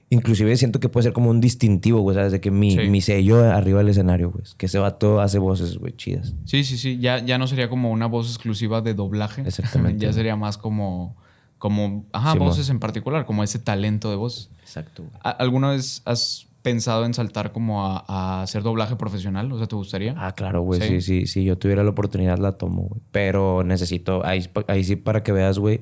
Inclusive 0.08 0.56
siento 0.56 0.78
que 0.78 0.88
puede 0.88 1.04
ser 1.04 1.12
como 1.12 1.30
un 1.30 1.40
distintivo, 1.40 2.00
güey, 2.00 2.14
¿sabes? 2.16 2.30
De 2.32 2.40
que 2.40 2.50
mi, 2.52 2.70
Sí. 2.72 2.88
mi 2.88 3.00
sello 3.00 3.42
arriba 3.44 3.78
del 3.80 3.88
escenario, 3.88 4.30
güey. 4.30 4.44
Que 4.56 4.66
ese 4.66 4.78
vato 4.78 5.20
hace 5.20 5.38
voces, 5.38 5.78
güey, 5.78 5.96
chidas. 5.96 6.34
Sí, 6.44 6.62
sí, 6.62 6.78
sí. 6.78 6.98
Ya, 6.98 7.18
ya 7.24 7.38
no 7.38 7.46
sería 7.48 7.68
como 7.68 7.90
una 7.90 8.06
voz 8.06 8.28
exclusiva 8.28 8.80
de 8.82 8.94
doblaje. 8.94 9.42
Exactamente. 9.46 10.06
ya 10.06 10.12
sería 10.12 10.36
más 10.36 10.58
como, 10.58 11.16
como 11.58 12.06
ajá, 12.12 12.34
voces 12.34 12.68
en 12.70 12.78
particular, 12.78 13.26
como 13.26 13.42
ese 13.42 13.58
talento 13.58 14.08
de 14.10 14.16
voz. 14.16 14.50
Exacto, 14.62 15.02
güey. 15.02 15.14
¿A- 15.24 15.30
¿Alguna 15.30 15.70
vez 15.70 16.02
has 16.04 16.46
pensado 16.62 17.04
en 17.04 17.14
saltar 17.14 17.50
como 17.52 17.84
a, 17.86 18.04
a 18.06 18.42
hacer 18.42 18.62
doblaje 18.62 18.94
profesional? 18.96 19.50
O 19.52 19.58
sea, 19.58 19.66
¿te 19.66 19.74
gustaría? 19.76 20.14
Ah, 20.16 20.32
claro, 20.36 20.62
güey. 20.62 20.80
Sí. 20.80 21.00
Sí, 21.00 21.00
sí, 21.00 21.26
Si 21.26 21.44
yo 21.44 21.58
tuviera 21.58 21.82
la 21.82 21.90
oportunidad, 21.90 22.38
la 22.38 22.52
tomo, 22.52 22.82
güey. 22.82 23.00
Pero 23.10 23.64
necesito, 23.64 24.24
ahí, 24.24 24.48
ahí 24.68 24.84
sí, 24.84 24.94
para 24.96 25.22
que 25.24 25.32
veas, 25.32 25.58
güey. 25.58 25.80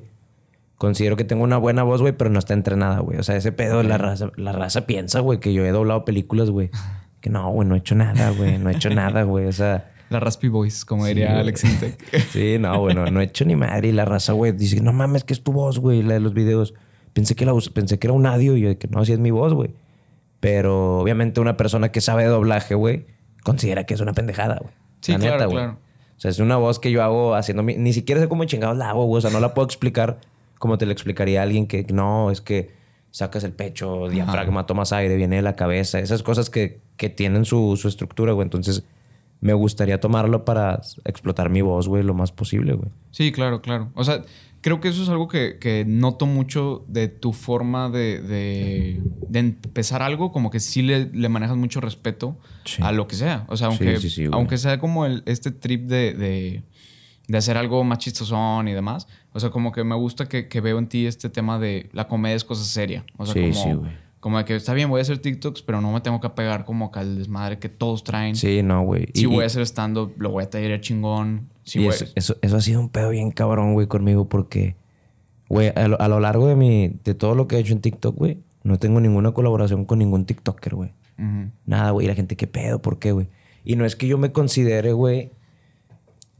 Considero 0.77 1.15
que 1.15 1.23
tengo 1.23 1.43
una 1.43 1.57
buena 1.57 1.83
voz, 1.83 2.01
güey, 2.01 2.13
pero 2.13 2.29
no 2.29 2.39
está 2.39 2.53
entrenada, 2.53 2.99
güey. 2.99 3.17
O 3.17 3.23
sea, 3.23 3.35
ese 3.37 3.51
pedo, 3.51 3.81
la 3.81 3.97
raza, 3.97 4.31
la 4.35 4.51
raza 4.51 4.85
piensa, 4.85 5.21
güey, 5.21 5.39
que 5.39 5.53
yo 5.53 5.65
he 5.65 5.71
doblado 5.71 6.05
películas, 6.05 6.49
güey. 6.49 6.69
Que 7.21 7.31
no, 7.31 7.49
güey, 7.49 7.67
no 7.67 7.73
he 7.73 7.79
hecho 7.79 7.95
nada, 7.95 8.29
güey. 8.29 8.59
No 8.59 8.69
he 8.69 8.73
hecho 8.73 8.91
nada, 8.91 9.23
güey. 9.23 9.47
O 9.47 9.51
sea, 9.51 9.91
La 10.11 10.19
Raspy 10.19 10.47
Voice, 10.47 10.85
como 10.85 11.07
diría 11.07 11.39
Alex 11.39 11.63
Intec. 11.63 11.97
sí, 12.29 12.57
no, 12.59 12.79
bueno, 12.79 13.09
no 13.09 13.19
he 13.19 13.23
hecho 13.23 13.45
ni 13.45 13.55
madre. 13.55 13.87
Y 13.87 13.91
la 13.93 14.05
raza, 14.05 14.33
güey, 14.33 14.51
dice, 14.51 14.79
no 14.79 14.93
mames, 14.93 15.23
que 15.23 15.33
es 15.33 15.41
tu 15.41 15.51
voz, 15.51 15.79
güey, 15.79 16.03
la 16.03 16.13
de 16.13 16.19
los 16.19 16.35
videos. 16.35 16.75
Pensé 17.13 17.33
que, 17.33 17.47
la, 17.47 17.53
pensé 17.73 17.97
que 17.97 18.05
era 18.05 18.13
un 18.13 18.27
audio 18.27 18.55
y 18.55 18.61
yo, 18.61 18.77
que 18.77 18.87
no, 18.89 19.03
si 19.05 19.13
es 19.13 19.17
mi 19.17 19.31
voz, 19.31 19.55
güey. 19.55 19.73
Pero 20.39 20.99
obviamente 20.99 21.39
una 21.39 21.57
persona 21.57 21.91
que 21.91 21.99
sabe 21.99 22.21
de 22.21 22.29
doblaje, 22.29 22.75
güey, 22.75 23.07
considera 23.41 23.85
que 23.85 23.95
es 23.95 24.01
una 24.01 24.13
pendejada, 24.13 24.59
güey. 24.61 24.73
Sí, 25.01 25.13
la 25.13 25.17
claro, 25.17 25.37
neta, 25.37 25.49
claro. 25.49 25.79
O 26.17 26.19
sea, 26.19 26.29
es 26.29 26.37
una 26.37 26.57
voz 26.57 26.77
que 26.77 26.91
yo 26.91 27.01
hago 27.01 27.33
haciendo... 27.33 27.63
Ni 27.63 27.91
siquiera 27.91 28.21
sé 28.21 28.27
cómo 28.27 28.45
chingados 28.45 28.77
la 28.77 28.89
hago, 28.89 29.05
güey. 29.05 29.17
O 29.17 29.21
sea, 29.21 29.31
no 29.31 29.39
la 29.39 29.55
puedo 29.55 29.65
explicar 29.65 30.19
como 30.59 30.77
te 30.77 30.85
lo 30.85 30.91
explicaría 30.91 31.41
a 31.41 31.43
alguien 31.43 31.67
que 31.67 31.85
no, 31.91 32.31
es 32.31 32.41
que 32.41 32.73
sacas 33.15 33.45
el 33.45 33.53
pecho, 33.53 34.09
diafragma, 34.09 34.65
tomas 34.65 34.91
aire, 34.91 35.15
viene 35.15 35.37
de 35.37 35.41
la 35.41 35.55
cabeza. 35.55 35.99
Esas 35.99 36.21
cosas 36.21 36.49
que, 36.49 36.81
que 36.97 37.09
tienen 37.09 37.45
su, 37.45 37.77
su 37.77 37.87
estructura, 37.87 38.33
güey. 38.33 38.43
Entonces, 38.43 38.83
me 39.39 39.53
gustaría 39.53 40.01
tomarlo 40.01 40.43
para 40.43 40.81
explotar 41.05 41.49
mi 41.49 41.61
voz, 41.61 41.87
güey, 41.87 42.03
lo 42.03 42.13
más 42.13 42.33
posible, 42.33 42.73
güey. 42.73 42.89
Sí, 43.11 43.31
claro, 43.31 43.61
claro. 43.61 43.89
O 43.95 44.03
sea, 44.03 44.23
creo 44.59 44.81
que 44.81 44.89
eso 44.89 45.03
es 45.03 45.07
algo 45.07 45.29
que, 45.29 45.85
noto 45.87 46.25
mucho 46.25 46.83
de 46.89 47.07
tu 47.07 47.31
forma 47.31 47.89
de, 47.89 48.19
de, 48.21 49.39
empezar 49.39 50.01
algo, 50.01 50.33
como 50.33 50.49
que 50.49 50.59
sí 50.59 50.81
le, 50.81 51.29
manejas 51.29 51.55
mucho 51.55 51.79
respeto 51.79 52.37
a 52.81 52.91
lo 52.91 53.07
que 53.07 53.15
sea. 53.15 53.45
O 53.47 53.55
sea, 53.55 53.67
aunque, 53.67 53.97
aunque 54.33 54.57
sea 54.57 54.79
como 54.79 55.05
el, 55.05 55.23
este 55.25 55.51
trip 55.51 55.87
de, 55.87 56.63
de, 57.27 57.37
hacer 57.37 57.55
algo 57.55 57.83
más 57.85 57.99
chistosón 57.99 58.67
y 58.67 58.73
demás. 58.73 59.07
O 59.35 59.39
sea, 59.41 59.49
como 59.49 59.73
que 59.73 59.83
me 59.83 59.95
gusta 59.95 60.29
que, 60.29 60.61
veo 60.61 60.79
en 60.79 60.87
ti 60.87 61.05
este 61.07 61.29
tema 61.29 61.59
de 61.59 61.89
la 61.91 62.07
comedia 62.07 62.37
es 62.37 62.45
cosa 62.45 62.63
seria. 62.63 63.03
O 63.17 63.25
sea, 63.25 63.33
como, 63.51 63.83
como 64.21 64.37
de 64.37 64.45
que 64.45 64.55
está 64.55 64.73
bien, 64.73 64.89
voy 64.89 64.99
a 64.99 65.01
hacer 65.01 65.17
TikToks, 65.17 65.61
pero 65.61 65.81
no 65.81 65.91
me 65.91 65.99
tengo 65.99 66.21
que 66.21 66.27
apegar 66.27 66.63
como 66.63 66.89
que 66.89 66.99
al 66.99 67.17
desmadre 67.17 67.59
que 67.59 67.67
todos 67.67 68.05
traen. 68.05 68.37
Sí, 68.37 68.63
no, 68.63 68.83
güey. 68.83 69.09
Si 69.13 69.25
voy 69.25 69.43
a 69.43 69.47
hacer 69.47 69.63
stand-up, 69.63 70.13
lo 70.19 70.29
voy 70.31 70.45
a 70.45 70.49
traer 70.49 70.79
chingón. 70.79 71.49
y 71.73 71.85
eso, 71.85 72.05
eso, 72.15 72.55
ha 72.55 72.61
sido 72.61 72.79
un 72.79 72.87
pedo 72.87 73.09
bien 73.09 73.29
cabrón, 73.29 73.73
güey, 73.73 73.87
conmigo, 73.87 74.29
porque, 74.29 74.77
güey, 75.49 75.67
a, 75.75 75.89
lo, 75.89 76.19
largo 76.21 76.47
de 76.47 76.55
mi, 76.55 76.97
de 77.03 77.13
todo 77.13 77.35
lo 77.35 77.49
que 77.49 77.57
he 77.57 77.59
hecho 77.59 77.73
en 77.73 77.81
TikTok, 77.81 78.15
güey, 78.15 78.39
no 78.63 78.79
tengo 78.79 79.01
ninguna 79.01 79.33
colaboración 79.33 79.83
con 79.83 79.99
ningún 79.99 80.23
TikToker, 80.23 80.75
güey. 80.75 80.93
Nada, 81.65 81.91
güey. 81.91 82.05
Y 82.05 82.07
la 82.07 82.15
gente, 82.15 82.37
¿qué 82.37 82.47
pedo? 82.47 82.81
¿Por 82.81 82.99
qué, 82.99 83.11
güey? 83.11 83.27
Y 83.65 83.75
no 83.75 83.83
es 83.83 83.97
que 83.97 84.07
yo 84.07 84.17
me 84.17 84.31
considere, 84.31 84.93
güey, 84.93 85.31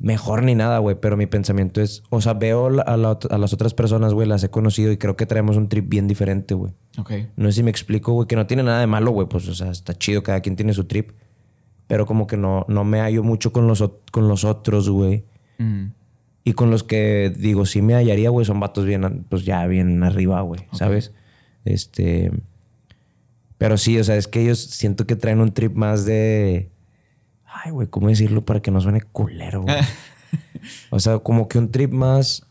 mejor 0.05 0.43
ni 0.43 0.53
nada, 0.53 0.77
güey, 0.77 0.95
pero 1.01 1.17
mi 1.17 1.25
pensamiento 1.25 1.81
es, 1.81 2.03
o 2.11 2.21
sea, 2.21 2.35
veo 2.35 2.67
a, 2.67 2.95
las 2.95 3.53
otras 3.53 3.73
personas, 3.73 4.13
güey, 4.13 4.27
las 4.27 4.43
he 4.43 4.51
conocido 4.51 4.91
y 4.91 4.97
creo 4.97 5.15
que 5.15 5.25
traemos 5.25 5.57
un 5.57 5.67
trip 5.67 5.89
bien 5.89 6.07
diferente, 6.07 6.53
güey. 6.53 6.73
Ok. 6.99 7.11
No 7.35 7.47
sé 7.47 7.53
si 7.53 7.63
me 7.63 7.71
explico, 7.71 8.13
güey, 8.13 8.27
que 8.27 8.35
no 8.35 8.45
tiene 8.45 8.61
nada 8.61 8.81
de 8.81 8.85
malo, 8.85 9.09
güey, 9.09 9.27
pues, 9.27 9.47
o 9.47 9.55
sea, 9.55 9.71
está 9.71 9.95
chido, 9.97 10.21
cada 10.21 10.41
quien 10.41 10.55
tiene 10.55 10.75
su 10.75 10.83
trip, 10.83 11.13
pero 11.87 12.05
como 12.05 12.27
que 12.27 12.37
no, 12.37 12.67
no 12.69 12.83
me 12.83 12.99
hallo 12.99 13.23
mucho 13.23 13.51
con 13.51 13.65
los, 13.65 13.83
con 14.11 14.27
los 14.27 14.43
otros, 14.43 14.91
güey. 14.91 15.25
Mm. 15.57 15.85
Y 16.43 16.53
con 16.53 16.69
los 16.69 16.83
que 16.83 17.33
digo, 17.35 17.65
sí 17.65 17.81
me 17.81 17.95
hallaría, 17.95 18.29
güey, 18.29 18.45
son 18.45 18.59
vatos 18.59 18.85
bien, 18.85 19.25
pues 19.27 19.43
ya 19.43 19.65
bien 19.65 20.03
arriba, 20.03 20.39
güey, 20.41 20.67
¿sabes? 20.71 21.13
Este. 21.63 22.31
Pero 23.57 23.77
sí, 23.77 23.97
o 23.97 24.03
sea, 24.03 24.17
es 24.17 24.27
que 24.27 24.43
ellos 24.43 24.59
siento 24.59 25.07
que 25.07 25.15
traen 25.15 25.41
un 25.41 25.51
trip 25.51 25.73
más 25.73 26.05
de 26.05 26.69
Ay, 27.65 27.71
güey, 27.71 27.87
¿cómo 27.87 28.09
decirlo 28.09 28.43
para 28.43 28.61
que 28.61 28.69
no 28.69 28.79
suene 28.79 29.01
culero, 29.01 29.63
güey? 29.63 29.75
o 30.91 30.99
sea, 30.99 31.17
como 31.17 31.47
que 31.47 31.57
un 31.57 31.71
trip 31.71 31.91
más 31.91 32.45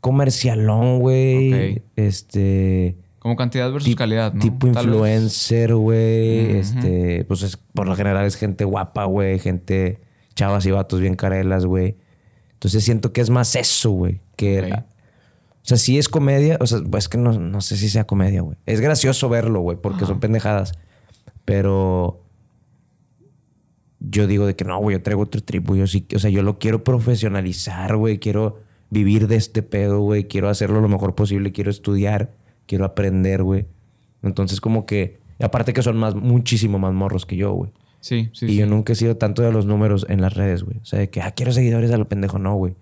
comercialón, 0.00 1.00
güey. 1.00 1.82
Este. 1.96 2.96
Como 3.18 3.34
cantidad 3.34 3.72
versus 3.72 3.96
calidad, 3.96 4.32
¿no? 4.32 4.40
Tipo 4.40 4.68
influencer, 4.68 5.74
güey. 5.74 6.58
Este. 6.58 7.24
Pues 7.24 7.42
es, 7.42 7.56
por 7.56 7.88
lo 7.88 7.96
general 7.96 8.24
es 8.24 8.36
gente 8.36 8.64
guapa, 8.64 9.04
güey. 9.06 9.40
Gente. 9.40 9.98
Chavas 10.36 10.64
y 10.64 10.70
vatos 10.70 11.00
bien 11.00 11.16
carelas, 11.16 11.66
güey. 11.66 11.96
Entonces 12.52 12.84
siento 12.84 13.12
que 13.12 13.22
es 13.22 13.30
más 13.30 13.56
eso, 13.56 13.90
güey. 13.90 14.20
Que. 14.36 14.72
O 14.72 15.64
sea, 15.64 15.76
sí 15.76 15.98
es 15.98 16.08
comedia. 16.08 16.56
O 16.60 16.68
sea, 16.68 16.78
pues 16.88 17.06
es 17.06 17.08
que 17.08 17.18
no, 17.18 17.32
no 17.32 17.60
sé 17.62 17.76
si 17.76 17.88
sea 17.88 18.04
comedia, 18.06 18.42
güey. 18.42 18.56
Es 18.64 18.80
gracioso 18.80 19.28
verlo, 19.28 19.58
güey, 19.58 19.76
porque 19.76 20.06
son 20.06 20.20
pendejadas. 20.20 20.74
Pero 21.44 22.22
yo 24.00 24.26
digo 24.26 24.46
de 24.46 24.56
que 24.56 24.64
no, 24.64 24.78
güey, 24.78 24.96
yo 24.96 25.02
traigo 25.02 25.22
otro 25.22 25.42
trip, 25.42 25.66
güey. 25.66 25.86
sí, 25.86 26.06
o 26.14 26.18
sea, 26.18 26.30
yo 26.30 26.42
lo 26.42 26.58
quiero 26.58 26.82
profesionalizar, 26.82 27.96
güey. 27.96 28.18
Quiero 28.18 28.58
vivir 28.88 29.28
de 29.28 29.36
este 29.36 29.62
pedo, 29.62 30.00
güey. 30.00 30.26
Quiero 30.26 30.48
hacerlo 30.48 30.80
lo 30.80 30.88
mejor 30.88 31.14
posible. 31.14 31.52
Quiero 31.52 31.70
estudiar. 31.70 32.32
Quiero 32.66 32.84
aprender, 32.84 33.42
güey. 33.42 33.66
Entonces, 34.22 34.60
como 34.60 34.86
que... 34.86 35.20
Aparte 35.38 35.72
que 35.72 35.82
son 35.82 35.96
más, 35.96 36.14
muchísimo 36.14 36.78
más 36.78 36.92
morros 36.92 37.24
que 37.24 37.36
yo, 37.36 37.52
güey. 37.52 37.72
Sí, 38.00 38.30
sí. 38.32 38.46
Y 38.46 38.56
yo 38.56 38.66
nunca 38.66 38.92
he 38.92 38.96
sido 38.96 39.16
tanto 39.16 39.42
de 39.42 39.52
los 39.52 39.64
números 39.66 40.06
en 40.08 40.20
las 40.20 40.34
redes, 40.34 40.62
güey. 40.62 40.78
O 40.78 40.84
sea, 40.84 40.98
de 40.98 41.10
que, 41.10 41.22
ah, 41.22 41.32
quiero 41.32 41.52
seguidores 41.52 41.90
a 41.90 41.96
lo 41.98 42.08
pendejo. 42.08 42.38
No, 42.38 42.54
güey. 42.56 42.76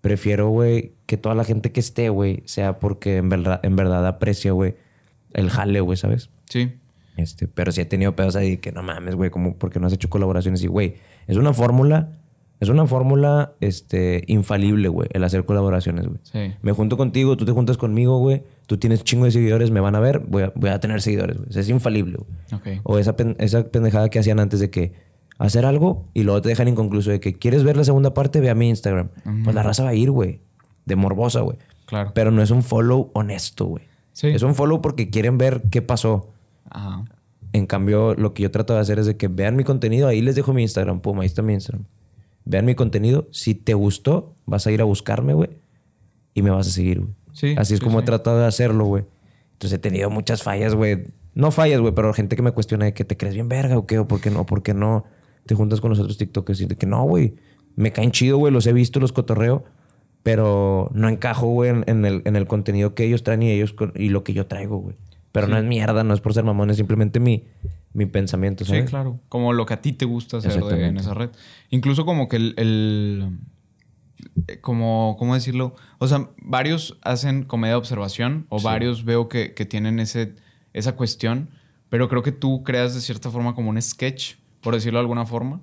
Prefiero, 0.00 0.48
güey, 0.48 0.94
que 1.06 1.16
toda 1.16 1.34
la 1.34 1.44
gente 1.44 1.70
que 1.70 1.80
esté, 1.80 2.08
güey, 2.08 2.42
sea 2.44 2.78
porque 2.78 3.18
en 3.18 3.28
verdad, 3.28 3.60
en 3.62 3.76
verdad 3.76 4.06
aprecia, 4.06 4.52
güey, 4.52 4.74
el 5.32 5.48
jale, 5.48 5.80
güey, 5.80 5.96
¿sabes? 5.96 6.30
Sí. 6.48 6.72
Este, 7.16 7.46
pero 7.46 7.72
sí 7.72 7.80
he 7.80 7.84
tenido 7.84 8.16
pedos 8.16 8.36
ahí 8.36 8.56
que 8.56 8.72
no 8.72 8.82
mames, 8.82 9.14
güey, 9.14 9.30
como 9.30 9.56
porque 9.56 9.78
no 9.78 9.86
has 9.86 9.92
hecho 9.92 10.08
colaboraciones 10.08 10.62
y, 10.62 10.66
güey, 10.66 10.94
es 11.26 11.36
una 11.36 11.52
fórmula, 11.52 12.18
es 12.58 12.68
una 12.68 12.86
fórmula 12.86 13.52
este, 13.60 14.24
infalible, 14.26 14.88
güey, 14.88 15.08
el 15.12 15.22
hacer 15.24 15.44
colaboraciones, 15.44 16.06
güey. 16.06 16.20
Sí. 16.22 16.54
Me 16.62 16.72
junto 16.72 16.96
contigo, 16.96 17.36
tú 17.36 17.44
te 17.44 17.52
juntas 17.52 17.76
conmigo, 17.76 18.18
güey, 18.18 18.44
tú 18.66 18.78
tienes 18.78 19.04
chingo 19.04 19.26
de 19.26 19.30
seguidores, 19.30 19.70
me 19.70 19.80
van 19.80 19.94
a 19.94 20.00
ver, 20.00 20.20
voy 20.20 20.44
a, 20.44 20.52
voy 20.54 20.70
a 20.70 20.80
tener 20.80 21.02
seguidores, 21.02 21.36
güey. 21.36 21.48
es 21.50 21.68
infalible, 21.68 22.18
güey. 22.18 22.80
O 22.82 22.98
esa, 22.98 23.14
esa 23.38 23.68
pendejada 23.68 24.08
que 24.08 24.18
hacían 24.18 24.40
antes 24.40 24.60
de 24.60 24.70
que 24.70 24.92
hacer 25.38 25.66
algo 25.66 26.08
y 26.14 26.22
luego 26.22 26.40
te 26.40 26.48
dejan 26.48 26.68
inconcluso 26.68 27.10
de 27.10 27.20
que 27.20 27.34
quieres 27.34 27.64
ver 27.64 27.76
la 27.76 27.84
segunda 27.84 28.14
parte, 28.14 28.40
ve 28.40 28.48
a 28.48 28.54
mi 28.54 28.68
Instagram. 28.68 29.08
Pues 29.44 29.54
la 29.54 29.62
raza 29.62 29.82
va 29.84 29.90
a 29.90 29.94
ir, 29.94 30.10
güey, 30.10 30.40
de 30.86 30.96
morbosa, 30.96 31.40
güey. 31.40 31.58
Claro. 31.86 32.12
Pero 32.14 32.30
no 32.30 32.42
es 32.42 32.50
un 32.50 32.62
follow 32.62 33.10
honesto, 33.12 33.66
güey. 33.66 33.84
Sí. 34.12 34.28
Es 34.28 34.42
un 34.42 34.54
follow 34.54 34.80
porque 34.80 35.10
quieren 35.10 35.36
ver 35.36 35.62
qué 35.70 35.82
pasó. 35.82 36.28
En 37.52 37.66
cambio, 37.66 38.14
lo 38.14 38.32
que 38.32 38.42
yo 38.42 38.50
trato 38.50 38.74
de 38.74 38.80
hacer 38.80 38.98
es 38.98 39.06
de 39.06 39.16
que 39.16 39.28
vean 39.28 39.56
mi 39.56 39.64
contenido, 39.64 40.08
ahí 40.08 40.22
les 40.22 40.34
dejo 40.36 40.52
mi 40.52 40.62
Instagram, 40.62 41.00
pum, 41.00 41.20
ahí 41.20 41.26
está 41.26 41.42
mi 41.42 41.52
Instagram. 41.52 41.84
Vean 42.44 42.64
mi 42.64 42.74
contenido, 42.74 43.28
si 43.30 43.54
te 43.54 43.74
gustó, 43.74 44.34
vas 44.46 44.66
a 44.66 44.72
ir 44.72 44.80
a 44.80 44.84
buscarme, 44.84 45.34
güey, 45.34 45.50
y 46.34 46.42
me 46.42 46.50
vas 46.50 46.66
a 46.68 46.70
seguir, 46.70 47.00
güey. 47.00 47.12
Sí, 47.32 47.54
Así 47.56 47.74
es 47.74 47.80
como 47.80 48.00
he 48.00 48.02
tratado 48.02 48.38
de 48.38 48.46
hacerlo, 48.46 48.84
güey. 48.84 49.04
Entonces 49.52 49.78
he 49.78 49.80
tenido 49.80 50.10
muchas 50.10 50.42
fallas, 50.42 50.74
güey. 50.74 51.06
No 51.34 51.50
fallas, 51.50 51.80
güey, 51.80 51.94
pero 51.94 52.12
gente 52.12 52.36
que 52.36 52.42
me 52.42 52.52
cuestiona 52.52 52.84
de 52.86 52.94
que 52.94 53.04
te 53.04 53.16
crees 53.16 53.34
bien 53.34 53.48
verga 53.48 53.78
o 53.78 53.86
qué, 53.86 53.98
o 53.98 54.06
por 54.06 54.20
qué 54.20 54.30
no, 54.30 54.44
por 54.44 54.62
qué 54.62 54.74
no 54.74 55.04
te 55.46 55.54
juntas 55.54 55.80
con 55.80 55.90
los 55.90 55.98
otros 55.98 56.18
TikTokers 56.18 56.60
y 56.60 56.66
de 56.66 56.76
que 56.76 56.86
no, 56.86 57.04
güey. 57.04 57.36
Me 57.74 57.90
caen 57.90 58.10
chido, 58.10 58.36
güey, 58.36 58.52
los 58.52 58.66
he 58.66 58.72
visto, 58.72 59.00
los 59.00 59.12
cotorreo, 59.12 59.64
pero 60.22 60.90
no 60.92 61.08
encajo, 61.08 61.46
güey, 61.46 61.70
en, 61.70 62.04
el, 62.04 62.22
en 62.26 62.36
el 62.36 62.46
contenido 62.46 62.94
que 62.94 63.04
ellos 63.04 63.22
traen 63.22 63.42
y 63.42 63.50
ellos 63.50 63.74
y 63.94 64.10
lo 64.10 64.24
que 64.24 64.34
yo 64.34 64.46
traigo, 64.46 64.78
güey. 64.78 64.96
Pero 65.32 65.48
no 65.48 65.56
es 65.56 65.64
mierda, 65.64 66.04
no 66.04 66.12
es 66.14 66.20
por 66.20 66.34
ser 66.34 66.44
mamón, 66.44 66.70
es 66.70 66.76
simplemente 66.76 67.18
mi, 67.18 67.44
mi 67.94 68.06
pensamiento. 68.06 68.64
Sí, 68.64 68.82
claro. 68.82 69.18
Como 69.28 69.52
lo 69.52 69.66
que 69.66 69.74
a 69.74 69.80
ti 69.80 69.92
te 69.92 70.04
gusta 70.04 70.36
hacer 70.36 70.62
en 70.78 70.98
esa 70.98 71.14
red. 71.14 71.30
Incluso 71.70 72.04
como 72.04 72.28
que 72.28 72.36
el, 72.36 73.38
como, 74.60 75.16
¿cómo 75.18 75.34
decirlo? 75.34 75.74
O 75.98 76.06
sea, 76.06 76.30
varios 76.36 76.98
hacen 77.02 77.44
comedia 77.44 77.72
de 77.72 77.78
observación 77.78 78.46
o 78.48 78.60
varios 78.60 79.04
veo 79.04 79.28
que, 79.28 79.48
tienen 79.68 80.00
ese, 80.00 80.34
esa 80.72 80.96
cuestión, 80.96 81.50
pero 81.88 82.08
creo 82.08 82.22
que 82.22 82.32
tú 82.32 82.62
creas 82.62 82.94
de 82.94 83.00
cierta 83.00 83.30
forma 83.30 83.54
como 83.54 83.70
un 83.70 83.80
sketch, 83.80 84.34
por 84.60 84.74
decirlo 84.74 84.98
de 84.98 85.02
alguna 85.02 85.26
forma. 85.26 85.62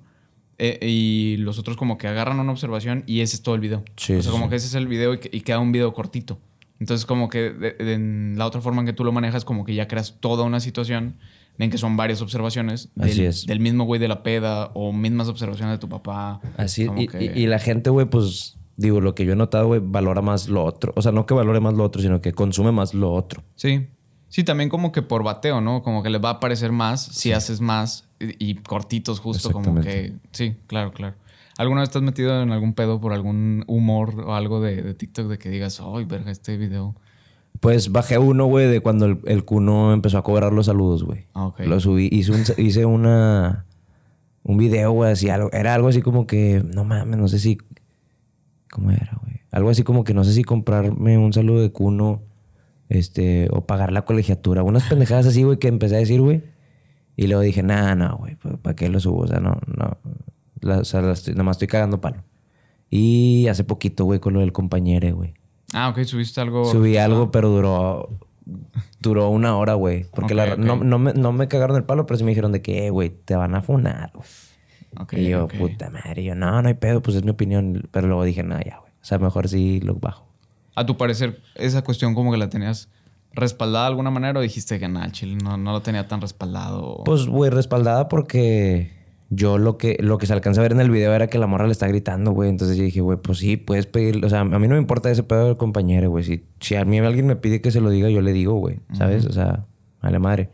Eh, 0.62 0.78
y 0.86 1.36
los 1.38 1.58
otros 1.58 1.78
como 1.78 1.96
que 1.96 2.06
agarran 2.06 2.38
una 2.38 2.52
observación 2.52 3.02
y 3.06 3.20
ese 3.20 3.36
es 3.36 3.42
todo 3.42 3.54
el 3.54 3.62
video. 3.62 3.82
Sí, 3.96 4.14
o 4.14 4.22
sea, 4.22 4.30
como 4.30 4.50
que 4.50 4.56
ese 4.56 4.66
es 4.66 4.74
el 4.74 4.88
video 4.88 5.14
y, 5.14 5.20
y, 5.32 5.40
queda 5.40 5.58
un 5.58 5.72
video 5.72 5.94
cortito. 5.94 6.38
Entonces, 6.80 7.06
como 7.06 7.28
que 7.28 7.76
en 7.78 8.34
la 8.36 8.46
otra 8.46 8.60
forma 8.60 8.80
en 8.80 8.86
que 8.86 8.92
tú 8.92 9.04
lo 9.04 9.12
manejas, 9.12 9.44
como 9.44 9.64
que 9.64 9.74
ya 9.74 9.86
creas 9.86 10.16
toda 10.18 10.44
una 10.44 10.60
situación 10.60 11.16
en 11.58 11.70
que 11.70 11.76
son 11.76 11.96
varias 11.96 12.22
observaciones 12.22 12.88
del, 12.94 13.34
del 13.46 13.60
mismo 13.60 13.84
güey 13.84 14.00
de 14.00 14.08
la 14.08 14.22
peda 14.22 14.70
o 14.72 14.92
mismas 14.92 15.28
observaciones 15.28 15.74
de 15.74 15.78
tu 15.78 15.90
papá. 15.90 16.40
Así 16.56 16.88
y, 16.96 17.40
y, 17.40 17.46
la 17.46 17.58
gente, 17.58 17.90
güey, 17.90 18.06
pues 18.06 18.56
digo, 18.76 19.00
lo 19.02 19.14
que 19.14 19.26
yo 19.26 19.34
he 19.34 19.36
notado, 19.36 19.66
güey, 19.66 19.80
valora 19.84 20.22
más 20.22 20.48
lo 20.48 20.64
otro. 20.64 20.92
O 20.96 21.02
sea, 21.02 21.12
no 21.12 21.26
que 21.26 21.34
valore 21.34 21.60
más 21.60 21.74
lo 21.74 21.84
otro, 21.84 22.00
sino 22.00 22.22
que 22.22 22.32
consume 22.32 22.72
más 22.72 22.94
lo 22.94 23.12
otro. 23.12 23.42
Sí. 23.56 23.88
Sí, 24.28 24.44
también 24.44 24.70
como 24.70 24.92
que 24.92 25.02
por 25.02 25.24
bateo, 25.24 25.60
¿no? 25.60 25.82
Como 25.82 26.02
que 26.02 26.08
les 26.08 26.24
va 26.24 26.30
a 26.30 26.40
parecer 26.40 26.72
más 26.72 27.04
si 27.04 27.32
haces 27.32 27.60
más 27.60 28.08
y, 28.20 28.54
cortitos 28.54 29.18
justo, 29.18 29.50
como 29.50 29.80
que... 29.80 30.14
Sí, 30.30 30.54
claro, 30.66 30.92
claro. 30.92 31.16
¿Alguna 31.60 31.82
vez 31.82 31.90
estás 31.90 32.00
metido 32.00 32.42
en 32.42 32.52
algún 32.52 32.72
pedo 32.72 33.02
por 33.02 33.12
algún 33.12 33.64
humor 33.66 34.18
o 34.26 34.34
algo 34.34 34.62
de, 34.62 34.94
TikTok 34.94 35.26
de 35.26 35.36
que 35.36 35.50
digas, 35.50 35.78
ay, 35.84 36.06
verga, 36.06 36.30
este 36.30 36.56
video? 36.56 36.96
Pues 37.60 37.92
bajé 37.92 38.16
uno, 38.16 38.46
güey, 38.46 38.66
de 38.66 38.80
cuando 38.80 39.04
el, 39.04 39.18
el 39.26 39.44
Cuno 39.44 39.92
empezó 39.92 40.16
a 40.16 40.22
cobrar 40.22 40.54
los 40.54 40.64
saludos, 40.64 41.04
güey. 41.04 41.26
Ah, 41.34 41.52
Lo 41.58 41.78
subí, 41.78 42.08
hice, 42.10 42.32
un, 42.32 42.44
hice 42.56 42.86
una. 42.86 43.66
Un 44.42 44.56
video, 44.56 44.92
güey, 44.92 45.12
así, 45.12 45.28
algo. 45.28 45.52
Era 45.52 45.74
algo 45.74 45.88
así 45.88 46.00
como 46.00 46.26
que, 46.26 46.64
no 46.64 46.84
mames, 46.84 47.18
no 47.18 47.28
sé 47.28 47.38
si. 47.38 47.58
¿Cómo 48.70 48.90
era, 48.90 49.20
güey? 49.22 49.42
Algo 49.50 49.68
así 49.68 49.82
como 49.82 50.02
que 50.02 50.14
no 50.14 50.24
sé 50.24 50.32
si 50.32 50.44
comprarme 50.44 51.18
un 51.18 51.34
saludo 51.34 51.60
de 51.60 51.72
Cuno, 51.72 52.22
este, 52.88 53.48
o 53.52 53.66
pagar 53.66 53.92
la 53.92 54.06
colegiatura. 54.06 54.62
Unas 54.62 54.84
pendejadas 54.88 55.26
así, 55.26 55.42
güey, 55.42 55.58
que 55.58 55.68
empecé 55.68 55.96
a 55.96 55.98
decir, 55.98 56.22
güey. 56.22 56.42
Y 57.16 57.26
luego 57.26 57.42
dije, 57.42 57.62
nah, 57.62 57.94
no, 57.94 58.16
güey, 58.16 58.36
¿para 58.62 58.74
qué 58.74 58.88
lo 58.88 58.98
subo? 58.98 59.24
O 59.24 59.26
sea, 59.26 59.40
no, 59.40 59.58
no 59.66 59.98
La- 60.60 60.78
o 60.78 60.84
sea, 60.84 61.00
la 61.02 61.12
estoy- 61.12 61.34
nada 61.34 61.44
más 61.44 61.56
estoy 61.56 61.68
cagando 61.68 62.00
palo. 62.00 62.22
Y 62.90 63.46
hace 63.48 63.64
poquito, 63.64 64.04
güey, 64.04 64.18
con 64.20 64.34
lo 64.34 64.40
del 64.40 64.52
compañero, 64.52 65.14
güey. 65.14 65.34
Ah, 65.72 65.88
ok, 65.90 66.02
subiste 66.04 66.40
algo. 66.40 66.64
Subí 66.70 66.96
algo, 66.96 67.30
pero 67.30 67.48
duró. 67.50 68.08
Duró 69.00 69.28
una 69.30 69.56
hora, 69.56 69.74
güey. 69.74 70.06
Porque 70.12 70.34
la-. 70.34 70.56
No, 70.56 70.76
no 70.76 70.98
me, 70.98 71.12
no 71.14 71.32
me 71.32 71.46
cagaron 71.46 71.76
el 71.76 71.84
palo, 71.84 72.06
pero 72.06 72.18
sí 72.18 72.24
me 72.24 72.30
dijeron 72.32 72.50
de 72.52 72.62
que, 72.62 72.86
eh, 72.86 72.90
güey, 72.90 73.10
te 73.10 73.36
van 73.36 73.54
a 73.54 73.62
funar, 73.62 74.10
güey. 74.14 74.26
Ok, 74.98 75.12
y 75.12 75.28
yo, 75.28 75.46
puta 75.46 75.88
madre. 75.90 76.22
Y 76.22 76.24
yo, 76.26 76.34
no, 76.34 76.60
no 76.60 76.66
hay 76.68 76.74
pedo, 76.74 77.00
pues 77.00 77.16
es 77.16 77.22
mi 77.22 77.30
opinión. 77.30 77.88
Pero 77.92 78.08
luego 78.08 78.24
dije, 78.24 78.42
no, 78.42 78.58
ya, 78.60 78.78
güey. 78.80 78.90
O 79.00 79.04
sea, 79.04 79.18
mejor 79.18 79.48
sí 79.48 79.80
lo 79.80 79.94
bajo. 79.94 80.26
A 80.74 80.84
tu 80.84 80.96
parecer, 80.96 81.40
esa 81.54 81.82
cuestión 81.82 82.14
como 82.14 82.32
que 82.32 82.38
la 82.38 82.48
tenías 82.48 82.88
respaldada 83.32 83.84
de 83.84 83.90
alguna 83.90 84.10
manera 84.10 84.40
o 84.40 84.42
dijiste 84.42 84.80
que 84.80 84.88
nada, 84.88 85.06
el 85.06 85.12
chile 85.12 85.36
no, 85.42 85.56
no 85.56 85.70
lo 85.72 85.82
tenía 85.82 86.08
tan 86.08 86.20
respaldado. 86.20 87.02
Pues, 87.04 87.26
güey, 87.26 87.50
respaldada 87.50 88.08
porque 88.08 88.90
yo 89.32 89.58
lo 89.58 89.78
que, 89.78 89.96
lo 90.00 90.18
que 90.18 90.26
se 90.26 90.32
alcanza 90.32 90.60
a 90.60 90.62
ver 90.62 90.72
en 90.72 90.80
el 90.80 90.90
video 90.90 91.14
era 91.14 91.28
que 91.28 91.38
la 91.38 91.46
morra 91.46 91.66
le 91.66 91.72
está 91.72 91.86
gritando, 91.86 92.32
güey. 92.32 92.50
Entonces 92.50 92.76
yo 92.76 92.82
dije, 92.82 93.00
güey, 93.00 93.16
pues 93.16 93.38
sí, 93.38 93.56
puedes 93.56 93.86
pedir. 93.86 94.24
O 94.24 94.28
sea, 94.28 94.40
a 94.40 94.44
mí 94.44 94.68
no 94.68 94.74
me 94.74 94.80
importa 94.80 95.08
ese 95.08 95.22
pedo 95.22 95.46
del 95.46 95.56
compañero, 95.56 96.10
güey. 96.10 96.24
Si, 96.24 96.44
si 96.58 96.74
a 96.74 96.84
mí 96.84 96.98
alguien 96.98 97.28
me 97.28 97.36
pide 97.36 97.60
que 97.60 97.70
se 97.70 97.80
lo 97.80 97.90
diga, 97.90 98.10
yo 98.10 98.20
le 98.22 98.32
digo, 98.32 98.54
güey. 98.54 98.80
¿Sabes? 98.92 99.24
O 99.26 99.32
sea, 99.32 99.66
vale 100.02 100.18
madre. 100.18 100.50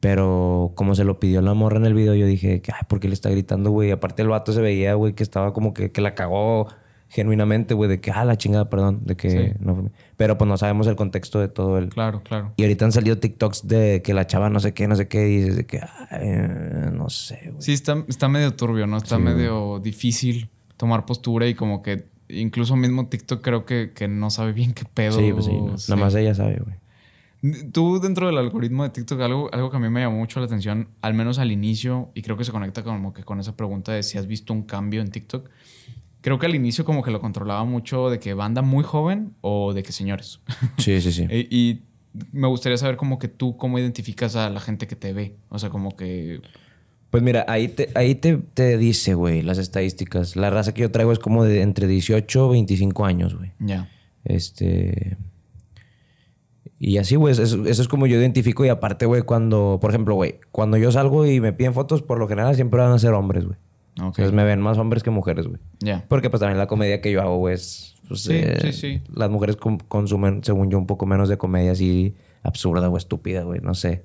Pero 0.00 0.72
como 0.74 0.94
se 0.94 1.04
lo 1.04 1.18
pidió 1.18 1.40
la 1.40 1.54
morra 1.54 1.78
en 1.78 1.86
el 1.86 1.94
video, 1.94 2.14
yo 2.14 2.26
dije, 2.26 2.62
ay, 2.66 2.82
¿por 2.88 3.00
qué 3.00 3.08
le 3.08 3.14
está 3.14 3.30
gritando, 3.30 3.70
güey? 3.70 3.90
Aparte 3.90 4.20
el 4.20 4.28
vato 4.28 4.52
se 4.52 4.60
veía, 4.60 4.92
güey, 4.94 5.14
que 5.14 5.22
estaba 5.22 5.54
como 5.54 5.72
que, 5.72 5.90
que 5.90 6.02
la 6.02 6.14
cagó 6.14 6.68
genuinamente, 7.08 7.74
güey, 7.74 7.88
de 7.88 8.00
que, 8.00 8.10
ah, 8.10 8.24
la 8.24 8.36
chingada, 8.36 8.68
perdón, 8.68 9.00
de 9.04 9.16
que 9.16 9.30
Sí. 9.30 9.52
no 9.60 9.74
fue- 9.74 9.90
Pero 10.16 10.36
pues 10.36 10.46
no 10.48 10.56
sabemos 10.58 10.86
el 10.86 10.96
contexto 10.96 11.40
de 11.40 11.48
todo 11.48 11.78
el, 11.78 11.88
Claro, 11.88 12.22
claro. 12.22 12.52
y 12.56 12.62
ahorita 12.62 12.84
han 12.84 12.92
salido 12.92 13.16
TikToks 13.18 13.66
de 13.66 14.02
que 14.02 14.12
la 14.14 14.26
chava 14.26 14.50
no 14.50 14.60
sé 14.60 14.74
qué, 14.74 14.86
no 14.88 14.96
sé 14.96 15.08
qué, 15.08 15.28
y 15.28 15.36
dices 15.38 15.56
de 15.56 15.66
que, 15.66 15.80
ay, 16.10 16.90
no 16.92 17.08
sé, 17.08 17.38
güey. 17.50 17.62
Sí, 17.62 17.72
está, 17.72 18.04
está 18.08 18.28
medio 18.28 18.54
turbio, 18.54 18.86
¿no? 18.86 18.96
Está 18.98 19.18
medio 19.18 19.80
difícil 19.80 20.48
tomar 20.76 21.06
postura 21.06 21.46
y 21.46 21.54
como 21.54 21.82
que 21.82 22.06
incluso 22.28 22.76
mismo 22.76 23.06
TikTok 23.08 23.40
creo 23.42 23.64
que, 23.64 23.92
que 23.94 24.06
no 24.06 24.28
sabe 24.30 24.52
bien 24.52 24.74
qué 24.74 24.84
pedo. 24.84 25.18
Sí, 25.18 25.32
pues 25.32 25.46
sí, 25.46 25.52
no. 25.58 25.78
Sí. 25.78 25.90
nada 25.90 26.04
más 26.04 26.14
ella 26.14 26.34
sabe, 26.34 26.60
güey. 26.62 26.76
Tú 27.72 28.00
dentro 28.00 28.26
del 28.26 28.36
algoritmo 28.36 28.82
de 28.82 28.90
TikTok, 28.90 29.20
algo, 29.20 29.48
algo 29.52 29.70
que 29.70 29.76
a 29.76 29.80
mí 29.80 29.88
me 29.88 30.00
llamó 30.00 30.18
mucho 30.18 30.40
la 30.40 30.46
atención, 30.46 30.88
al 31.02 31.14
menos 31.14 31.38
al 31.38 31.52
inicio, 31.52 32.10
y 32.14 32.22
creo 32.22 32.36
que 32.36 32.44
se 32.44 32.50
conecta 32.50 32.82
como 32.82 33.12
que 33.12 33.22
con 33.22 33.38
esa 33.38 33.56
pregunta 33.56 33.92
de 33.92 34.02
si 34.02 34.18
has 34.18 34.26
visto 34.26 34.52
un 34.52 34.64
cambio 34.64 35.00
en 35.00 35.10
TikTok. 35.12 35.48
Creo 36.20 36.38
que 36.38 36.46
al 36.46 36.54
inicio 36.54 36.84
como 36.84 37.02
que 37.02 37.10
lo 37.10 37.20
controlaba 37.20 37.64
mucho 37.64 38.10
de 38.10 38.18
que 38.18 38.34
banda 38.34 38.62
muy 38.62 38.84
joven 38.84 39.34
o 39.40 39.72
de 39.72 39.82
que 39.82 39.92
señores. 39.92 40.40
Sí, 40.78 41.00
sí, 41.00 41.12
sí. 41.12 41.26
y, 41.30 41.56
y 41.56 41.82
me 42.32 42.48
gustaría 42.48 42.76
saber 42.78 42.96
como 42.96 43.18
que 43.18 43.28
tú 43.28 43.56
cómo 43.56 43.78
identificas 43.78 44.36
a 44.36 44.50
la 44.50 44.60
gente 44.60 44.86
que 44.86 44.96
te 44.96 45.12
ve. 45.12 45.36
O 45.48 45.58
sea, 45.58 45.70
como 45.70 45.96
que... 45.96 46.40
Pues 47.10 47.22
mira, 47.22 47.46
ahí 47.48 47.68
te, 47.68 47.88
ahí 47.94 48.14
te, 48.14 48.36
te 48.36 48.76
dice, 48.76 49.14
güey, 49.14 49.42
las 49.42 49.58
estadísticas. 49.58 50.36
La 50.36 50.50
raza 50.50 50.74
que 50.74 50.82
yo 50.82 50.90
traigo 50.90 51.12
es 51.12 51.18
como 51.18 51.44
de 51.44 51.62
entre 51.62 51.86
18 51.86 52.46
y 52.46 52.50
25 52.50 53.04
años, 53.06 53.34
güey. 53.34 53.52
Ya. 53.60 53.88
Este. 54.24 55.16
Y 56.78 56.98
así, 56.98 57.16
güey, 57.16 57.32
eso, 57.32 57.64
eso 57.64 57.82
es 57.82 57.88
como 57.88 58.06
yo 58.06 58.18
identifico. 58.18 58.62
Y 58.64 58.68
aparte, 58.68 59.06
güey, 59.06 59.22
cuando, 59.22 59.78
por 59.80 59.90
ejemplo, 59.90 60.16
güey, 60.16 60.38
cuando 60.52 60.76
yo 60.76 60.92
salgo 60.92 61.26
y 61.26 61.40
me 61.40 61.54
piden 61.54 61.72
fotos, 61.72 62.02
por 62.02 62.18
lo 62.18 62.28
general 62.28 62.54
siempre 62.54 62.80
van 62.80 62.92
a 62.92 62.98
ser 62.98 63.14
hombres, 63.14 63.46
güey. 63.46 63.58
Entonces 64.06 64.32
me 64.32 64.44
ven 64.44 64.60
más 64.60 64.78
hombres 64.78 65.02
que 65.02 65.10
mujeres, 65.10 65.46
güey. 65.46 65.58
Ya. 65.80 66.04
Porque 66.08 66.30
pues 66.30 66.40
también 66.40 66.58
la 66.58 66.66
comedia 66.66 67.00
que 67.00 67.10
yo 67.12 67.20
hago, 67.20 67.36
güey, 67.38 67.54
es... 67.54 67.96
pues, 68.08 68.22
Sí, 68.22 68.32
eh, 68.34 68.58
sí, 68.60 68.72
sí. 68.72 69.02
Las 69.14 69.30
mujeres 69.30 69.56
consumen, 69.56 70.42
según 70.44 70.70
yo, 70.70 70.78
un 70.78 70.86
poco 70.86 71.04
menos 71.06 71.28
de 71.28 71.36
comedia 71.38 71.72
así 71.72 72.14
absurda 72.42 72.88
o 72.88 72.96
estúpida, 72.96 73.42
güey. 73.42 73.60
No 73.60 73.74
sé. 73.74 74.04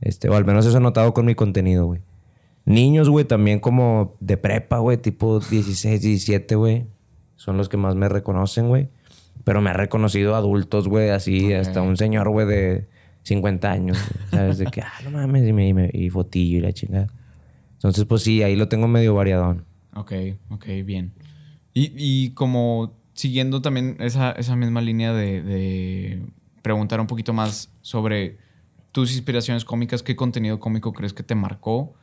Este, 0.00 0.28
o 0.28 0.34
al 0.34 0.44
menos 0.44 0.66
eso 0.66 0.78
he 0.78 0.80
notado 0.80 1.12
con 1.14 1.26
mi 1.26 1.34
contenido, 1.34 1.86
güey. 1.86 2.00
Niños, 2.64 3.08
güey, 3.08 3.24
también 3.24 3.58
como 3.60 4.12
de 4.20 4.36
prepa, 4.36 4.78
güey, 4.78 4.96
tipo 4.98 5.40
16, 5.40 6.00
17, 6.02 6.54
güey. 6.56 6.86
Son 7.36 7.56
los 7.56 7.68
que 7.68 7.76
más 7.76 7.94
me 7.94 8.08
reconocen, 8.08 8.68
güey. 8.68 8.88
Pero 9.44 9.62
me 9.62 9.70
ha 9.70 9.72
reconocido 9.74 10.34
adultos, 10.36 10.86
güey, 10.88 11.08
así, 11.10 11.52
hasta 11.54 11.80
un 11.82 11.96
señor, 11.96 12.28
güey, 12.28 12.46
de 12.46 12.88
50 13.22 13.70
años. 13.70 13.98
¿Sabes? 14.30 14.58
De 14.58 14.66
que, 14.66 14.80
ah, 14.82 14.92
no 15.04 15.10
mames, 15.10 15.46
y, 15.48 15.52
me, 15.52 15.68
y, 15.68 15.72
me- 15.74 15.90
y 15.92 16.10
fotillo 16.10 16.58
y 16.58 16.60
la 16.60 16.72
chingada. 16.72 17.06
Entonces, 17.80 18.04
pues 18.04 18.22
sí, 18.22 18.42
ahí 18.42 18.56
lo 18.56 18.68
tengo 18.68 18.88
medio 18.88 19.14
variadón. 19.14 19.64
Ok, 19.94 20.12
ok, 20.50 20.66
bien. 20.84 21.14
Y, 21.72 21.92
y 21.96 22.30
como 22.34 22.92
siguiendo 23.14 23.62
también 23.62 23.96
esa, 24.00 24.32
esa 24.32 24.54
misma 24.54 24.82
línea 24.82 25.14
de, 25.14 25.42
de 25.42 26.26
preguntar 26.60 27.00
un 27.00 27.06
poquito 27.06 27.32
más 27.32 27.70
sobre 27.80 28.36
tus 28.92 29.12
inspiraciones 29.12 29.64
cómicas, 29.64 30.02
¿qué 30.02 30.14
contenido 30.14 30.60
cómico 30.60 30.92
crees 30.92 31.14
que 31.14 31.22
te 31.22 31.34
marcó 31.34 31.94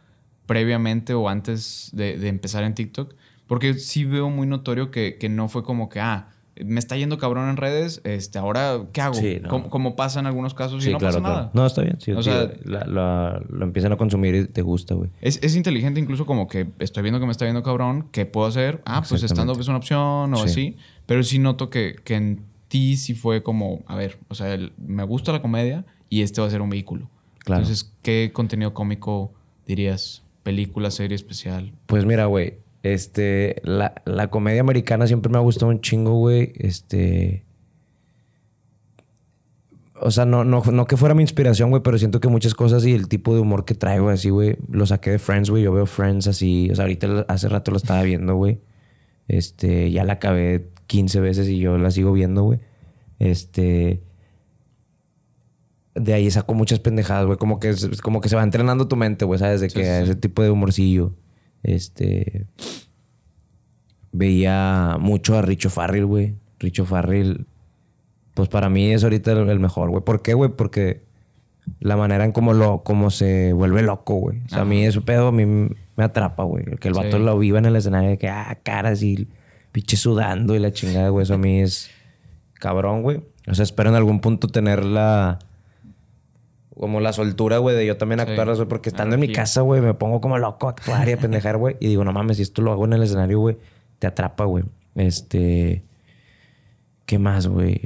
previamente 0.47 1.13
o 1.13 1.29
antes 1.29 1.91
de, 1.93 2.17
de 2.17 2.27
empezar 2.27 2.63
en 2.63 2.73
TikTok? 2.73 3.13
Porque 3.45 3.75
sí 3.75 4.03
veo 4.03 4.29
muy 4.31 4.47
notorio 4.47 4.89
que, 4.89 5.17
que 5.19 5.29
no 5.29 5.47
fue 5.47 5.63
como 5.63 5.89
que, 5.89 5.99
ah, 5.99 6.29
me 6.65 6.79
está 6.79 6.95
yendo 6.97 7.17
cabrón 7.17 7.49
en 7.49 7.57
redes, 7.57 8.01
este, 8.03 8.39
ahora, 8.39 8.79
¿qué 8.93 9.01
hago? 9.01 9.13
Sí, 9.15 9.39
no. 9.41 9.49
como, 9.49 9.69
como 9.69 9.95
pasa 9.95 10.19
en 10.19 10.25
algunos 10.27 10.53
casos 10.53 10.81
y 10.83 10.87
Sí, 10.87 10.91
no 10.91 10.97
claro, 10.97 11.13
pasa 11.15 11.19
claro. 11.23 11.35
nada. 11.35 11.51
No, 11.53 11.65
está 11.65 11.81
bien. 11.81 11.97
Sí, 11.99 12.11
O 12.11 12.21
sí, 12.23 12.29
sea- 12.29 12.51
la- 12.63 12.85
la- 12.85 13.41
lo 13.49 13.63
empiezan 13.65 13.91
a 13.91 13.97
consumir 13.97 14.35
y 14.35 14.45
te 14.47 14.61
gusta, 14.61 14.93
güey. 14.95 15.09
Es, 15.21 15.39
es 15.43 15.55
inteligente 15.55 15.99
incluso 15.99 16.25
como 16.25 16.47
que 16.47 16.67
estoy 16.79 17.03
viendo 17.03 17.19
que 17.19 17.25
me 17.25 17.31
está 17.31 17.45
viendo 17.45 17.63
cabrón, 17.63 18.07
¿qué 18.11 18.25
puedo 18.25 18.47
hacer? 18.47 18.81
Ah, 18.85 19.03
pues 19.07 19.23
stand-up 19.23 19.59
es 19.59 19.67
una 19.67 19.77
opción 19.77 20.33
o 20.33 20.37
Sí. 20.37 20.43
así. 20.49 20.77
Pero 21.05 21.23
sí 21.23 21.39
noto 21.39 21.69
que, 21.69 21.95
que 22.03 22.15
en 22.15 22.41
ti 22.67 22.97
sí 22.97 23.13
fue 23.13 23.43
como, 23.43 23.83
a 23.87 23.95
ver, 23.95 24.19
o 24.27 24.35
sea, 24.35 24.53
el- 24.53 24.73
me 24.77 25.03
gusta 25.03 25.31
la 25.31 25.41
comedia 25.41 25.85
y 26.09 26.21
este 26.21 26.41
va 26.41 26.47
a 26.47 26.49
ser 26.49 26.61
un 26.61 26.69
vehículo. 26.69 27.09
Claro. 27.39 27.61
Entonces, 27.61 27.93
¿qué 28.01 28.31
contenido 28.33 28.73
cómico 28.73 29.31
dirías? 29.65 30.23
Película, 30.43 30.91
serie 30.91 31.15
especial. 31.15 31.73
Pues 31.85 32.05
mira, 32.05 32.25
güey. 32.25 32.55
Este, 32.83 33.61
la, 33.63 34.01
la 34.05 34.29
comedia 34.29 34.61
americana 34.61 35.07
siempre 35.07 35.31
me 35.31 35.37
ha 35.37 35.41
gustado 35.41 35.71
un 35.71 35.81
chingo, 35.81 36.13
güey. 36.13 36.53
Este. 36.55 37.45
O 39.99 40.11
sea, 40.11 40.25
no, 40.25 40.43
no, 40.43 40.61
no 40.61 40.85
que 40.85 40.95
fuera 40.95 41.15
mi 41.15 41.23
inspiración, 41.23 41.71
güey, 41.71 41.81
pero 41.81 41.97
siento 41.97 42.19
que 42.19 42.27
muchas 42.27 42.53
cosas 42.53 42.85
y 42.85 42.93
el 42.93 43.07
tipo 43.07 43.33
de 43.33 43.41
humor 43.41 43.65
que 43.65 43.73
traigo 43.73 44.09
así, 44.09 44.29
güey, 44.29 44.57
lo 44.69 44.85
saqué 44.85 45.09
de 45.11 45.19
Friends, 45.19 45.49
güey. 45.49 45.63
Yo 45.63 45.73
veo 45.73 45.85
Friends 45.87 46.27
así. 46.27 46.69
O 46.71 46.75
sea, 46.75 46.83
ahorita 46.85 47.25
hace 47.27 47.49
rato 47.49 47.71
lo 47.71 47.77
estaba 47.77 48.03
viendo, 48.03 48.35
güey. 48.35 48.59
Este, 49.27 49.91
ya 49.91 50.03
la 50.03 50.13
acabé 50.13 50.69
15 50.87 51.19
veces 51.19 51.49
y 51.49 51.57
yo 51.59 51.77
la 51.77 51.91
sigo 51.91 52.13
viendo, 52.13 52.43
güey. 52.43 52.59
Este. 53.19 54.03
De 55.95 56.13
ahí 56.13 56.29
saco 56.29 56.53
muchas 56.53 56.79
pendejadas, 56.79 57.25
güey. 57.25 57.39
Como 57.39 57.59
que, 57.59 57.73
como 58.03 58.21
que 58.21 58.29
se 58.29 58.35
va 58.35 58.43
entrenando 58.43 58.87
tu 58.87 58.95
mente, 58.95 59.25
güey, 59.25 59.39
¿sabes? 59.39 59.61
De 59.61 59.67
que 59.67 59.83
sí, 59.83 59.89
sí. 59.89 60.03
ese 60.03 60.15
tipo 60.15 60.43
de 60.43 60.51
humorcillo. 60.51 61.15
Este. 61.63 62.47
Veía 64.11 64.97
mucho 64.99 65.37
a 65.37 65.41
Richo 65.41 65.69
Farrell, 65.69 66.05
güey. 66.05 66.35
Richo 66.59 66.85
Farrell, 66.85 67.45
pues 68.33 68.49
para 68.49 68.69
mí 68.69 68.91
es 68.91 69.03
ahorita 69.03 69.31
el, 69.33 69.49
el 69.49 69.59
mejor, 69.59 69.89
güey. 69.89 70.03
¿Por 70.03 70.21
qué, 70.21 70.33
güey? 70.33 70.49
Porque 70.55 71.03
la 71.79 71.97
manera 71.97 72.23
en 72.25 72.31
cómo 72.31 72.53
lo, 72.53 72.83
cómo 72.83 73.11
se 73.11 73.53
vuelve 73.53 73.81
loco, 73.83 74.15
güey. 74.15 74.39
O 74.45 74.49
sea, 74.49 74.61
a 74.61 74.65
mí 74.65 74.85
ese 74.85 75.01
pedo 75.01 75.27
a 75.27 75.31
mí 75.31 75.45
me 75.45 76.03
atrapa, 76.03 76.43
güey. 76.43 76.63
Que 76.79 76.87
el 76.87 76.93
vato 76.93 77.17
Sí. 77.17 77.23
lo 77.23 77.37
viva 77.37 77.59
en 77.59 77.65
el 77.65 77.75
escenario 77.75 78.09
de 78.09 78.17
que, 78.17 78.29
ah, 78.29 78.57
caras 78.63 79.03
y 79.03 79.27
pinche 79.71 79.97
sudando 79.97 80.55
y 80.55 80.59
la 80.59 80.71
chingada, 80.71 81.09
güey. 81.09 81.23
Eso 81.23 81.35
a 81.35 81.37
mí 81.37 81.59
es 81.61 81.91
cabrón, 82.53 83.03
güey. 83.03 83.21
O 83.47 83.53
sea, 83.53 83.63
espero 83.63 83.89
en 83.89 83.95
algún 83.95 84.19
punto 84.19 84.47
tener 84.47 84.83
la... 84.83 85.39
Como 86.79 86.99
la 86.99 87.11
soltura, 87.13 87.57
güey, 87.57 87.75
de 87.75 87.85
yo 87.85 87.97
también 87.97 88.19
Sí. 88.19 88.27
actuar, 88.29 88.53
güey. 88.55 88.67
Porque 88.67 88.89
estando 88.89 89.15
en 89.15 89.21
mi 89.21 89.31
casa, 89.31 89.61
güey, 89.61 89.81
me 89.81 89.93
pongo 89.95 90.21
como 90.21 90.37
loco 90.37 90.67
a 90.67 90.71
actuar 90.71 91.09
y 91.09 91.13
a 91.13 91.17
pendejar, 91.17 91.57
güey. 91.57 91.75
Y 91.79 91.87
digo, 91.87 92.03
no 92.03 92.13
mames, 92.13 92.37
si 92.37 92.43
esto 92.43 92.61
lo 92.61 92.71
hago 92.71 92.85
en 92.85 92.93
el 92.93 93.03
escenario, 93.03 93.39
güey, 93.39 93.57
te 93.99 94.07
atrapa, 94.07 94.45
güey. 94.45 94.63
Este... 94.95 95.83
¿Qué 97.05 97.19
más, 97.19 97.47
güey? 97.47 97.81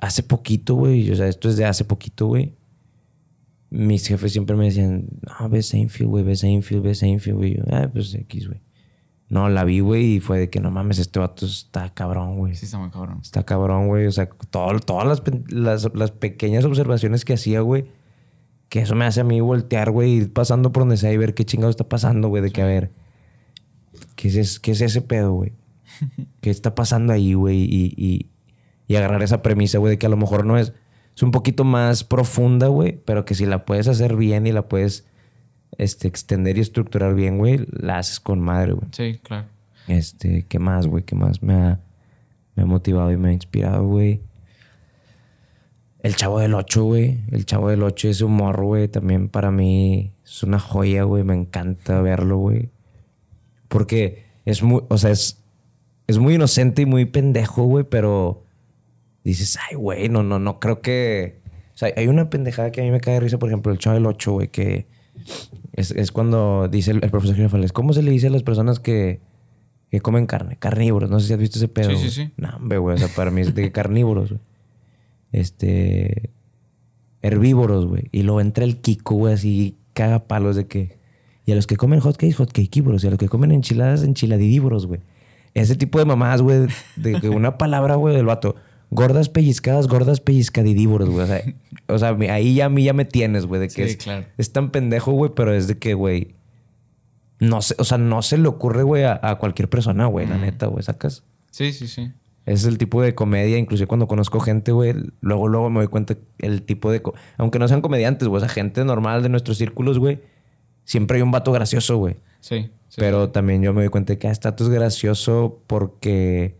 Hace 0.00 0.22
poquito, 0.22 0.74
güey. 0.74 1.10
O 1.10 1.16
sea, 1.16 1.28
esto 1.28 1.48
es 1.48 1.56
de 1.56 1.64
hace 1.64 1.84
poquito, 1.84 2.26
güey. 2.26 2.52
Mis 3.70 4.06
jefes 4.06 4.32
siempre 4.32 4.54
me 4.56 4.66
decían, 4.66 5.06
no, 5.40 5.48
ve 5.48 5.62
Seinfeld, 5.62 6.08
güey, 6.10 6.24
ve 6.24 6.36
Seinfeld, 6.36 6.82
ve 6.82 6.94
Seinfeld, 6.94 7.36
güey. 7.36 7.56
Yo, 7.56 7.62
ah, 7.72 7.88
pues 7.92 8.14
X, 8.14 8.48
güey. 8.48 8.60
No, 9.28 9.48
la 9.48 9.64
vi, 9.64 9.80
güey, 9.80 10.14
y 10.16 10.20
fue 10.20 10.38
de 10.38 10.50
que 10.50 10.60
no 10.60 10.70
mames, 10.70 10.98
este 11.00 11.18
vato 11.18 11.46
está 11.46 11.92
cabrón, 11.92 12.36
güey. 12.38 12.54
Sí, 12.54 12.66
está 12.66 12.78
muy 12.78 12.90
cabrón. 12.90 13.18
Está 13.22 13.42
cabrón, 13.44 13.88
güey. 13.88 14.06
O 14.06 14.12
sea, 14.12 14.28
todo- 14.50 14.78
todas 14.78 15.06
las, 15.06 15.22
las, 15.50 15.90
las 15.94 16.10
pequeñas 16.12 16.64
observaciones 16.64 17.24
que 17.24 17.34
hacía, 17.34 17.60
güey. 17.60 17.86
Que 18.68 18.80
eso 18.80 18.94
me 18.94 19.04
hace 19.04 19.20
a 19.20 19.24
mí 19.24 19.40
voltear, 19.40 19.90
güey, 19.90 20.12
ir 20.12 20.32
pasando 20.32 20.72
por 20.72 20.82
donde 20.82 20.96
sea 20.96 21.12
y 21.12 21.16
ver 21.16 21.34
qué 21.34 21.44
chingado 21.44 21.70
está 21.70 21.88
pasando, 21.88 22.28
güey. 22.28 22.42
De 22.42 22.50
que, 22.50 22.62
a 22.62 22.66
ver, 22.66 22.90
¿qué 24.16 24.28
es, 24.28 24.58
qué 24.60 24.72
es 24.72 24.80
ese 24.80 25.02
pedo, 25.02 25.32
güey? 25.32 25.52
¿Qué 26.40 26.50
está 26.50 26.74
pasando 26.74 27.12
ahí, 27.12 27.34
güey? 27.34 27.62
Y, 27.62 27.94
y, 27.96 28.30
y 28.88 28.96
agarrar 28.96 29.22
esa 29.22 29.42
premisa, 29.42 29.78
güey, 29.78 29.92
de 29.92 29.98
que 29.98 30.06
a 30.06 30.10
lo 30.10 30.16
mejor 30.16 30.44
no 30.44 30.58
es... 30.58 30.72
Es 31.14 31.22
un 31.22 31.30
poquito 31.30 31.64
más 31.64 32.04
profunda, 32.04 32.66
güey, 32.66 33.00
pero 33.06 33.24
que 33.24 33.34
si 33.34 33.46
la 33.46 33.64
puedes 33.64 33.88
hacer 33.88 34.16
bien 34.16 34.46
y 34.46 34.52
la 34.52 34.68
puedes 34.68 35.06
este, 35.78 36.08
extender 36.08 36.58
y 36.58 36.60
estructurar 36.60 37.14
bien, 37.14 37.38
güey, 37.38 37.66
la 37.70 37.98
haces 37.98 38.20
con 38.20 38.38
madre, 38.40 38.72
güey. 38.72 38.88
Sí, 38.92 39.18
claro. 39.22 39.48
Este, 39.88 40.44
¿qué 40.46 40.58
más, 40.58 40.86
güey? 40.86 41.04
¿Qué 41.04 41.14
más 41.14 41.42
me 41.42 41.54
ha, 41.54 41.80
me 42.54 42.64
ha 42.64 42.66
motivado 42.66 43.10
y 43.12 43.16
me 43.16 43.30
ha 43.30 43.32
inspirado, 43.32 43.86
güey? 43.86 44.20
El 46.06 46.14
Chavo 46.14 46.38
del 46.38 46.54
Ocho, 46.54 46.84
güey. 46.84 47.18
El 47.32 47.46
Chavo 47.46 47.68
del 47.68 47.82
Ocho, 47.82 48.08
ese 48.08 48.24
humor, 48.24 48.62
güey, 48.62 48.86
también 48.86 49.28
para 49.28 49.50
mí 49.50 50.12
es 50.24 50.44
una 50.44 50.60
joya, 50.60 51.02
güey. 51.02 51.24
Me 51.24 51.34
encanta 51.34 52.00
verlo, 52.00 52.36
güey. 52.36 52.70
Porque 53.66 54.24
es 54.44 54.62
muy, 54.62 54.84
o 54.88 54.98
sea, 54.98 55.10
es, 55.10 55.42
es 56.06 56.18
muy 56.18 56.34
inocente 56.34 56.82
y 56.82 56.86
muy 56.86 57.06
pendejo, 57.06 57.64
güey, 57.64 57.82
pero 57.90 58.44
dices, 59.24 59.58
ay, 59.68 59.74
güey, 59.74 60.08
no, 60.08 60.22
no, 60.22 60.38
no 60.38 60.60
creo 60.60 60.80
que. 60.80 61.40
O 61.74 61.76
sea, 61.78 61.92
hay 61.96 62.06
una 62.06 62.30
pendejada 62.30 62.70
que 62.70 62.82
a 62.82 62.84
mí 62.84 62.92
me 62.92 63.00
cae 63.00 63.14
de 63.14 63.20
risa, 63.20 63.40
por 63.40 63.48
ejemplo, 63.48 63.72
el 63.72 63.78
chavo 63.78 63.94
del 63.94 64.06
8, 64.06 64.30
güey, 64.30 64.46
que 64.46 64.86
es, 65.72 65.90
es 65.90 66.12
cuando 66.12 66.68
dice 66.68 66.92
el, 66.92 67.02
el 67.02 67.10
profesor 67.10 67.34
Girafales, 67.34 67.72
¿cómo 67.72 67.92
se 67.92 68.04
le 68.04 68.12
dice 68.12 68.28
a 68.28 68.30
las 68.30 68.44
personas 68.44 68.78
que, 68.78 69.18
que 69.90 70.00
comen 70.00 70.26
carne? 70.26 70.56
Carnívoros. 70.56 71.10
No 71.10 71.18
sé 71.18 71.26
si 71.26 71.32
has 71.32 71.40
visto 71.40 71.58
ese 71.58 71.66
pedo. 71.66 71.90
Sí, 71.90 71.96
sí, 71.96 72.10
sí. 72.10 72.30
No, 72.36 72.60
güey. 72.80 72.94
O 72.94 72.98
sea, 72.98 73.08
para 73.08 73.32
mí 73.32 73.40
es 73.40 73.56
de 73.56 73.72
carnívoros, 73.72 74.28
güey. 74.28 74.40
Este. 75.32 76.30
Herbívoros, 77.22 77.86
güey. 77.86 78.08
Y 78.12 78.22
luego 78.22 78.40
entra 78.40 78.64
el 78.64 78.80
Kiko, 78.80 79.14
güey, 79.16 79.34
así 79.34 79.76
caga 79.94 80.26
palos 80.26 80.56
de 80.56 80.66
que. 80.66 80.98
Y 81.44 81.52
a 81.52 81.54
los 81.54 81.66
que 81.66 81.76
comen 81.76 82.00
hotcakes, 82.00 82.34
hotcakeívoros. 82.34 83.04
Y 83.04 83.06
a 83.06 83.10
los 83.10 83.18
que 83.18 83.28
comen 83.28 83.52
enchiladas, 83.52 84.02
enchiladidívoros, 84.02 84.86
güey. 84.86 85.00
Ese 85.54 85.74
tipo 85.76 85.98
de 85.98 86.04
mamás, 86.04 86.42
güey, 86.42 86.66
de 86.96 87.20
que 87.20 87.28
una 87.28 87.56
palabra, 87.56 87.94
güey, 87.94 88.14
del 88.14 88.26
vato. 88.26 88.56
Gordas 88.90 89.28
pellizcadas, 89.28 89.88
gordas 89.88 90.20
pellizcadidívoros, 90.20 91.08
güey. 91.08 91.24
O 91.24 91.26
sea, 91.26 91.42
o 91.88 91.98
sea, 91.98 92.32
ahí 92.32 92.54
ya 92.54 92.66
a 92.66 92.68
mí 92.68 92.84
ya 92.84 92.92
me 92.92 93.04
tienes, 93.04 93.46
güey, 93.46 93.60
de 93.60 93.68
que 93.68 93.74
Sí, 93.74 93.82
es, 93.82 93.96
claro. 93.96 94.26
es 94.38 94.52
tan 94.52 94.70
pendejo, 94.70 95.12
güey, 95.12 95.32
pero 95.34 95.52
es 95.54 95.66
de 95.66 95.78
que, 95.78 95.94
güey. 95.94 96.34
No 97.40 97.62
sé, 97.62 97.74
o 97.78 97.84
sea, 97.84 97.98
no 97.98 98.22
se 98.22 98.38
le 98.38 98.48
ocurre, 98.48 98.82
güey, 98.82 99.04
a, 99.04 99.18
a 99.22 99.36
cualquier 99.38 99.68
persona, 99.68 100.06
güey, 100.06 100.26
la 100.26 100.38
neta, 100.38 100.66
güey, 100.66 100.82
sacas. 100.82 101.24
Sí, 101.50 101.72
sí, 101.72 101.88
sí. 101.88 102.12
Ese 102.46 102.54
es 102.54 102.64
el 102.66 102.78
tipo 102.78 103.02
de 103.02 103.16
comedia, 103.16 103.58
inclusive 103.58 103.88
cuando 103.88 104.06
conozco 104.06 104.38
gente, 104.38 104.70
güey, 104.70 104.94
luego, 105.20 105.48
luego 105.48 105.68
me 105.68 105.80
doy 105.80 105.88
cuenta 105.88 106.16
el 106.38 106.62
tipo 106.62 106.92
de... 106.92 107.02
Aunque 107.38 107.58
no 107.58 107.66
sean 107.66 107.80
comediantes, 107.80 108.28
güey, 108.28 108.36
o 108.36 108.46
sea, 108.46 108.48
gente 108.48 108.84
normal 108.84 109.24
de 109.24 109.28
nuestros 109.28 109.58
círculos, 109.58 109.98
güey, 109.98 110.20
siempre 110.84 111.16
hay 111.16 111.22
un 111.22 111.32
vato 111.32 111.50
gracioso, 111.50 111.96
güey. 111.96 112.16
Sí. 112.38 112.70
sí. 112.88 112.96
Pero 112.98 113.30
también 113.30 113.62
yo 113.62 113.72
me 113.74 113.82
doy 113.82 113.88
cuenta 113.88 114.12
de 114.12 114.20
que 114.20 114.28
ah, 114.28 114.30
este 114.30 114.48
es 114.48 114.68
gracioso 114.68 115.60
porque 115.66 116.56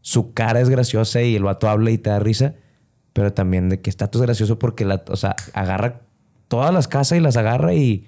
su 0.00 0.32
cara 0.32 0.60
es 0.60 0.68
graciosa 0.68 1.20
y 1.20 1.34
el 1.34 1.42
vato 1.42 1.68
habla 1.68 1.90
y 1.90 1.98
te 1.98 2.10
da 2.10 2.20
risa. 2.20 2.54
Pero 3.12 3.32
también 3.32 3.68
de 3.68 3.80
que 3.80 3.90
este 3.90 4.04
vato 4.04 4.18
es 4.18 4.22
gracioso 4.22 4.60
porque, 4.60 4.84
la, 4.84 5.02
o 5.08 5.16
sea, 5.16 5.34
agarra 5.54 6.02
todas 6.46 6.72
las 6.72 6.86
casas 6.86 7.18
y 7.18 7.20
las 7.20 7.36
agarra 7.36 7.74
y, 7.74 8.06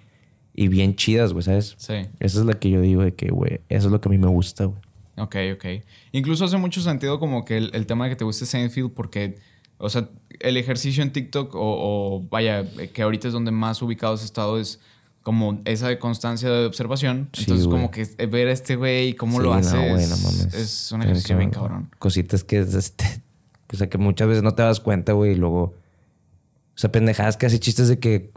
y 0.55 0.69
bien 0.69 0.95
chidas, 0.95 1.33
güey, 1.33 1.43
¿sabes? 1.43 1.75
Sí. 1.79 1.95
Esa 2.21 2.39
es 2.39 2.47
la 2.47 2.55
que 2.55 2.71
yo 2.71 2.81
digo 2.81 3.03
de 3.03 3.15
que, 3.15 3.31
güey, 3.31 3.61
eso 3.69 3.89
es 3.89 3.93
lo 3.93 4.01
que 4.01 4.09
a 4.09 4.13
mí 4.13 4.19
me 4.19 4.29
gusta, 4.29 4.67
güey. 4.67 4.81
Ok, 5.19 5.37
ok. 5.55 5.65
Incluso 6.13 6.45
hace 6.45 6.57
mucho 6.57 6.81
sentido 6.81 7.19
como 7.19 7.45
que 7.45 7.57
el, 7.57 7.71
el 7.75 7.87
tema 7.87 8.05
de 8.05 8.11
que 8.11 8.17
te 8.17 8.25
guste 8.25 8.47
Seinfeld 8.47 8.93
porque, 8.93 9.39
o 9.79 9.91
sea, 9.91 10.09
el 10.41 10.57
ejercicio 10.57 11.03
en 11.03 11.13
TikTok 11.13 11.55
o, 11.55 11.61
o, 11.61 12.21
vaya, 12.31 12.65
que 12.93 13.03
ahorita 13.03 13.29
es 13.29 13.35
donde 13.35 13.51
más 13.51 13.83
ubicado 13.83 14.15
has 14.15 14.25
estado 14.25 14.59
es 14.59 14.81
como 15.23 15.61
esa 15.67 15.89
de 15.89 15.99
constancia 15.99 16.49
de 16.49 16.65
observación. 16.65 17.29
Sí, 17.33 17.43
Entonces 17.43 17.67
güey. 17.67 17.79
como 17.79 17.91
que 17.91 18.05
ver 18.27 18.49
a 18.49 18.53
este 18.53 18.77
güey 18.77 19.09
y 19.09 19.15
cómo 19.15 19.39
Sí, 19.39 19.43
lo 19.45 19.51
no, 19.51 19.55
hace 19.57 19.77
güey, 19.77 20.03
es, 20.03 20.09
no 20.11 20.59
es 20.59 20.93
un 20.93 21.03
ejercicio 21.03 21.37
bien 21.37 21.51
cabrón. 21.51 21.91
Cositas 21.99 22.45
que 22.45 22.61
es 22.61 22.73
este. 22.75 23.23
O 23.71 23.77
sea, 23.77 23.91
que 23.91 23.99
muchas 23.99 24.27
veces 24.29 24.43
no 24.43 24.55
te 24.55 24.63
das 24.63 24.81
cuenta, 24.81 25.13
güey, 25.13 25.33
y 25.33 25.35
luego. 25.35 25.63
O 25.63 26.81
sea, 26.81 26.91
pendejadas 26.91 27.37
que 27.37 27.45
hace 27.45 27.61
chistes 27.61 27.89
de 27.89 27.99
que. 27.99 28.31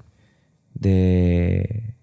De. 0.73 1.95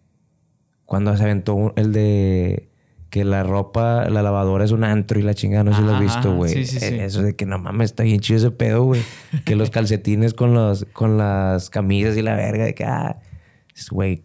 Cuando 0.86 1.14
se 1.14 1.22
aventó 1.22 1.74
el 1.76 1.92
de. 1.92 2.70
Que 3.10 3.24
la 3.24 3.42
ropa, 3.42 4.08
la 4.10 4.22
lavadora 4.22 4.64
es 4.66 4.70
un 4.70 4.84
antro 4.84 5.18
y 5.18 5.22
la 5.22 5.32
chingada, 5.34 5.64
no 5.64 5.72
sé 5.72 5.78
si 5.78 5.84
lo 5.86 5.94
has 5.94 6.00
visto, 6.02 6.34
güey. 6.36 6.52
sí, 6.52 6.66
sí, 6.66 6.78
sí. 6.78 6.84
Eh, 6.86 7.04
Eso 7.06 7.22
de 7.22 7.34
que 7.34 7.46
no 7.46 7.58
mames, 7.58 7.90
está 7.92 8.02
bien 8.02 8.20
chido 8.20 8.38
ese 8.38 8.50
pedo, 8.50 8.84
güey. 8.84 9.00
que 9.46 9.56
los 9.56 9.70
calcetines 9.70 10.34
con, 10.34 10.52
los, 10.52 10.84
con 10.92 11.16
las 11.16 11.70
camisas 11.70 12.16
y 12.18 12.22
la 12.22 12.34
verga, 12.36 12.64
de 12.64 12.74
que, 12.74 12.84
ah, 12.84 13.18
güey, 13.90 14.22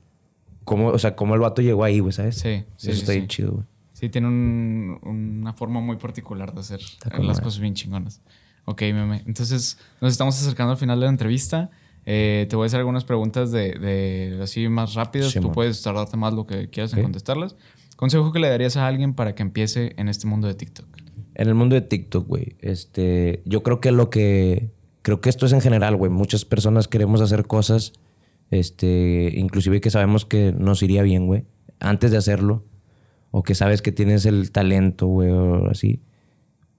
¿cómo, 0.65 0.88
o 0.89 0.99
sea, 0.99 1.15
cómo 1.15 1.34
el 1.36 1.39
vato 1.39 1.61
llegó 1.61 1.84
ahí, 1.86 1.99
güey, 1.99 2.11
¿sabes? 2.11 2.36
Sí, 2.39 2.65
sí, 2.75 2.89
Eso 2.91 2.99
está 2.99 3.13
bien 3.13 3.27
chido, 3.27 3.51
güey. 3.53 3.65
Sí, 3.93 4.09
tiene 4.09 4.27
un- 4.27 4.99
una 5.03 5.53
forma 5.53 5.79
muy 5.79 5.95
particular 5.95 6.53
de 6.53 6.59
hacer 6.59 6.81
las 7.21 7.39
cosas 7.39 7.61
bien 7.61 7.73
chingonas. 7.75 8.19
Ok, 8.65 8.81
meme. 8.81 9.23
Entonces, 9.25 9.77
nos 10.01 10.11
estamos 10.11 10.38
acercando 10.41 10.71
al 10.71 10.77
final 10.77 10.99
de 10.99 11.05
la 11.05 11.09
entrevista. 11.11 11.69
Eh, 12.05 12.47
te 12.49 12.57
voy 12.57 12.65
a 12.65 12.67
hacer 12.67 12.79
algunas 12.79 13.05
preguntas 13.05 13.51
de, 13.51 13.71
de 13.79 14.39
así 14.43 14.67
más 14.67 14.93
rápidas. 14.93 15.34
Tú 15.34 15.41
man. 15.43 15.51
puedes 15.53 15.81
tardarte 15.81 16.17
más 16.17 16.34
lo 16.34 16.45
que 16.45 16.69
quieras 16.69 16.91
en 16.93 16.99
Ok. 16.99 17.03
contestarlas. 17.03 17.55
Consejo 18.03 18.33
que 18.33 18.39
le 18.39 18.49
darías 18.49 18.75
a 18.75 18.85
alguien 18.85 19.13
para 19.13 19.33
que 19.33 19.43
empiece 19.43 19.93
en 19.95 20.09
este 20.09 20.27
mundo 20.27 20.45
de 20.49 20.55
TikTok. 20.55 20.87
En 21.35 21.47
el 21.47 21.55
mundo 21.55 21.75
de 21.75 21.79
TikTok, 21.79 22.27
güey, 22.27 22.57
este, 22.59 23.41
yo 23.45 23.63
creo 23.63 23.79
que 23.79 23.93
lo 23.93 24.09
que, 24.09 24.71
creo 25.03 25.21
que 25.21 25.29
esto 25.29 25.45
es 25.45 25.53
en 25.53 25.61
general, 25.61 25.95
güey. 25.95 26.11
Muchas 26.11 26.43
personas 26.43 26.89
queremos 26.89 27.21
hacer 27.21 27.47
cosas, 27.47 27.93
este, 28.51 29.31
inclusive 29.37 29.79
que 29.79 29.89
sabemos 29.89 30.25
que 30.25 30.51
nos 30.51 30.83
iría 30.83 31.01
bien, 31.01 31.27
güey, 31.27 31.45
antes 31.79 32.11
de 32.11 32.17
hacerlo, 32.17 32.65
o 33.31 33.41
que 33.41 33.55
sabes 33.55 33.81
que 33.81 33.93
tienes 33.93 34.25
el 34.25 34.51
talento, 34.51 35.07
güey, 35.07 35.29
o 35.29 35.69
así, 35.69 36.01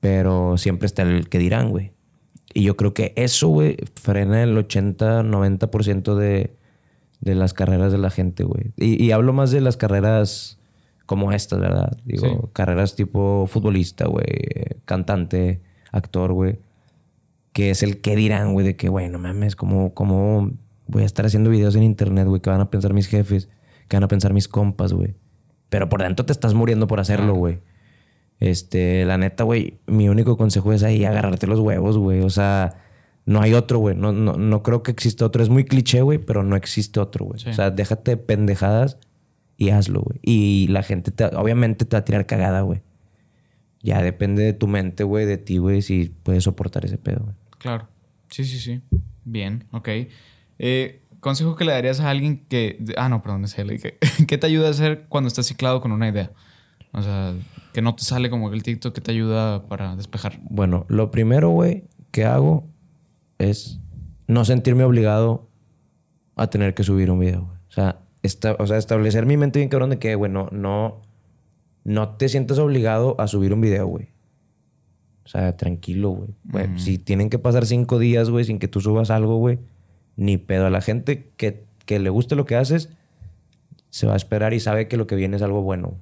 pero 0.00 0.58
siempre 0.58 0.84
está 0.84 1.04
el 1.04 1.30
que 1.30 1.38
dirán, 1.38 1.70
güey. 1.70 1.92
Y 2.52 2.64
yo 2.64 2.76
creo 2.76 2.92
que 2.92 3.14
eso, 3.16 3.48
güey, 3.48 3.78
frena 3.94 4.42
el 4.42 4.58
80, 4.58 5.22
90% 5.22 6.16
de, 6.16 6.54
de 7.22 7.34
las 7.34 7.54
carreras 7.54 7.92
de 7.92 7.98
la 7.98 8.10
gente, 8.10 8.44
güey. 8.44 8.74
Y, 8.76 9.02
y 9.02 9.12
hablo 9.12 9.32
más 9.32 9.52
de 9.52 9.62
las 9.62 9.78
carreras 9.78 10.58
como 11.06 11.32
estas, 11.32 11.60
¿verdad? 11.60 11.96
Digo, 12.04 12.26
Sí. 12.26 12.36
carreras 12.52 12.94
tipo 12.96 13.46
futbolista, 13.48 14.06
güey, 14.06 14.24
cantante, 14.84 15.60
actor, 15.92 16.32
güey. 16.32 16.58
Que 17.52 17.70
es 17.70 17.82
el 17.82 18.00
que 18.00 18.16
dirán, 18.16 18.52
güey, 18.52 18.66
de 18.66 18.76
que, 18.76 18.88
güey, 18.88 19.08
no 19.08 19.18
mames, 19.18 19.54
¿cómo, 19.56 19.94
¿cómo 19.94 20.50
voy 20.86 21.02
a 21.02 21.06
estar 21.06 21.24
haciendo 21.26 21.50
videos 21.50 21.76
en 21.76 21.82
internet, 21.84 22.26
güey? 22.26 22.40
¿Qué 22.40 22.50
van 22.50 22.60
a 22.60 22.70
pensar 22.70 22.92
mis 22.94 23.06
jefes? 23.06 23.48
¿Qué 23.88 23.96
van 23.96 24.04
a 24.04 24.08
pensar 24.08 24.32
mis 24.32 24.48
compas, 24.48 24.92
güey? 24.92 25.14
Pero 25.68 25.88
por 25.88 26.02
dentro 26.02 26.26
te 26.26 26.32
estás 26.32 26.54
muriendo 26.54 26.86
por 26.86 27.00
hacerlo, 27.00 27.34
güey. 27.34 27.60
Este, 28.40 29.04
la 29.04 29.16
neta, 29.18 29.44
güey, 29.44 29.78
mi 29.86 30.08
único 30.08 30.36
consejo 30.36 30.72
es 30.72 30.82
ahí 30.82 31.04
agarrarte 31.04 31.46
los 31.46 31.60
huevos, 31.60 31.96
güey. 31.98 32.20
O 32.20 32.30
sea, 32.30 32.74
no 33.26 33.40
hay 33.40 33.54
otro, 33.54 33.78
güey. 33.78 33.94
No, 33.96 34.12
no, 34.12 34.36
no 34.36 34.62
creo 34.62 34.82
que 34.82 34.90
exista 34.90 35.24
otro. 35.24 35.42
Es 35.42 35.48
muy 35.48 35.64
cliché, 35.64 36.02
güey, 36.02 36.18
pero 36.18 36.42
no 36.42 36.56
existe 36.56 36.98
otro, 37.00 37.26
güey. 37.26 37.40
Sí. 37.40 37.50
O 37.50 37.54
sea, 37.54 37.70
déjate 37.70 38.12
de 38.12 38.16
pendejadas 38.16 38.98
y 39.64 39.70
hazlo, 39.70 40.02
güey. 40.02 40.18
Y 40.22 40.66
la 40.68 40.82
gente, 40.82 41.10
te- 41.10 41.24
obviamente, 41.36 41.84
te 41.84 41.96
va 41.96 42.00
a 42.00 42.04
tirar 42.04 42.26
cagada, 42.26 42.60
güey. 42.62 42.82
Ya 43.82 44.02
depende 44.02 44.42
de 44.42 44.52
tu 44.54 44.66
mente, 44.66 45.04
güey, 45.04 45.26
de 45.26 45.36
ti, 45.38 45.58
güey, 45.58 45.82
si 45.82 46.06
puedes 46.22 46.44
soportar 46.44 46.84
ese 46.84 46.96
pedo, 46.98 47.20
güey. 47.24 47.34
Claro. 47.58 47.88
Sí, 48.30 48.44
sí, 48.44 48.58
sí. 48.58 48.80
Bien, 49.24 49.64
ok. 49.72 49.88
Eh, 50.58 51.02
consejo 51.20 51.54
que 51.56 51.64
le 51.64 51.72
darías 51.72 52.00
a 52.00 52.10
alguien 52.10 52.44
que... 52.48 52.82
Ah, 52.96 53.08
no, 53.08 53.22
perdón, 53.22 53.44
es 53.44 53.58
él. 53.58 53.80
Que, 53.80 53.98
¿Qué 54.26 54.38
te 54.38 54.46
ayuda 54.46 54.68
a 54.68 54.70
hacer 54.70 55.04
cuando 55.08 55.28
estás 55.28 55.46
ciclado 55.46 55.80
con 55.80 55.92
una 55.92 56.08
idea? 56.08 56.32
O 56.92 57.02
sea, 57.02 57.34
que 57.72 57.82
no 57.82 57.94
te 57.94 58.04
sale 58.04 58.30
como 58.30 58.52
el 58.52 58.62
TikTok 58.62 58.94
que 58.94 59.00
te 59.00 59.10
ayuda 59.12 59.66
para 59.66 59.96
despejar. 59.96 60.38
Bueno, 60.48 60.86
lo 60.88 61.10
primero, 61.10 61.50
güey, 61.50 61.84
que 62.10 62.24
hago 62.24 62.66
es 63.38 63.80
no 64.28 64.44
sentirme 64.44 64.84
obligado 64.84 65.50
a 66.36 66.46
tener 66.48 66.72
que 66.74 66.84
subir 66.84 67.10
un 67.10 67.18
video, 67.18 67.42
güey. 67.46 67.58
O 67.68 67.72
sea, 67.72 67.98
esta- 68.24 68.56
o 68.58 68.66
sea, 68.66 68.76
establecer 68.78 69.24
mi 69.26 69.36
mente 69.36 69.60
bien 69.60 69.68
cabrón 69.68 69.90
de 69.90 69.98
que, 70.00 70.16
güey, 70.16 70.30
no, 70.32 70.48
no, 70.50 71.00
no 71.84 72.08
te 72.16 72.28
sientas 72.28 72.58
obligado 72.58 73.14
a 73.20 73.28
subir 73.28 73.52
un 73.54 73.60
video, 73.60 73.86
güey. 73.86 74.08
O 75.24 75.28
sea, 75.28 75.56
tranquilo, 75.56 76.10
güey. 76.10 76.30
Si 76.78 76.98
tienen 76.98 77.30
que 77.30 77.38
pasar 77.38 77.64
cinco 77.66 77.98
días, 77.98 78.28
güey, 78.30 78.44
sin 78.44 78.58
que 78.58 78.68
tú 78.68 78.80
subas 78.80 79.10
algo, 79.10 79.36
güey, 79.36 79.58
ni 80.16 80.36
pedo. 80.36 80.66
A 80.66 80.70
la 80.70 80.80
gente 80.80 81.30
que, 81.36 81.64
que 81.86 81.98
le 81.98 82.10
guste 82.10 82.34
lo 82.34 82.44
que 82.44 82.56
haces, 82.56 82.88
se 83.90 84.06
va 84.06 84.14
a 84.14 84.16
esperar 84.16 84.52
y 84.54 84.60
sabe 84.60 84.88
que 84.88 84.96
lo 84.96 85.06
que 85.06 85.14
viene 85.16 85.36
es 85.36 85.42
algo 85.42 85.62
bueno. 85.62 85.94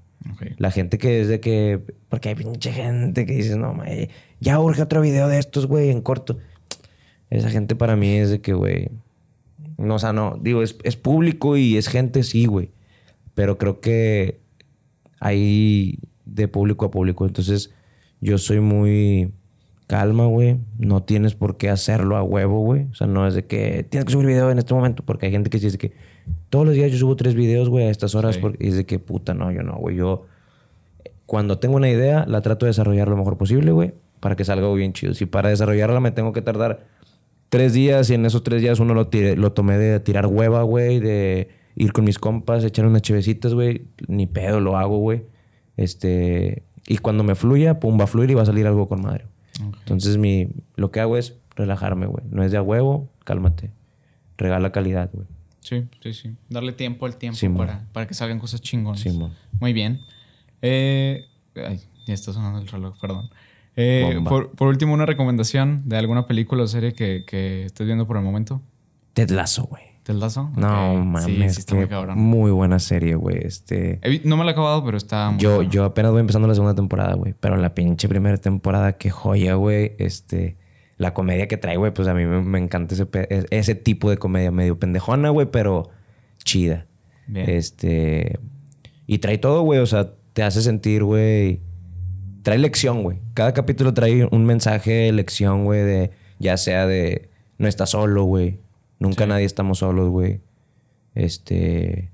La 0.58 0.70
gente 0.70 0.98
que 0.98 1.20
es 1.20 1.28
de 1.28 1.40
que. 1.40 1.80
Porque 2.08 2.28
hay 2.30 2.34
pinche 2.36 2.72
gente 2.72 3.26
que 3.26 3.32
dice, 3.34 3.56
no, 3.56 3.74
mae, 3.74 4.08
ya 4.40 4.58
urge 4.60 4.82
otro 4.82 5.00
video 5.00 5.26
de 5.28 5.38
estos, 5.38 5.66
güey, 5.66 5.90
en 5.90 6.00
corto. 6.00 6.38
Esa 7.30 7.50
gente 7.50 7.74
para 7.74 7.96
mí 7.96 8.14
es 8.16 8.30
de 8.30 8.40
que, 8.40 8.54
güey. 8.54 8.88
No, 9.78 9.96
o 9.96 9.98
sea, 9.98 10.12
no. 10.12 10.38
Digo, 10.40 10.62
es, 10.62 10.76
es 10.82 10.96
público 10.96 11.56
y 11.56 11.76
es 11.76 11.88
gente, 11.88 12.22
sí, 12.22 12.46
güey. 12.46 12.70
Pero 13.34 13.58
creo 13.58 13.80
que 13.80 14.40
hay 15.20 15.98
de 16.24 16.48
público 16.48 16.86
a 16.86 16.90
público. 16.90 17.26
Entonces, 17.26 17.72
yo 18.20 18.38
soy 18.38 18.60
muy 18.60 19.32
calma, 19.86 20.26
güey. 20.26 20.58
No 20.78 21.02
tienes 21.02 21.34
por 21.34 21.56
qué 21.56 21.70
hacerlo 21.70 22.16
a 22.16 22.22
huevo, 22.22 22.60
güey. 22.60 22.86
O 22.90 22.94
sea, 22.94 23.06
no 23.06 23.26
es 23.26 23.34
de 23.34 23.46
que 23.46 23.86
tienes 23.88 24.04
que 24.06 24.12
subir 24.12 24.26
video 24.26 24.50
en 24.50 24.58
este 24.58 24.74
momento. 24.74 25.02
Porque 25.04 25.26
hay 25.26 25.32
gente 25.32 25.50
que 25.50 25.58
dice 25.58 25.78
que 25.78 25.92
todos 26.50 26.66
los 26.66 26.74
días 26.74 26.90
yo 26.92 26.98
subo 26.98 27.16
tres 27.16 27.34
videos, 27.34 27.68
güey, 27.68 27.86
a 27.86 27.90
estas 27.90 28.14
horas. 28.14 28.36
Sí. 28.36 28.40
Porque, 28.40 28.64
y 28.64 28.68
es 28.68 28.76
de 28.76 28.86
que 28.86 28.98
puta, 28.98 29.34
no, 29.34 29.50
yo 29.50 29.62
no, 29.62 29.76
güey. 29.76 29.96
Yo 29.96 30.26
cuando 31.26 31.58
tengo 31.58 31.76
una 31.76 31.88
idea, 31.88 32.26
la 32.26 32.42
trato 32.42 32.66
de 32.66 32.70
desarrollar 32.70 33.08
lo 33.08 33.16
mejor 33.16 33.38
posible, 33.38 33.72
güey, 33.72 33.94
para 34.20 34.36
que 34.36 34.44
salga 34.44 34.70
bien 34.74 34.92
chido. 34.92 35.14
Si 35.14 35.24
para 35.24 35.48
desarrollarla 35.48 35.98
me 35.98 36.10
tengo 36.10 36.32
que 36.32 36.42
tardar 36.42 36.86
tres 37.52 37.74
días 37.74 38.08
y 38.08 38.14
en 38.14 38.24
esos 38.24 38.42
tres 38.42 38.62
días 38.62 38.80
uno 38.80 38.94
lo, 38.94 39.08
tiré- 39.10 39.36
lo 39.36 39.52
tomé 39.52 39.76
de 39.76 40.00
tirar 40.00 40.26
hueva, 40.26 40.62
güey, 40.62 41.00
de 41.00 41.50
ir 41.76 41.92
con 41.92 42.04
mis 42.06 42.18
compas, 42.18 42.64
echar 42.64 42.86
unas 42.86 43.02
chevecitas, 43.02 43.52
güey, 43.52 43.82
ni 44.08 44.26
pedo 44.26 44.58
lo 44.60 44.78
hago, 44.78 44.96
güey. 44.96 45.24
Este, 45.76 46.62
y 46.86 46.96
cuando 46.96 47.24
me 47.24 47.34
fluya, 47.34 47.78
pum, 47.78 48.00
va 48.00 48.04
a 48.04 48.06
fluir 48.06 48.30
y 48.30 48.34
va 48.34 48.40
a 48.42 48.46
salir 48.46 48.66
algo 48.66 48.88
con 48.88 49.02
madre. 49.02 49.26
Entonces, 49.80 50.16
mi, 50.16 50.48
lo 50.76 50.90
que 50.90 51.00
hago 51.00 51.18
es 51.18 51.34
relajarme, 51.54 52.06
güey. 52.06 52.24
No 52.30 52.42
es 52.42 52.52
de 52.52 52.56
a 52.56 52.62
huevo, 52.62 53.10
cálmate. 53.24 53.70
Regala 54.38 54.72
calidad, 54.72 55.10
güey. 55.12 55.26
Sí, 55.60 55.84
sí, 56.02 56.14
sí. 56.14 56.34
Darle 56.48 56.72
tiempo 56.72 57.04
al 57.04 57.16
tiempo 57.16 57.36
Simón. 57.38 57.58
para, 57.58 57.84
para 57.92 58.06
que 58.06 58.14
salgan 58.14 58.38
cosas 58.38 58.62
chingonas. 58.62 59.00
Simón. 59.00 59.34
Muy 59.60 59.74
bien. 59.74 60.00
Eh, 60.62 61.26
ay, 61.54 61.80
ya 62.06 62.14
está 62.14 62.32
sonando 62.32 62.60
el 62.60 62.66
reloj, 62.68 62.98
perdón. 63.00 63.28
Eh, 63.76 64.20
por, 64.28 64.50
por 64.52 64.68
último, 64.68 64.92
una 64.94 65.06
recomendación 65.06 65.88
de 65.88 65.96
alguna 65.96 66.26
película 66.26 66.64
o 66.64 66.68
serie 66.68 66.92
que, 66.92 67.24
que 67.26 67.64
estés 67.64 67.86
viendo 67.86 68.06
por 68.06 68.16
el 68.16 68.22
momento. 68.22 68.60
Ted 69.14 69.30
Lasso, 69.30 69.64
güey. 69.64 69.92
¿Te 70.02 70.12
lazo? 70.14 70.50
No 70.56 70.96
mames, 70.96 71.54
Sí, 71.54 71.76
muy 72.16 72.50
buena 72.50 72.80
serie, 72.80 73.14
güey. 73.14 73.38
Este, 73.38 74.00
No 74.24 74.36
me 74.36 74.42
la 74.44 74.50
he 74.50 74.52
acabado, 74.52 74.84
pero 74.84 74.96
está 74.96 75.30
muy 75.30 75.40
yo, 75.40 75.56
buena. 75.56 75.70
yo 75.70 75.84
apenas 75.84 76.10
voy 76.10 76.20
empezando 76.20 76.48
la 76.48 76.54
segunda 76.54 76.74
temporada, 76.74 77.14
güey. 77.14 77.34
Pero 77.38 77.56
la 77.56 77.72
pinche 77.74 78.08
primera 78.08 78.36
temporada, 78.36 78.94
qué 78.94 79.10
joya, 79.10 79.54
güey. 79.54 79.92
Este, 79.98 80.56
la 80.96 81.14
comedia 81.14 81.46
que 81.46 81.56
trae, 81.56 81.76
güey, 81.76 81.94
pues 81.94 82.08
a 82.08 82.14
mí 82.14 82.24
me, 82.26 82.42
me 82.42 82.58
encanta 82.58 82.96
ese 83.50 83.74
tipo 83.76 84.10
de 84.10 84.18
comedia 84.18 84.50
medio 84.50 84.76
pendejona, 84.76 85.30
güey, 85.30 85.48
pero 85.52 85.90
chida. 86.42 86.86
Bien. 87.28 87.48
Este, 87.48 88.40
y 89.06 89.18
trae 89.18 89.38
todo, 89.38 89.62
güey. 89.62 89.78
O 89.78 89.86
sea, 89.86 90.14
te 90.32 90.42
hace 90.42 90.62
sentir, 90.62 91.04
güey. 91.04 91.60
Trae 92.42 92.58
lección, 92.58 93.02
güey. 93.02 93.18
Cada 93.34 93.52
capítulo 93.54 93.94
trae 93.94 94.26
un 94.30 94.44
mensaje, 94.44 95.10
lección, 95.12 95.64
güey, 95.64 95.82
de 95.82 96.10
ya 96.38 96.56
sea 96.56 96.86
de 96.86 97.30
no 97.58 97.68
estás 97.68 97.90
solo, 97.90 98.24
güey. 98.24 98.58
Nunca 98.98 99.24
Sí. 99.24 99.28
nadie 99.30 99.44
estamos 99.44 99.78
solos, 99.78 100.08
güey. 100.10 100.40
Este. 101.14 102.10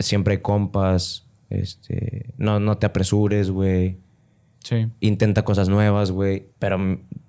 Siempre 0.00 0.34
hay 0.34 0.40
compas. 0.40 1.26
Este. 1.50 2.26
No, 2.36 2.60
no 2.60 2.78
te 2.78 2.86
apresures, 2.86 3.50
güey. 3.50 3.98
Sí. 4.64 4.88
Intenta 5.00 5.44
cosas 5.44 5.68
nuevas, 5.68 6.10
güey. 6.10 6.48
Pero 6.58 6.78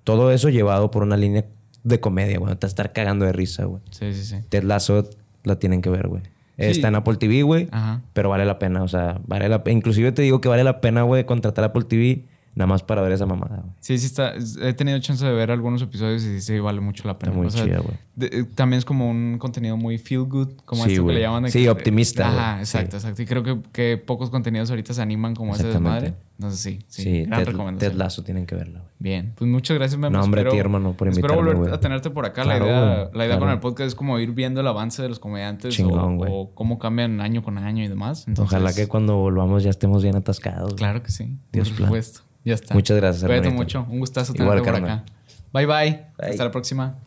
todo 0.04 0.32
eso 0.32 0.48
llevado 0.48 0.90
por 0.90 1.02
una 1.02 1.16
línea 1.16 1.46
de 1.84 2.00
comedia, 2.00 2.38
güey. 2.38 2.50
Te 2.56 2.56
vas 2.56 2.64
a 2.64 2.66
estar 2.68 2.92
cagando 2.92 3.24
de 3.24 3.32
risa, 3.32 3.64
güey. 3.64 3.82
Sí, 3.90 4.12
sí, 4.12 4.24
sí. 4.24 4.36
Ted 4.48 4.64
Lasso 4.64 5.08
la 5.44 5.58
tienen 5.58 5.80
que 5.80 5.90
ver, 5.90 6.08
güey. 6.08 6.22
Sí. 6.60 6.66
Está 6.66 6.88
en 6.88 6.94
Apple 6.94 7.16
TV, 7.16 7.42
güey. 7.42 7.68
Pero 8.12 8.28
vale 8.28 8.44
la 8.44 8.58
pena, 8.58 8.82
o 8.82 8.88
sea, 8.88 9.18
vale 9.26 9.48
la 9.48 9.64
pena. 9.64 9.78
Inclusive 9.78 10.12
te 10.12 10.22
digo 10.22 10.40
que 10.40 10.48
vale 10.48 10.62
la 10.62 10.80
pena, 10.80 11.02
güey, 11.02 11.24
contratar 11.24 11.64
Apple 11.64 11.84
TV 11.84 12.26
nada 12.60 12.68
más 12.68 12.82
para 12.82 13.02
ver 13.02 13.12
esa 13.12 13.26
mamada, 13.26 13.56
güey. 13.62 13.72
Sí, 13.80 13.98
sí 13.98 14.06
está. 14.06 14.34
He 14.62 14.72
tenido 14.74 14.98
chance 15.00 15.24
de 15.24 15.32
ver 15.32 15.50
algunos 15.50 15.82
episodios 15.82 16.22
y 16.24 16.40
sí 16.40 16.58
vale 16.60 16.80
mucho 16.80 17.06
la 17.08 17.18
pena. 17.18 17.30
Está 17.32 17.38
muy 17.38 17.46
O 17.48 17.50
sea, 17.50 17.64
chida, 17.64 17.78
güey. 17.80 17.96
de- 18.14 18.26
eh, 18.26 18.44
también 18.54 18.78
es 18.78 18.84
como 18.84 19.10
un 19.10 19.38
contenido 19.38 19.76
muy 19.76 19.98
feel 19.98 20.22
good, 20.24 20.52
como 20.64 20.84
Sí, 20.84 20.92
esto 20.92 21.06
que 21.06 21.12
le 21.14 21.20
llaman. 21.20 21.42
de 21.44 21.50
Sí, 21.50 21.62
que- 21.62 21.70
optimista, 21.70 22.28
Ajá, 22.28 22.58
exacto, 22.60 22.96
exacto. 22.96 23.22
Y 23.22 23.26
creo 23.26 23.42
que, 23.42 23.58
que 23.72 23.96
pocos 23.98 24.30
contenidos 24.30 24.70
ahorita 24.70 24.94
se 24.94 25.02
animan 25.02 25.34
como 25.34 25.54
ese 25.54 25.62
Exactamente. 25.66 26.00
desmadre. 26.06 26.30
Entonces 26.38 26.60
sí, 26.60 26.78
sí. 26.88 27.02
Sí, 27.02 27.22
gran 27.26 27.40
Ted, 27.40 27.46
recomendación. 27.50 27.92
Ted 27.92 27.98
Lasso 27.98 28.22
tienen 28.24 28.46
que 28.46 28.54
verla, 28.54 28.78
güey. 28.78 28.90
Bien, 28.98 29.34
pues 29.36 29.50
muchas 29.50 29.76
gracias, 29.76 29.98
Memo. 30.00 30.16
No, 30.16 30.22
hombre, 30.24 30.40
a 30.40 30.42
Espero- 30.44 30.52
ti, 30.52 30.58
hermano, 30.58 30.92
por 30.94 31.08
Espero 31.08 31.26
invitarme, 31.34 31.36
volver 31.52 31.56
güey. 31.68 31.72
a 31.74 31.80
tenerte 31.80 32.08
por 32.08 32.24
acá. 32.24 32.42
Claro, 32.44 32.64
la 32.64 32.70
idea, 32.72 33.10
la 33.12 33.26
idea 33.26 33.38
con 33.38 33.50
el 33.50 33.60
podcast 33.60 33.88
es 33.88 33.94
como 33.94 34.18
ir 34.18 34.32
viendo 34.32 34.62
el 34.62 34.66
avance 34.66 35.02
de 35.02 35.10
los 35.10 35.18
comediantes 35.18 35.74
Chingón, 35.74 36.18
o, 36.18 36.32
o 36.32 36.54
cómo 36.54 36.78
cambian 36.78 37.20
año 37.20 37.42
con 37.42 37.58
año 37.58 37.84
y 37.84 37.88
demás. 37.88 38.24
Entonces, 38.26 38.54
Ojalá 38.54 38.72
que 38.72 38.86
cuando 38.88 39.16
volvamos 39.16 39.62
ya 39.64 39.70
estemos 39.70 40.02
bien 40.02 40.16
atascados. 40.16 40.74
Claro 40.74 41.02
que 41.02 41.10
sí. 41.10 41.36
Dios 41.52 41.68
por 41.68 41.76
plan. 41.76 41.88
supuesto. 41.88 42.20
Ya 42.44 42.54
está. 42.54 42.74
Muchas 42.74 42.96
gracias, 42.96 43.22
Cuídate 43.24 43.48
hermanito. 43.48 43.80
mucho. 43.80 43.86
Un 43.90 43.98
gustazo 44.00 44.32
Igual, 44.34 44.62
tenerte 44.62 44.70
por 44.70 44.80
carnal. 44.80 44.98
acá. 45.00 45.12
Bye, 45.52 45.66
bye 45.66 46.06
Bye. 46.18 46.30
Hasta 46.30 46.44
la 46.44 46.50
próxima. 46.50 46.98